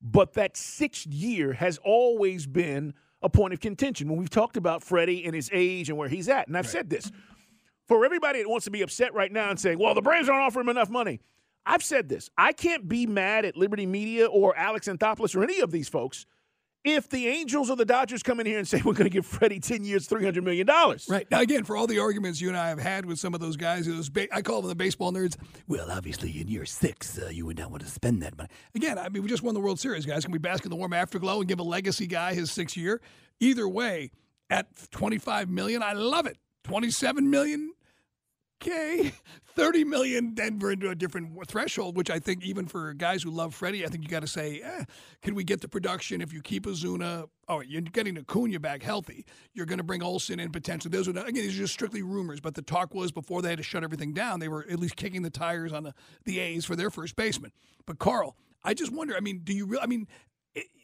But 0.00 0.34
that 0.34 0.56
sixth 0.56 1.06
year 1.06 1.54
has 1.54 1.78
always 1.84 2.46
been 2.46 2.94
a 3.20 3.28
point 3.28 3.52
of 3.52 3.60
contention 3.60 4.08
when 4.08 4.18
we've 4.18 4.30
talked 4.30 4.56
about 4.56 4.82
Freddie 4.82 5.24
and 5.24 5.34
his 5.34 5.50
age 5.52 5.88
and 5.88 5.98
where 5.98 6.08
he's 6.08 6.28
at. 6.28 6.46
And 6.46 6.56
I've 6.56 6.68
said 6.68 6.88
this 6.88 7.10
for 7.86 8.04
everybody 8.04 8.42
that 8.42 8.48
wants 8.48 8.64
to 8.66 8.70
be 8.70 8.82
upset 8.82 9.12
right 9.12 9.32
now 9.32 9.50
and 9.50 9.58
saying, 9.58 9.78
well, 9.78 9.94
the 9.94 10.02
Braves 10.02 10.28
aren't 10.28 10.44
offering 10.44 10.66
him 10.66 10.70
enough 10.70 10.90
money. 10.90 11.20
I've 11.66 11.82
said 11.82 12.08
this. 12.08 12.30
I 12.38 12.52
can't 12.52 12.88
be 12.88 13.06
mad 13.06 13.44
at 13.44 13.56
Liberty 13.56 13.86
Media 13.86 14.26
or 14.26 14.56
Alex 14.56 14.88
Anthopoulos 14.88 15.34
or 15.34 15.42
any 15.42 15.60
of 15.60 15.70
these 15.70 15.88
folks 15.88 16.26
if 16.84 17.08
the 17.08 17.26
Angels 17.28 17.70
or 17.70 17.76
the 17.76 17.84
Dodgers 17.84 18.22
come 18.22 18.40
in 18.40 18.46
here 18.46 18.58
and 18.58 18.66
say 18.66 18.78
we're 18.84 18.92
going 18.92 19.04
to 19.04 19.10
give 19.10 19.26
Freddie 19.26 19.60
10 19.60 19.84
years, 19.84 20.08
$300 20.08 20.42
million. 20.42 20.66
Right. 21.08 21.30
Now, 21.30 21.40
again, 21.40 21.64
for 21.64 21.76
all 21.76 21.86
the 21.86 21.98
arguments 21.98 22.40
you 22.40 22.48
and 22.48 22.56
I 22.56 22.68
have 22.68 22.78
had 22.78 23.04
with 23.04 23.18
some 23.18 23.34
of 23.34 23.40
those 23.40 23.56
guys, 23.56 23.86
those 23.86 24.08
ba- 24.08 24.28
I 24.34 24.42
call 24.42 24.62
them 24.62 24.68
the 24.68 24.74
baseball 24.74 25.12
nerds. 25.12 25.36
Well, 25.66 25.90
obviously, 25.90 26.40
in 26.40 26.48
year 26.48 26.64
six, 26.64 27.18
uh, 27.18 27.28
you 27.28 27.46
would 27.46 27.58
not 27.58 27.70
want 27.70 27.82
to 27.84 27.90
spend 27.90 28.22
that 28.22 28.36
money. 28.36 28.48
Again, 28.74 28.98
I 28.98 29.08
mean, 29.08 29.22
we 29.22 29.28
just 29.28 29.42
won 29.42 29.54
the 29.54 29.60
World 29.60 29.80
Series, 29.80 30.06
guys. 30.06 30.24
Can 30.24 30.32
we 30.32 30.38
bask 30.38 30.64
in 30.64 30.70
the 30.70 30.76
warm 30.76 30.92
afterglow 30.92 31.40
and 31.40 31.48
give 31.48 31.58
a 31.58 31.64
legacy 31.64 32.06
guy 32.06 32.34
his 32.34 32.50
sixth 32.50 32.76
year? 32.76 33.00
Either 33.40 33.68
way, 33.68 34.10
at 34.50 34.66
25 34.90 35.48
million, 35.50 35.82
I 35.82 35.92
love 35.92 36.26
it. 36.26 36.38
27 36.64 37.28
million, 37.30 37.72
okay. 38.62 39.12
30 39.58 39.82
million, 39.84 40.34
then 40.36 40.60
we're 40.60 40.70
into 40.70 40.88
a 40.88 40.94
different 40.94 41.36
threshold, 41.48 41.96
which 41.96 42.10
I 42.10 42.20
think 42.20 42.44
even 42.44 42.66
for 42.66 42.94
guys 42.94 43.24
who 43.24 43.30
love 43.30 43.56
Freddie, 43.56 43.84
I 43.84 43.88
think 43.88 44.04
you 44.04 44.08
got 44.08 44.20
to 44.20 44.28
say, 44.28 44.60
eh, 44.62 44.84
can 45.20 45.34
we 45.34 45.42
get 45.42 45.60
the 45.60 45.68
production 45.68 46.20
if 46.20 46.32
you 46.32 46.40
keep 46.40 46.64
Acuna? 46.64 47.24
Oh, 47.48 47.60
you're 47.60 47.82
getting 47.82 48.16
Acuna 48.16 48.60
back 48.60 48.84
healthy. 48.84 49.26
You're 49.54 49.66
going 49.66 49.78
to 49.78 49.84
bring 49.84 50.00
Olson 50.00 50.38
in 50.38 50.52
potentially. 50.52 50.92
Those 50.92 51.08
are 51.08 51.10
again, 51.10 51.34
these 51.34 51.56
are 51.56 51.62
just 51.62 51.72
strictly 51.72 52.02
rumors, 52.02 52.40
but 52.40 52.54
the 52.54 52.62
talk 52.62 52.94
was 52.94 53.10
before 53.10 53.42
they 53.42 53.48
had 53.48 53.58
to 53.58 53.64
shut 53.64 53.82
everything 53.82 54.12
down, 54.12 54.38
they 54.38 54.48
were 54.48 54.64
at 54.70 54.78
least 54.78 54.94
kicking 54.94 55.22
the 55.22 55.30
tires 55.30 55.72
on 55.72 55.82
the, 55.82 55.94
the 56.24 56.38
A's 56.38 56.64
for 56.64 56.76
their 56.76 56.90
first 56.90 57.16
baseman. 57.16 57.50
But 57.84 57.98
Carl, 57.98 58.36
I 58.62 58.74
just 58.74 58.92
wonder, 58.92 59.16
I 59.16 59.20
mean, 59.20 59.40
do 59.42 59.52
you 59.52 59.66
really, 59.66 59.82
I 59.82 59.86
mean, 59.86 60.06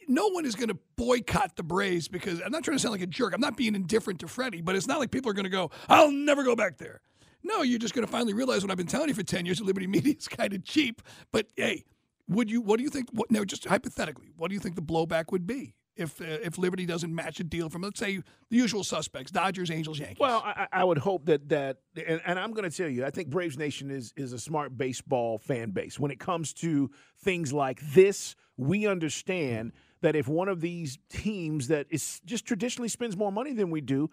no 0.08 0.28
one 0.28 0.44
is 0.44 0.54
going 0.54 0.68
to 0.68 0.78
boycott 0.96 1.56
the 1.56 1.62
Braves 1.62 2.08
because 2.08 2.40
I'm 2.44 2.50
not 2.50 2.64
trying 2.64 2.76
to 2.76 2.82
sound 2.82 2.92
like 2.92 3.02
a 3.02 3.06
jerk. 3.06 3.34
I'm 3.34 3.40
not 3.40 3.56
being 3.56 3.74
indifferent 3.74 4.20
to 4.20 4.28
Freddie, 4.28 4.62
but 4.62 4.74
it's 4.76 4.86
not 4.86 4.98
like 4.98 5.10
people 5.10 5.30
are 5.30 5.34
going 5.34 5.44
to 5.44 5.50
go, 5.50 5.70
I'll 5.88 6.10
never 6.10 6.42
go 6.42 6.56
back 6.56 6.78
there. 6.78 7.00
No, 7.44 7.62
you're 7.62 7.78
just 7.78 7.94
going 7.94 8.06
to 8.06 8.10
finally 8.10 8.32
realize 8.32 8.62
what 8.62 8.70
I've 8.70 8.78
been 8.78 8.86
telling 8.86 9.08
you 9.08 9.14
for 9.14 9.22
10 9.22 9.44
years 9.44 9.58
that 9.58 9.64
Liberty 9.64 9.86
Media 9.86 10.14
is 10.18 10.26
kind 10.26 10.52
of 10.54 10.64
cheap. 10.64 11.02
But 11.30 11.46
hey, 11.56 11.84
would 12.26 12.50
you, 12.50 12.62
what 12.62 12.78
do 12.78 12.82
you 12.82 12.90
think? 12.90 13.10
What, 13.12 13.30
no, 13.30 13.44
just 13.44 13.66
hypothetically, 13.66 14.32
what 14.36 14.48
do 14.48 14.54
you 14.54 14.60
think 14.60 14.76
the 14.76 14.82
blowback 14.82 15.30
would 15.30 15.46
be 15.46 15.74
if 15.96 16.20
uh, 16.20 16.24
if 16.24 16.58
Liberty 16.58 16.86
doesn't 16.86 17.14
match 17.14 17.38
a 17.40 17.44
deal 17.44 17.68
from, 17.68 17.82
let's 17.82 18.00
say, 18.00 18.20
the 18.50 18.56
usual 18.56 18.82
suspects, 18.82 19.30
Dodgers, 19.30 19.70
Angels, 19.70 19.98
Yankees? 19.98 20.18
Well, 20.18 20.42
I, 20.44 20.66
I 20.72 20.84
would 20.84 20.98
hope 20.98 21.26
that 21.26 21.48
that, 21.50 21.78
and, 22.06 22.20
and 22.24 22.38
I'm 22.38 22.52
going 22.52 22.68
to 22.68 22.74
tell 22.74 22.88
you, 22.88 23.04
I 23.04 23.10
think 23.10 23.28
Braves 23.28 23.58
Nation 23.58 23.90
is 23.90 24.12
is 24.16 24.32
a 24.32 24.38
smart 24.38 24.76
baseball 24.76 25.38
fan 25.38 25.70
base. 25.70 25.98
When 25.98 26.10
it 26.10 26.18
comes 26.18 26.52
to 26.54 26.90
things 27.18 27.52
like 27.52 27.80
this, 27.92 28.34
we 28.56 28.86
understand 28.86 29.72
that 30.00 30.16
if 30.16 30.28
one 30.28 30.48
of 30.48 30.60
these 30.60 30.98
teams 31.08 31.68
that 31.68 31.86
is 31.90 32.20
just 32.24 32.44
traditionally 32.46 32.88
spends 32.88 33.16
more 33.16 33.32
money 33.32 33.52
than 33.52 33.70
we 33.70 33.80
do, 33.80 34.10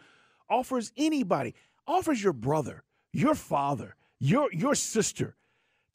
offers 0.49 0.91
anybody, 0.97 1.55
offers 1.87 2.21
your 2.21 2.33
brother, 2.33 2.83
your 3.13 3.35
father, 3.35 3.95
your 4.19 4.51
your 4.53 4.75
sister. 4.75 5.35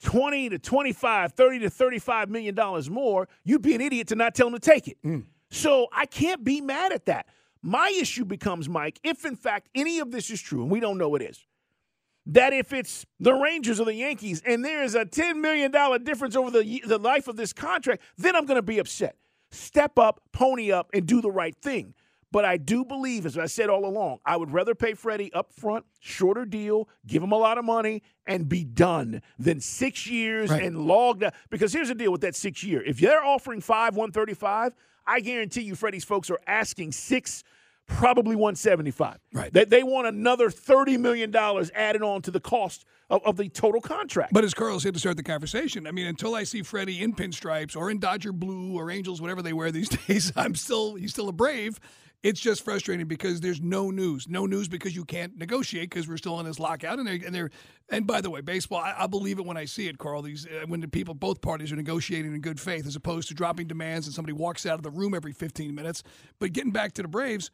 20 0.03 0.51
to 0.51 0.59
25, 0.59 1.33
30 1.33 1.59
to 1.61 1.71
35 1.71 2.29
million 2.29 2.55
dollars 2.55 2.91
more, 2.91 3.29
you'd 3.45 3.63
be 3.63 3.75
an 3.75 3.81
idiot 3.81 4.09
to 4.09 4.15
not 4.15 4.35
tell 4.35 4.51
them 4.51 4.61
to 4.61 4.71
take 4.71 4.89
it. 4.89 4.99
Mm. 5.03 5.25
So 5.51 5.87
I 5.91 6.05
can't 6.05 6.45
be 6.45 6.61
mad 6.61 6.93
at 6.93 7.07
that. 7.07 7.27
My 7.63 7.93
issue 7.99 8.25
becomes, 8.25 8.69
Mike, 8.69 9.01
if 9.03 9.25
in 9.25 9.37
fact 9.37 9.69
any 9.75 9.99
of 10.01 10.11
this 10.11 10.31
is 10.31 10.41
true, 10.41 10.63
and 10.63 10.71
we 10.71 10.81
don't 10.81 10.99
know 10.99 11.15
it 11.15 11.23
is, 11.23 11.47
that 12.27 12.53
if 12.53 12.73
it's 12.73 13.07
the 13.21 13.33
Rangers 13.33 13.81
or 13.81 13.87
the 13.87 13.95
Yankees 13.95 14.43
and 14.45 14.65
there 14.65 14.83
is 14.83 14.95
a 14.95 15.05
$10 15.05 15.37
million 15.37 15.71
difference 16.05 16.37
over 16.37 16.51
the, 16.51 16.83
the 16.87 16.99
life 16.99 17.29
of 17.29 17.37
this 17.37 17.53
contract, 17.53 18.03
then 18.19 18.37
I'm 18.37 18.47
going 18.47 18.59
to 18.59 18.63
be 18.63 18.79
upset. 18.79 19.17
Step 19.53 19.99
up, 19.99 20.21
pony 20.33 20.73
up, 20.73 20.91
and 20.93 21.07
do 21.07 21.21
the 21.21 21.31
right 21.31 21.57
thing. 21.57 21.95
But 22.33 22.45
I 22.45 22.57
do 22.57 22.85
believe, 22.85 23.25
as 23.25 23.39
I 23.39 23.47
said 23.47 23.71
all 23.71 23.87
along, 23.87 24.19
I 24.27 24.37
would 24.37 24.51
rather 24.53 24.75
pay 24.75 24.95
Freddie 24.95 25.33
up 25.33 25.53
front, 25.53 25.87
shorter 26.01 26.45
deal, 26.45 26.89
give 27.07 27.23
him 27.23 27.33
a 27.33 27.39
lot 27.39 27.57
of 27.57 27.65
money, 27.65 28.03
and 28.27 28.49
be 28.49 28.65
done 28.65 29.23
than 29.39 29.61
six 29.61 30.07
years 30.07 30.51
Right. 30.51 30.63
and 30.65 30.87
log 30.87 31.23
up. 31.23 31.35
Because 31.51 31.73
here's 31.73 31.89
the 31.89 31.95
deal 31.95 32.11
with 32.13 32.23
that 32.23 32.35
six 32.35 32.63
year. 32.65 32.83
If 32.83 32.99
they're 32.99 33.25
offering 33.25 33.61
five, 33.61 33.95
135, 33.95 34.75
I 35.07 35.21
guarantee 35.21 35.63
you 35.63 35.77
Freddie's 35.77 36.05
folks 36.05 36.29
are 36.29 36.41
asking 36.49 36.93
six, 36.93 37.45
probably 37.87 38.35
175. 38.35 39.19
Right. 39.33 39.53
They, 39.53 39.65
they 39.65 39.83
want 39.85 40.09
another 40.09 40.51
$30 40.51 40.99
million 40.99 41.35
added 41.75 42.03
on 42.03 42.23
to 42.23 42.33
the 42.33 42.41
cost 42.41 42.85
of, 43.09 43.25
of 43.25 43.37
the 43.37 43.49
total 43.49 43.81
contract. 43.81 44.33
But 44.33 44.43
as 44.43 44.53
Carl 44.53 44.81
said 44.81 44.95
to 44.95 45.01
start 45.01 45.17
the 45.17 45.23
conversation, 45.23 45.87
I 45.87 45.93
mean, 45.93 46.07
until 46.07 46.35
I 46.35 46.43
see 46.43 46.63
Freddie 46.63 47.03
in 47.05 47.15
pinstripes 47.15 47.77
or 47.77 47.89
in 47.91 48.01
Dodger 48.01 48.33
blue 48.33 48.75
or 48.77 48.91
Angels, 48.91 49.23
whatever 49.23 49.43
they 49.43 49.53
wear 49.53 49.71
these 49.71 49.89
days, 50.09 50.33
I'm 50.35 50.57
still 50.57 50.97
he's 50.97 51.13
still 51.13 51.29
a 51.29 51.33
Brave. 51.33 51.79
It's 52.27 52.41
just 52.41 52.65
frustrating 52.65 53.07
because 53.07 53.41
there's 53.41 53.61
no 53.61 53.93
news, 53.93 54.27
no 54.29 54.47
news 54.47 54.67
because 54.67 54.97
you 54.97 55.05
can't 55.05 55.39
negotiate 55.39 55.91
because 55.91 56.09
we're 56.09 56.17
still 56.17 56.41
in 56.41 56.47
this 56.47 56.59
lockout 56.59 56.99
and 56.99 57.07
they 57.07 57.21
and 57.25 57.33
they're 57.33 57.51
and 57.89 58.05
by 58.05 58.21
the 58.21 58.31
way, 58.31 58.41
baseball, 58.41 58.81
I, 58.81 58.97
I 58.99 59.07
believe 59.07 59.39
it 59.39 59.47
when 59.47 59.57
I 59.57 59.65
see 59.65 59.87
it, 59.87 59.97
Carl. 59.99 60.23
These 60.23 60.45
uh, 60.45 60.67
when 60.67 60.81
the 60.81 60.89
people, 60.89 61.15
both 61.15 61.41
parties 61.41 61.71
are 61.71 61.77
negotiating 61.77 62.35
in 62.35 62.41
good 62.41 62.59
faith 62.59 62.85
as 62.85 62.97
opposed 62.97 63.29
to 63.29 63.35
dropping 63.35 63.69
demands 63.69 64.09
and 64.09 64.15
somebody 64.15 64.33
walks 64.33 64.67
out 64.67 64.75
of 64.75 64.83
the 64.83 64.91
room 64.91 65.15
every 65.15 65.31
15 65.31 65.73
minutes. 65.73 66.03
But 66.41 66.53
getting 66.53 66.73
back 66.73 66.95
to 66.95 67.03
the 67.03 67.09
Braves 67.09 67.53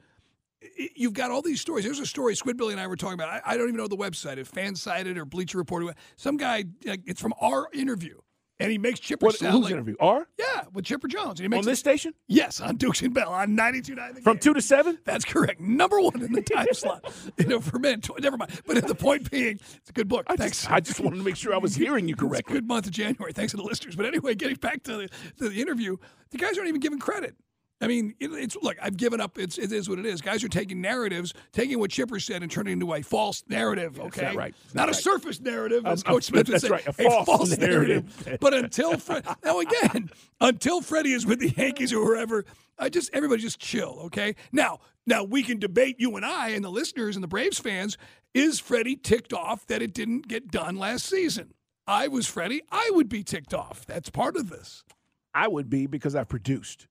you've 0.96 1.12
got 1.12 1.30
all 1.30 1.42
these 1.42 1.60
stories. 1.60 1.84
There's 1.84 1.98
a 1.98 2.06
story 2.06 2.34
Squidbilly 2.34 2.72
and 2.72 2.80
I 2.80 2.86
were 2.86 2.96
talking 2.96 3.14
about. 3.14 3.28
I, 3.28 3.42
I 3.44 3.56
don't 3.58 3.68
even 3.68 3.76
know 3.76 3.88
the 3.88 3.96
website, 3.96 4.38
if 4.38 4.48
fan 4.48 4.72
Fansided 4.72 5.18
or 5.18 5.26
Bleacher 5.26 5.58
Report. 5.58 5.94
Some 6.16 6.38
guy, 6.38 6.64
it's 6.84 7.20
from 7.20 7.34
our 7.42 7.68
interview, 7.74 8.21
and 8.62 8.72
he 8.72 8.78
makes 8.78 9.00
Chipper 9.00 9.26
what, 9.26 9.34
sound 9.36 9.62
like 9.64 9.72
interview? 9.72 9.96
R? 10.00 10.26
yeah, 10.38 10.62
with 10.72 10.84
Chipper 10.84 11.08
Jones. 11.08 11.40
And 11.40 11.52
he 11.52 11.58
On 11.58 11.64
this 11.64 11.78
it- 11.78 11.80
station? 11.80 12.14
yes, 12.28 12.60
on 12.60 12.76
Dukes 12.76 13.02
and 13.02 13.12
Bell 13.12 13.30
on 13.30 13.56
92.9 13.56 14.14
The 14.14 14.20
From 14.22 14.34
Game. 14.34 14.40
2 14.40 14.54
to 14.54 14.62
7? 14.62 14.98
That's 15.04 15.24
correct. 15.24 15.60
Number 15.60 16.00
one 16.00 16.22
in 16.22 16.32
the 16.32 16.42
time 16.42 16.66
slot. 16.72 17.04
You 17.38 17.46
know, 17.46 17.60
for 17.60 17.78
men. 17.78 18.00
Never 18.20 18.36
mind. 18.36 18.60
But 18.66 18.86
the 18.86 18.94
point 18.94 19.30
being, 19.30 19.58
it's 19.76 19.90
a 19.90 19.92
good 19.92 20.08
book. 20.08 20.24
I 20.28 20.36
Thanks. 20.36 20.58
just, 20.60 20.70
I 20.70 20.80
just 20.80 21.00
wanted 21.00 21.16
to 21.16 21.22
make 21.24 21.36
sure 21.36 21.54
I 21.54 21.58
was 21.58 21.74
hearing 21.74 22.08
you 22.08 22.14
It's 22.14 22.22
a 22.22 22.26
correctly. 22.26 22.54
good 22.54 22.68
month 22.68 22.86
of 22.86 22.92
January. 22.92 23.32
Thanks 23.32 23.50
to 23.52 23.56
the 23.56 23.62
listeners. 23.64 23.96
But 23.96 24.06
anyway, 24.06 24.34
getting 24.34 24.56
back 24.56 24.82
to 24.84 24.96
the, 24.96 25.08
to 25.38 25.48
the 25.48 25.60
interview, 25.60 25.96
the 26.30 26.38
guys 26.38 26.56
aren't 26.56 26.68
even 26.68 26.80
giving 26.80 26.98
credit. 26.98 27.34
I 27.82 27.88
mean, 27.88 28.14
it, 28.20 28.28
it's 28.32 28.56
look. 28.62 28.76
I've 28.80 28.96
given 28.96 29.20
up. 29.20 29.38
It's 29.38 29.58
it 29.58 29.72
is 29.72 29.88
what 29.88 29.98
it 29.98 30.06
is. 30.06 30.20
Guys 30.22 30.44
are 30.44 30.48
taking 30.48 30.80
narratives, 30.80 31.34
taking 31.52 31.78
what 31.80 31.90
Chipper 31.90 32.20
said, 32.20 32.42
and 32.42 32.50
turning 32.50 32.70
it 32.70 32.74
into 32.74 32.92
a 32.94 33.02
false 33.02 33.42
narrative. 33.48 33.98
Okay, 34.00 34.22
not 34.26 34.34
right. 34.36 34.54
It's 34.64 34.74
not, 34.74 34.86
not 34.86 34.90
a 34.90 34.94
surface 34.94 35.40
narrative, 35.40 35.84
as 35.84 36.04
Um, 36.06 36.12
Coach 36.12 36.24
Smith 36.24 36.48
would 36.48 36.60
say. 36.60 36.68
right, 36.68 36.86
a 36.86 37.24
false 37.24 37.56
narrative. 37.58 38.38
but 38.40 38.54
until 38.54 38.96
Fred, 38.98 39.26
now 39.44 39.58
again, 39.58 40.10
until 40.40 40.80
Freddie 40.80 41.12
is 41.12 41.26
with 41.26 41.40
the 41.40 41.50
Yankees 41.50 41.92
or 41.92 42.04
wherever, 42.04 42.44
I 42.78 42.88
just 42.88 43.10
everybody 43.12 43.42
just 43.42 43.58
chill. 43.58 43.98
Okay. 44.06 44.36
Now, 44.52 44.78
now 45.06 45.24
we 45.24 45.42
can 45.42 45.58
debate 45.58 45.96
you 45.98 46.14
and 46.16 46.24
I 46.24 46.50
and 46.50 46.64
the 46.64 46.70
listeners 46.70 47.16
and 47.16 47.22
the 47.22 47.28
Braves 47.28 47.58
fans. 47.58 47.98
Is 48.34 48.60
Freddie 48.60 48.96
ticked 48.96 49.32
off 49.32 49.66
that 49.66 49.82
it 49.82 49.92
didn't 49.92 50.28
get 50.28 50.50
done 50.50 50.76
last 50.76 51.04
season? 51.06 51.52
I 51.86 52.06
was 52.08 52.26
Freddie. 52.28 52.62
I 52.70 52.90
would 52.94 53.08
be 53.08 53.24
ticked 53.24 53.52
off. 53.52 53.84
That's 53.86 54.08
part 54.08 54.36
of 54.36 54.48
this. 54.48 54.84
I 55.34 55.48
would 55.48 55.68
be 55.68 55.86
because 55.86 56.14
I 56.14 56.22
produced. 56.24 56.86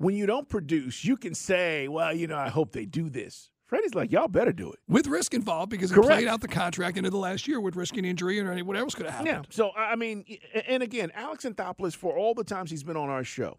When 0.00 0.16
you 0.16 0.24
don't 0.24 0.48
produce, 0.48 1.04
you 1.04 1.18
can 1.18 1.34
say, 1.34 1.86
well, 1.86 2.14
you 2.14 2.26
know, 2.26 2.38
I 2.38 2.48
hope 2.48 2.72
they 2.72 2.86
do 2.86 3.10
this. 3.10 3.50
Freddie's 3.66 3.94
like, 3.94 4.10
y'all 4.10 4.28
better 4.28 4.50
do 4.50 4.72
it. 4.72 4.78
with 4.88 5.06
risk 5.06 5.34
involved 5.34 5.68
because 5.68 5.90
it 5.90 5.94
Correct. 5.94 6.08
played 6.08 6.26
out 6.26 6.40
the 6.40 6.48
contract 6.48 6.96
into 6.96 7.10
the 7.10 7.18
last 7.18 7.46
year 7.46 7.60
with 7.60 7.76
risking 7.76 8.06
injury 8.06 8.40
or 8.40 8.50
any 8.50 8.62
what 8.62 8.78
else 8.78 8.94
could 8.94 9.04
have 9.04 9.16
happened. 9.16 9.46
Yeah. 9.46 9.54
So, 9.54 9.68
I 9.76 9.92
I 9.92 9.96
mean, 9.96 10.24
and 10.66 10.82
again, 10.82 11.12
Alex 11.14 11.44
Anthopoulos, 11.44 11.94
for 11.94 12.16
all 12.16 12.32
the 12.32 12.44
times 12.44 12.70
he's 12.70 12.82
been 12.82 12.96
on 12.96 13.10
our 13.10 13.24
show, 13.24 13.58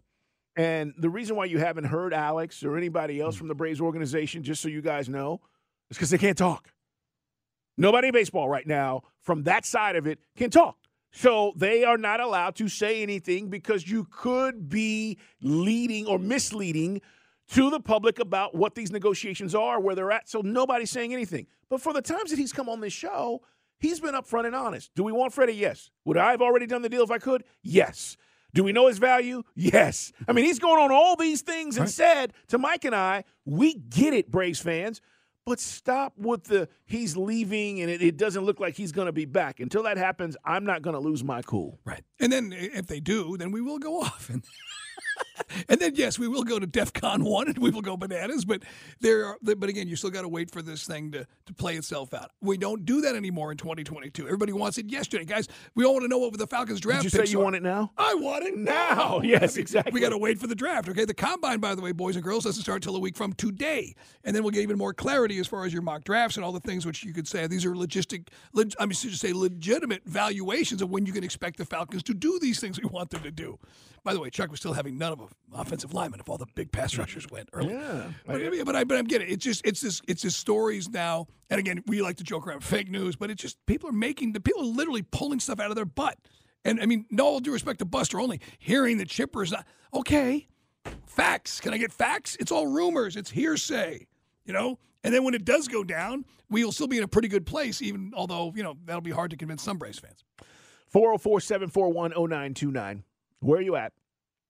and 0.56 0.94
the 0.98 1.08
reason 1.08 1.36
why 1.36 1.44
you 1.44 1.58
haven't 1.58 1.84
heard 1.84 2.12
Alex 2.12 2.64
or 2.64 2.76
anybody 2.76 3.20
else 3.20 3.36
hmm. 3.36 3.38
from 3.38 3.48
the 3.48 3.54
Braves 3.54 3.80
organization, 3.80 4.42
just 4.42 4.60
so 4.60 4.68
you 4.68 4.82
guys 4.82 5.08
know, 5.08 5.40
is 5.90 5.96
because 5.96 6.10
they 6.10 6.18
can't 6.18 6.36
talk. 6.36 6.72
Nobody 7.78 8.08
in 8.08 8.12
baseball 8.12 8.48
right 8.48 8.66
now 8.66 9.02
from 9.20 9.44
that 9.44 9.64
side 9.64 9.94
of 9.94 10.08
it 10.08 10.18
can 10.36 10.50
talk. 10.50 10.76
So 11.12 11.52
they 11.56 11.84
are 11.84 11.98
not 11.98 12.20
allowed 12.20 12.56
to 12.56 12.68
say 12.68 13.02
anything 13.02 13.48
because 13.48 13.88
you 13.88 14.04
could 14.10 14.68
be 14.68 15.18
leading 15.42 16.06
or 16.06 16.18
misleading 16.18 17.02
to 17.50 17.68
the 17.68 17.80
public 17.80 18.18
about 18.18 18.54
what 18.54 18.74
these 18.74 18.90
negotiations 18.90 19.54
are, 19.54 19.78
where 19.78 19.94
they're 19.94 20.10
at. 20.10 20.28
So 20.28 20.40
nobody's 20.40 20.90
saying 20.90 21.12
anything. 21.12 21.46
But 21.68 21.82
for 21.82 21.92
the 21.92 22.02
times 22.02 22.30
that 22.30 22.38
he's 22.38 22.52
come 22.52 22.68
on 22.68 22.80
this 22.80 22.94
show, 22.94 23.42
he's 23.78 24.00
been 24.00 24.14
upfront 24.14 24.46
and 24.46 24.54
honest. 24.54 24.90
Do 24.94 25.02
we 25.02 25.12
want 25.12 25.34
Freddie? 25.34 25.54
Yes. 25.54 25.90
Would 26.06 26.16
I 26.16 26.30
have 26.30 26.40
already 26.40 26.66
done 26.66 26.80
the 26.80 26.88
deal 26.88 27.02
if 27.02 27.10
I 27.10 27.18
could? 27.18 27.44
Yes. 27.62 28.16
Do 28.54 28.64
we 28.64 28.72
know 28.72 28.88
his 28.88 28.98
value? 28.98 29.42
Yes. 29.54 30.12
I 30.26 30.32
mean, 30.32 30.44
he's 30.44 30.58
going 30.58 30.82
on 30.82 30.92
all 30.92 31.16
these 31.16 31.42
things 31.42 31.78
and 31.78 31.90
said 31.90 32.32
to 32.48 32.58
Mike 32.58 32.84
and 32.84 32.94
I, 32.94 33.24
we 33.44 33.74
get 33.74 34.14
it, 34.14 34.30
Braves 34.30 34.60
fans. 34.60 35.00
But 35.44 35.58
stop 35.58 36.12
with 36.16 36.44
the 36.44 36.68
he's 36.86 37.16
leaving 37.16 37.80
and 37.80 37.90
it, 37.90 38.00
it 38.00 38.16
doesn't 38.16 38.44
look 38.44 38.60
like 38.60 38.76
he's 38.76 38.92
going 38.92 39.06
to 39.06 39.12
be 39.12 39.24
back. 39.24 39.58
Until 39.58 39.82
that 39.84 39.96
happens, 39.98 40.36
I'm 40.44 40.64
not 40.64 40.82
going 40.82 40.94
to 40.94 41.00
lose 41.00 41.24
my 41.24 41.42
cool. 41.42 41.80
Right. 41.84 42.04
And 42.20 42.32
then 42.32 42.52
eh, 42.52 42.68
if 42.74 42.86
they 42.86 43.00
do, 43.00 43.36
then 43.36 43.50
we 43.50 43.60
will 43.60 43.78
go 43.78 44.00
off. 44.02 44.30
And, 44.30 44.44
and 45.68 45.80
then, 45.80 45.94
yes, 45.94 46.18
we 46.18 46.28
will 46.28 46.44
go 46.44 46.58
to 46.58 46.66
DEF 46.66 46.92
CON 46.92 47.24
1 47.24 47.48
and 47.48 47.58
we 47.58 47.70
will 47.70 47.82
go 47.82 47.96
bananas. 47.96 48.44
But 48.44 48.62
there 49.00 49.26
are, 49.26 49.38
but 49.42 49.68
again, 49.68 49.88
you 49.88 49.96
still 49.96 50.10
got 50.10 50.22
to 50.22 50.28
wait 50.28 50.50
for 50.50 50.62
this 50.62 50.86
thing 50.86 51.10
to, 51.12 51.26
to 51.46 51.54
play 51.54 51.76
itself 51.76 52.14
out. 52.14 52.30
We 52.40 52.56
don't 52.56 52.84
do 52.84 53.00
that 53.02 53.14
anymore 53.14 53.50
in 53.52 53.58
2022. 53.58 54.24
Everybody 54.26 54.52
wants 54.52 54.78
it 54.78 54.90
yesterday. 54.90 55.24
Guys, 55.24 55.48
we 55.74 55.84
all 55.84 55.94
want 55.94 56.04
to 56.04 56.08
know 56.08 56.18
what 56.18 56.36
the 56.36 56.46
Falcons 56.46 56.80
draft 56.80 57.02
Did 57.02 57.12
you 57.12 57.18
picks 57.18 57.30
say 57.30 57.32
you 57.32 57.40
are. 57.40 57.44
want 57.44 57.56
it 57.56 57.62
now? 57.62 57.92
I 57.96 58.14
want 58.14 58.44
it 58.44 58.56
now. 58.56 58.72
Now. 58.72 59.02
Oh, 59.12 59.22
yes, 59.22 59.56
exactly. 59.56 59.92
We 59.92 60.00
got 60.00 60.10
to 60.10 60.18
wait 60.18 60.38
for 60.38 60.46
the 60.46 60.54
draft. 60.54 60.88
Okay. 60.88 61.04
The 61.04 61.12
combine, 61.14 61.58
by 61.60 61.74
the 61.74 61.82
way, 61.82 61.92
boys 61.92 62.16
and 62.16 62.24
girls, 62.24 62.44
doesn't 62.44 62.62
start 62.62 62.82
till 62.82 62.96
a 62.96 63.00
week 63.00 63.16
from 63.16 63.32
today, 63.34 63.94
and 64.24 64.34
then 64.34 64.42
we'll 64.42 64.52
get 64.52 64.62
even 64.62 64.78
more 64.78 64.94
clarity 64.94 65.38
as 65.38 65.46
far 65.46 65.64
as 65.66 65.72
your 65.72 65.82
mock 65.82 66.04
drafts 66.04 66.36
and 66.36 66.44
all 66.44 66.52
the 66.52 66.60
things 66.60 66.86
which 66.86 67.04
you 67.04 67.12
could 67.12 67.28
say 67.28 67.46
these 67.46 67.64
are 67.64 67.74
logistic. 67.74 68.28
Leg, 68.54 68.72
I 68.78 68.86
mean, 68.86 68.92
should 68.92 69.14
say 69.18 69.32
legitimate 69.32 70.02
valuations 70.06 70.80
of 70.80 70.90
when 70.90 71.04
you 71.04 71.12
can 71.12 71.24
expect 71.24 71.58
the 71.58 71.64
Falcons 71.66 72.02
to 72.04 72.14
do 72.14 72.38
these 72.40 72.58
things 72.60 72.80
we 72.80 72.88
want 72.88 73.10
them 73.10 73.22
to 73.22 73.30
do. 73.30 73.58
By 74.04 74.14
the 74.14 74.20
way, 74.20 74.30
Chuck 74.30 74.50
was 74.50 74.60
still 74.60 74.72
having 74.72 74.96
none 74.98 75.12
of 75.12 75.20
offensive 75.54 75.92
linemen 75.92 76.20
if 76.20 76.28
all 76.28 76.38
the 76.38 76.46
big 76.54 76.72
pass 76.72 76.96
rushers 76.96 77.28
went 77.30 77.48
early. 77.52 77.74
Yeah. 77.74 78.10
But, 78.26 78.36
I 78.36 78.50
mean, 78.50 78.64
but 78.64 78.76
I 78.76 78.84
but 78.84 78.96
I'm 78.96 79.04
getting 79.04 79.28
it. 79.28 79.32
It's 79.32 79.44
just 79.44 79.66
it's 79.66 79.80
this 79.80 80.00
it's 80.08 80.22
this 80.22 80.36
stories 80.36 80.88
now. 80.88 81.26
And 81.50 81.58
again, 81.58 81.82
we 81.86 82.02
like 82.02 82.16
to 82.16 82.24
joke 82.24 82.46
around 82.46 82.64
fake 82.64 82.90
news, 82.90 83.16
but 83.16 83.30
it's 83.30 83.42
just 83.42 83.64
people 83.66 83.88
are 83.88 83.92
making 83.92 84.32
the 84.32 84.40
people 84.40 84.62
are 84.62 84.66
literally 84.66 85.02
pulling 85.02 85.40
stuff 85.40 85.60
out 85.60 85.70
of 85.70 85.76
their 85.76 85.84
butt. 85.84 86.18
And 86.64 86.80
I 86.80 86.86
mean, 86.86 87.06
no 87.10 87.26
all 87.26 87.40
due 87.40 87.52
respect 87.52 87.80
to 87.80 87.84
Buster, 87.84 88.20
only 88.20 88.40
hearing 88.58 88.98
that 88.98 89.08
Chipper 89.08 89.42
is 89.42 89.52
not 89.52 89.66
okay. 89.92 90.48
Facts. 91.06 91.60
Can 91.60 91.72
I 91.74 91.78
get 91.78 91.92
facts? 91.92 92.36
It's 92.40 92.50
all 92.50 92.66
rumors. 92.66 93.16
It's 93.16 93.30
hearsay. 93.30 94.06
You 94.44 94.52
know. 94.52 94.78
And 95.04 95.12
then 95.12 95.24
when 95.24 95.34
it 95.34 95.44
does 95.44 95.66
go 95.66 95.82
down, 95.82 96.24
we 96.48 96.64
will 96.64 96.70
still 96.70 96.86
be 96.86 96.96
in 96.96 97.02
a 97.02 97.08
pretty 97.08 97.26
good 97.26 97.44
place. 97.44 97.82
Even 97.82 98.12
although 98.14 98.52
you 98.54 98.62
know 98.62 98.76
that'll 98.84 99.00
be 99.00 99.10
hard 99.10 99.30
to 99.30 99.36
convince 99.36 99.62
some 99.62 99.78
Braves 99.78 99.98
fans. 99.98 100.24
404 100.88 101.40
741 101.40 102.10
0929. 102.10 103.04
Where 103.40 103.58
are 103.58 103.62
you 103.62 103.76
at? 103.76 103.92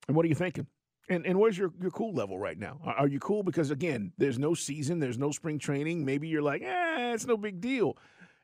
And 0.09 0.17
what 0.17 0.25
are 0.25 0.29
you 0.29 0.35
thinking? 0.35 0.67
And, 1.09 1.27
and 1.27 1.39
where's 1.39 1.59
your, 1.59 1.73
your 1.81 1.91
cool 1.91 2.15
level 2.15 2.39
right 2.39 2.59
now? 2.59 2.79
Are, 2.85 2.95
are 2.95 3.09
you 3.09 3.19
cool? 3.19 3.43
Because, 3.43 3.71
again, 3.71 4.13
there's 4.19 4.39
no 4.39 4.55
season, 4.55 5.01
there's 5.01 5.19
no 5.19 5.31
spring 5.31 5.59
training. 5.59 6.05
Maybe 6.05 6.29
you're 6.29 6.43
like, 6.43 6.63
eh, 6.63 7.13
it's 7.13 7.27
no 7.27 7.37
big 7.37 7.61
deal 7.61 7.97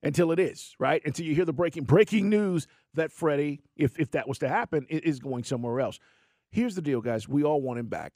until 0.03 0.33
it 0.33 0.39
is, 0.39 0.75
right? 0.79 1.03
Until 1.05 1.27
you 1.27 1.35
hear 1.35 1.45
the 1.45 1.53
breaking 1.53 1.85
breaking 1.85 2.29
news 2.29 2.67
that 2.95 3.13
Freddie, 3.13 3.61
if, 3.77 3.99
if 3.99 4.11
that 4.13 4.29
was 4.29 4.39
to 4.39 4.49
happen, 4.49 4.87
is 4.89 5.19
going 5.19 5.45
somewhere 5.45 5.81
else. 5.81 5.99
Here's 6.51 6.75
the 6.75 6.83
deal, 6.83 7.01
guys. 7.01 7.29
We 7.29 7.45
all 7.45 7.61
want 7.61 7.79
him 7.79 7.87
back. 7.87 8.13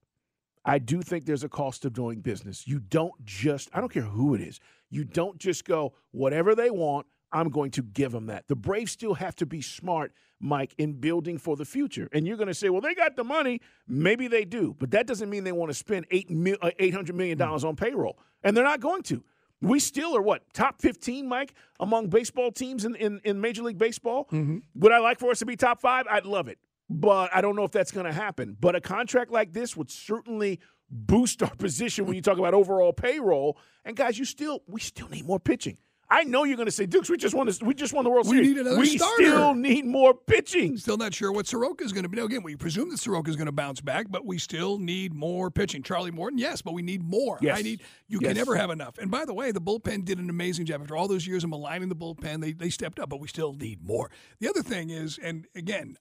I 0.65 0.79
do 0.79 1.03
think 1.03 1.25
there's 1.25 1.45
a 1.45 1.49
cost 1.49 1.85
of 1.85 1.93
doing 1.93 2.21
business. 2.21 2.67
You 2.67 2.79
don't 2.79 3.13
just, 3.25 3.69
I 3.73 3.81
don't 3.81 3.93
care 3.93 4.03
who 4.03 4.35
it 4.35 4.41
is, 4.41 4.61
you 4.91 5.05
don't 5.05 5.39
just 5.39 5.65
go, 5.65 5.95
whatever 6.13 6.55
they 6.55 6.71
want, 6.71 7.07
I'm 7.33 7.49
going 7.49 7.71
to 7.73 7.83
give 7.83 8.13
them 8.13 8.27
that. 8.27 8.49
The 8.49 8.57
Braves 8.57 8.93
still 8.93 9.15
have 9.15 9.35
to 9.37 9.47
be 9.47 9.63
smart, 9.63 10.13
Mike, 10.41 10.75
in 10.79 10.95
building 10.95 11.39
for 11.39 11.57
the 11.57 11.65
future. 11.65 12.09
And 12.13 12.27
you're 12.27 12.37
going 12.37 12.49
to 12.49 12.55
say, 12.55 12.69
well, 12.69 12.81
they 12.81 12.95
got 12.95 13.17
the 13.17 13.25
money. 13.25 13.61
Maybe 13.89 14.29
they 14.29 14.45
do. 14.45 14.77
But 14.79 14.91
that 14.93 15.07
doesn't 15.07 15.31
mean 15.31 15.45
they 15.45 15.53
want 15.53 15.71
to 15.71 15.75
spend 15.75 16.07
eight 16.11 16.29
uh, 16.31 16.71
$800 16.79 17.15
million 17.15 17.41
on 17.41 17.77
payroll. 17.77 18.19
And 18.43 18.57
they're 18.57 18.65
not 18.65 18.81
going 18.81 19.03
to. 19.05 19.25
We 19.61 19.79
still 19.79 20.17
are 20.17 20.23
what, 20.23 20.53
top 20.53 20.81
15, 20.81 21.29
Mike, 21.29 21.55
among 21.79 22.09
baseball 22.09 22.51
teams 22.51 22.85
in, 22.85 22.97
in, 22.97 23.21
in 23.25 23.41
Major 23.41 23.63
League 23.63 23.79
Baseball? 23.79 24.27
Would 24.75 24.91
I 24.91 24.99
like 24.99 25.21
for 25.21 25.31
us 25.31 25.39
to 25.39 25.47
be 25.47 25.55
top 25.55 25.81
five? 25.81 26.07
I'd 26.11 26.27
love 26.27 26.49
it 26.49 26.59
but 26.93 27.31
I 27.35 27.41
don't 27.41 27.57
know 27.57 27.65
if 27.65 27.71
that's 27.71 27.91
going 27.91 28.07
to 28.07 28.13
happen. 28.13 28.57
But 28.61 28.77
a 28.77 28.81
contract 28.81 29.31
like 29.31 29.53
this 29.53 29.77
would 29.77 29.91
certainly 29.91 30.61
boost 30.91 31.43
our 31.43 31.55
position 31.55 32.07
when 32.07 32.15
you 32.15 32.23
talk 32.23 32.39
about 32.39 32.55
overall 32.55 32.93
payroll. 32.93 33.57
And 33.85 33.97
guys, 33.97 34.19
you 34.19 34.25
still 34.25 34.63
we 34.69 34.81
still 34.81 35.09
need 35.09 35.27
more 35.27 35.41
pitching. 35.41 35.79
I 36.13 36.25
know 36.25 36.45
you're 36.45 36.57
going 36.57 36.67
to 36.67 36.73
say, 36.73 36.85
Dukes, 36.87 37.09
we 37.09 37.17
just 37.17 37.35
won 37.35 37.47
this, 37.47 37.63
we 37.63 37.73
just 37.75 37.93
won 37.95 38.05
the 38.05 38.11
World 38.11 38.27
We 38.29 38.37
Series. 38.37 38.49
need 38.51 38.59
another 38.59 38.79
we 38.79 38.99
starter." 38.99 39.15
still 39.25 39.55
need 39.55 39.87
more 39.87 40.13
pitching. 40.15 40.77
Still 40.77 40.97
not 40.99 41.15
sure 41.15 41.33
what 41.33 41.47
Soroka 41.47 41.83
is 41.85 41.93
going 41.93 42.03
to 42.03 42.09
be. 42.09 42.19
Now, 42.19 42.25
again, 42.25 42.43
we 42.43 42.55
presume 42.57 42.91
that 42.91 42.99
Soroka 42.99 43.31
is 43.31 43.37
going 43.37 43.47
to 43.47 43.53
bounce 43.53 43.81
back, 43.81 44.07
but 44.11 44.27
we 44.27 44.39
still 44.39 44.79
need 44.79 45.15
more 45.15 45.51
pitching. 45.51 45.83
Charlie 45.83 46.11
Morton, 46.11 46.39
yes, 46.39 46.61
but 46.61 46.75
we 46.75 46.83
need 46.83 47.03
more. 47.03 47.39
Yes. 47.41 47.59
I 47.59 47.63
need. 47.63 47.81
You 48.09 48.19
Yes. 48.21 48.29
can 48.31 48.37
never 48.37 48.57
have 48.57 48.71
enough. 48.71 48.99
And 48.99 49.11
by 49.11 49.25
the 49.25 49.33
way, 49.35 49.53
the 49.53 49.61
bullpen 49.61 50.05
did 50.05 50.19
an 50.19 50.29
amazing 50.29 50.67
job 50.67 50.83
after 50.83 50.97
all 50.97 51.09
those 51.09 51.27
years 51.27 51.45
of 51.45 51.51
maligning 51.51 51.89
the 51.89 51.97
bullpen. 51.97 52.41
They 52.43 52.53
they 52.53 52.69
stepped 52.69 52.99
up, 52.99 53.09
but 53.09 53.19
we 53.21 53.29
still 53.29 53.55
need 53.55 53.83
more. 53.83 54.11
The 54.41 54.49
other 54.49 54.63
thing 54.63 54.91
is, 54.91 55.19
and 55.23 55.47
again. 55.55 55.97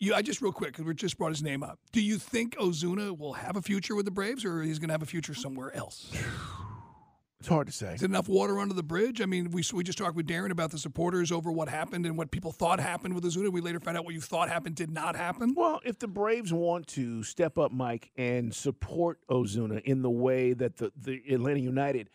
You, 0.00 0.14
I 0.14 0.22
just 0.22 0.40
real 0.40 0.52
quick 0.52 0.70
because 0.74 0.84
we 0.84 0.94
just 0.94 1.18
brought 1.18 1.30
his 1.32 1.42
name 1.42 1.64
up. 1.64 1.80
Do 1.90 2.00
you 2.00 2.18
think 2.18 2.54
Ozuna 2.56 3.18
will 3.18 3.32
have 3.32 3.56
a 3.56 3.60
future 3.62 3.96
with 3.96 4.04
the 4.04 4.12
Braves, 4.12 4.44
or 4.44 4.62
he's 4.62 4.78
going 4.78 4.90
to 4.90 4.94
have 4.94 5.02
a 5.02 5.06
future 5.06 5.34
somewhere 5.34 5.74
else? 5.74 6.12
It's 7.40 7.48
hard 7.48 7.68
to 7.68 7.72
say. 7.72 7.94
Is 7.94 8.02
it 8.02 8.06
enough 8.06 8.28
water 8.28 8.58
under 8.58 8.74
the 8.74 8.82
bridge? 8.82 9.20
I 9.20 9.26
mean, 9.26 9.52
we 9.52 9.62
we 9.72 9.84
just 9.84 9.96
talked 9.96 10.16
with 10.16 10.26
Darren 10.26 10.50
about 10.50 10.72
the 10.72 10.78
supporters 10.78 11.30
over 11.30 11.52
what 11.52 11.68
happened 11.68 12.04
and 12.04 12.18
what 12.18 12.32
people 12.32 12.50
thought 12.50 12.80
happened 12.80 13.14
with 13.14 13.22
Ozuna. 13.22 13.52
We 13.52 13.60
later 13.60 13.78
found 13.78 13.96
out 13.96 14.04
what 14.04 14.14
you 14.14 14.20
thought 14.20 14.48
happened 14.48 14.74
did 14.74 14.90
not 14.90 15.14
happen. 15.14 15.54
Well, 15.54 15.80
if 15.84 16.00
the 16.00 16.08
Braves 16.08 16.52
want 16.52 16.88
to 16.88 17.22
step 17.22 17.56
up, 17.56 17.70
Mike, 17.70 18.10
and 18.16 18.52
support 18.52 19.20
Ozuna 19.30 19.80
in 19.82 20.02
the 20.02 20.10
way 20.10 20.52
that 20.52 20.78
the, 20.78 20.90
the 20.96 21.22
Atlanta 21.30 21.60
United 21.60 22.10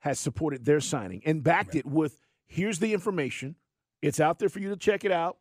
has 0.00 0.20
supported 0.20 0.64
their 0.64 0.80
signing 0.80 1.22
and 1.26 1.42
backed 1.42 1.74
it 1.74 1.84
with 1.84 2.20
here's 2.46 2.78
the 2.78 2.92
information, 2.94 3.56
it's 4.00 4.20
out 4.20 4.38
there 4.38 4.48
for 4.48 4.60
you 4.60 4.68
to 4.70 4.76
check 4.76 5.04
it 5.04 5.10
out. 5.10 5.38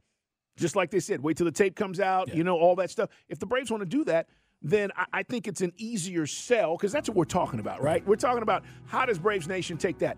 Just 0.58 0.76
like 0.76 0.90
they 0.90 1.00
said, 1.00 1.22
wait 1.22 1.38
till 1.38 1.46
the 1.46 1.52
tape 1.52 1.76
comes 1.76 2.00
out, 2.00 2.34
you 2.34 2.44
know, 2.44 2.58
all 2.58 2.76
that 2.78 2.90
stuff. 2.90 3.12
If 3.30 3.38
the 3.38 3.46
Braves 3.46 3.70
want 3.70 3.82
to 3.82 3.90
do 3.90 4.04
that, 4.06 4.28
then 4.62 4.92
I, 4.96 5.06
I 5.14 5.24
think 5.24 5.48
it's 5.48 5.62
an 5.62 5.74
easier 5.78 6.26
sell 6.28 6.76
because 6.76 6.92
that's 6.92 7.08
what 7.08 7.16
we're 7.16 7.26
talking 7.26 7.60
about, 7.60 7.82
right? 7.82 8.06
We're 8.06 8.16
talking 8.16 8.44
about 8.44 8.64
how 8.86 9.06
does 9.06 9.20
Braves 9.20 9.48
Nation 9.48 9.78
take 9.78 10.00
that? 10.00 10.18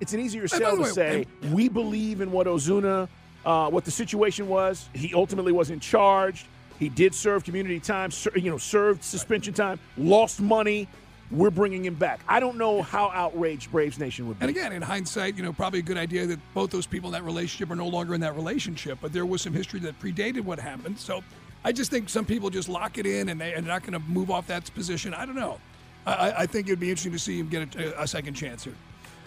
It's 0.00 0.12
an 0.12 0.20
easier 0.20 0.48
sell 0.48 0.76
to 0.76 0.82
way, 0.82 0.88
say 0.88 1.26
we 1.52 1.68
believe 1.68 2.20
in 2.20 2.32
what 2.32 2.46
Ozuna, 2.46 3.08
uh, 3.44 3.70
what 3.70 3.84
the 3.84 3.90
situation 3.90 4.48
was. 4.48 4.88
He 4.94 5.14
ultimately 5.14 5.52
wasn't 5.52 5.82
charged. 5.82 6.46
He 6.78 6.88
did 6.88 7.14
serve 7.14 7.44
community 7.44 7.78
time, 7.78 8.10
ser- 8.10 8.36
you 8.36 8.50
know, 8.50 8.58
served 8.58 9.04
suspension 9.04 9.54
time, 9.54 9.78
lost 9.96 10.40
money. 10.40 10.88
We're 11.30 11.50
bringing 11.50 11.84
him 11.84 11.94
back. 11.94 12.20
I 12.28 12.40
don't 12.40 12.58
know 12.58 12.82
how 12.82 13.10
outraged 13.10 13.70
Braves 13.70 13.98
Nation 13.98 14.28
would 14.28 14.38
be. 14.38 14.42
And 14.42 14.50
again, 14.50 14.72
in 14.72 14.82
hindsight, 14.82 15.36
you 15.36 15.42
know, 15.42 15.52
probably 15.52 15.78
a 15.78 15.82
good 15.82 15.96
idea 15.96 16.26
that 16.26 16.38
both 16.52 16.70
those 16.70 16.86
people 16.86 17.08
in 17.08 17.12
that 17.14 17.24
relationship 17.24 17.70
are 17.70 17.76
no 17.76 17.88
longer 17.88 18.14
in 18.14 18.20
that 18.20 18.36
relationship. 18.36 18.98
But 19.00 19.14
there 19.14 19.24
was 19.24 19.40
some 19.40 19.54
history 19.54 19.80
that 19.80 19.98
predated 19.98 20.42
what 20.42 20.58
happened. 20.58 20.98
So 20.98 21.22
I 21.64 21.72
just 21.72 21.90
think 21.90 22.08
some 22.08 22.24
people 22.24 22.50
just 22.50 22.68
lock 22.68 22.98
it 22.98 23.06
in 23.06 23.28
and 23.28 23.40
they, 23.40 23.54
and 23.54 23.64
they're 23.64 23.72
not 23.72 23.82
going 23.82 23.92
to 23.92 24.08
move 24.08 24.30
off 24.30 24.46
that 24.48 24.72
position. 24.74 25.14
I 25.14 25.24
don't 25.26 25.36
know. 25.36 25.58
I, 26.06 26.12
I- 26.12 26.40
I 26.40 26.46
think 26.46 26.66
it'd 26.66 26.80
be 26.80 26.90
interesting 26.90 27.12
to 27.12 27.18
see 27.18 27.38
him 27.38 27.48
get 27.48 27.74
a, 27.76 28.02
a 28.02 28.06
second 28.06 28.34
chance 28.34 28.64
here. 28.64 28.74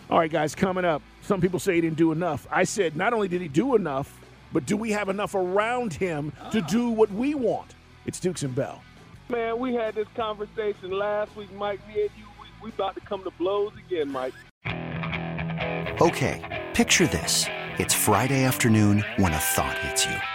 All 0.09 0.19
right, 0.19 0.31
guys, 0.31 0.53
coming 0.53 0.86
up. 0.86 1.01
Some 1.21 1.41
people 1.41 1.59
say 1.59 1.75
he 1.75 1.81
didn't 1.81 1.97
do 1.97 2.11
enough. 2.11 2.45
I 2.51 2.63
said 2.63 2.95
not 2.95 3.13
only 3.13 3.27
did 3.27 3.41
he 3.41 3.47
do 3.47 3.75
enough, 3.75 4.19
but 4.53 4.65
do 4.65 4.77
we 4.77 4.91
have 4.91 5.09
enough 5.09 5.33
around 5.33 5.93
him 5.93 6.31
to 6.51 6.61
do 6.61 6.89
ah. 6.89 6.93
what 6.93 7.11
we 7.11 7.33
want? 7.33 7.73
It's 8.05 8.19
Dukes 8.19 8.43
and 8.43 8.53
Bell. 8.53 8.81
Man, 9.29 9.57
we 9.57 9.73
had 9.73 9.95
this 9.95 10.07
conversation 10.15 10.91
last 10.91 11.36
week, 11.36 11.51
Mike. 11.53 11.79
Me 11.88 12.01
and 12.01 12.11
you, 12.17 12.25
we, 12.39 12.47
we 12.61 12.69
about 12.69 12.93
to 12.95 13.01
come 13.01 13.23
to 13.23 13.31
blows 13.31 13.73
again, 13.88 14.11
Mike. 14.11 14.33
Okay, 16.01 16.67
picture 16.75 17.07
this. 17.07 17.45
It's 17.79 17.93
Friday 17.93 18.43
afternoon 18.43 19.03
when 19.17 19.33
a 19.33 19.38
thought 19.39 19.77
hits 19.79 20.05
you. 20.05 20.34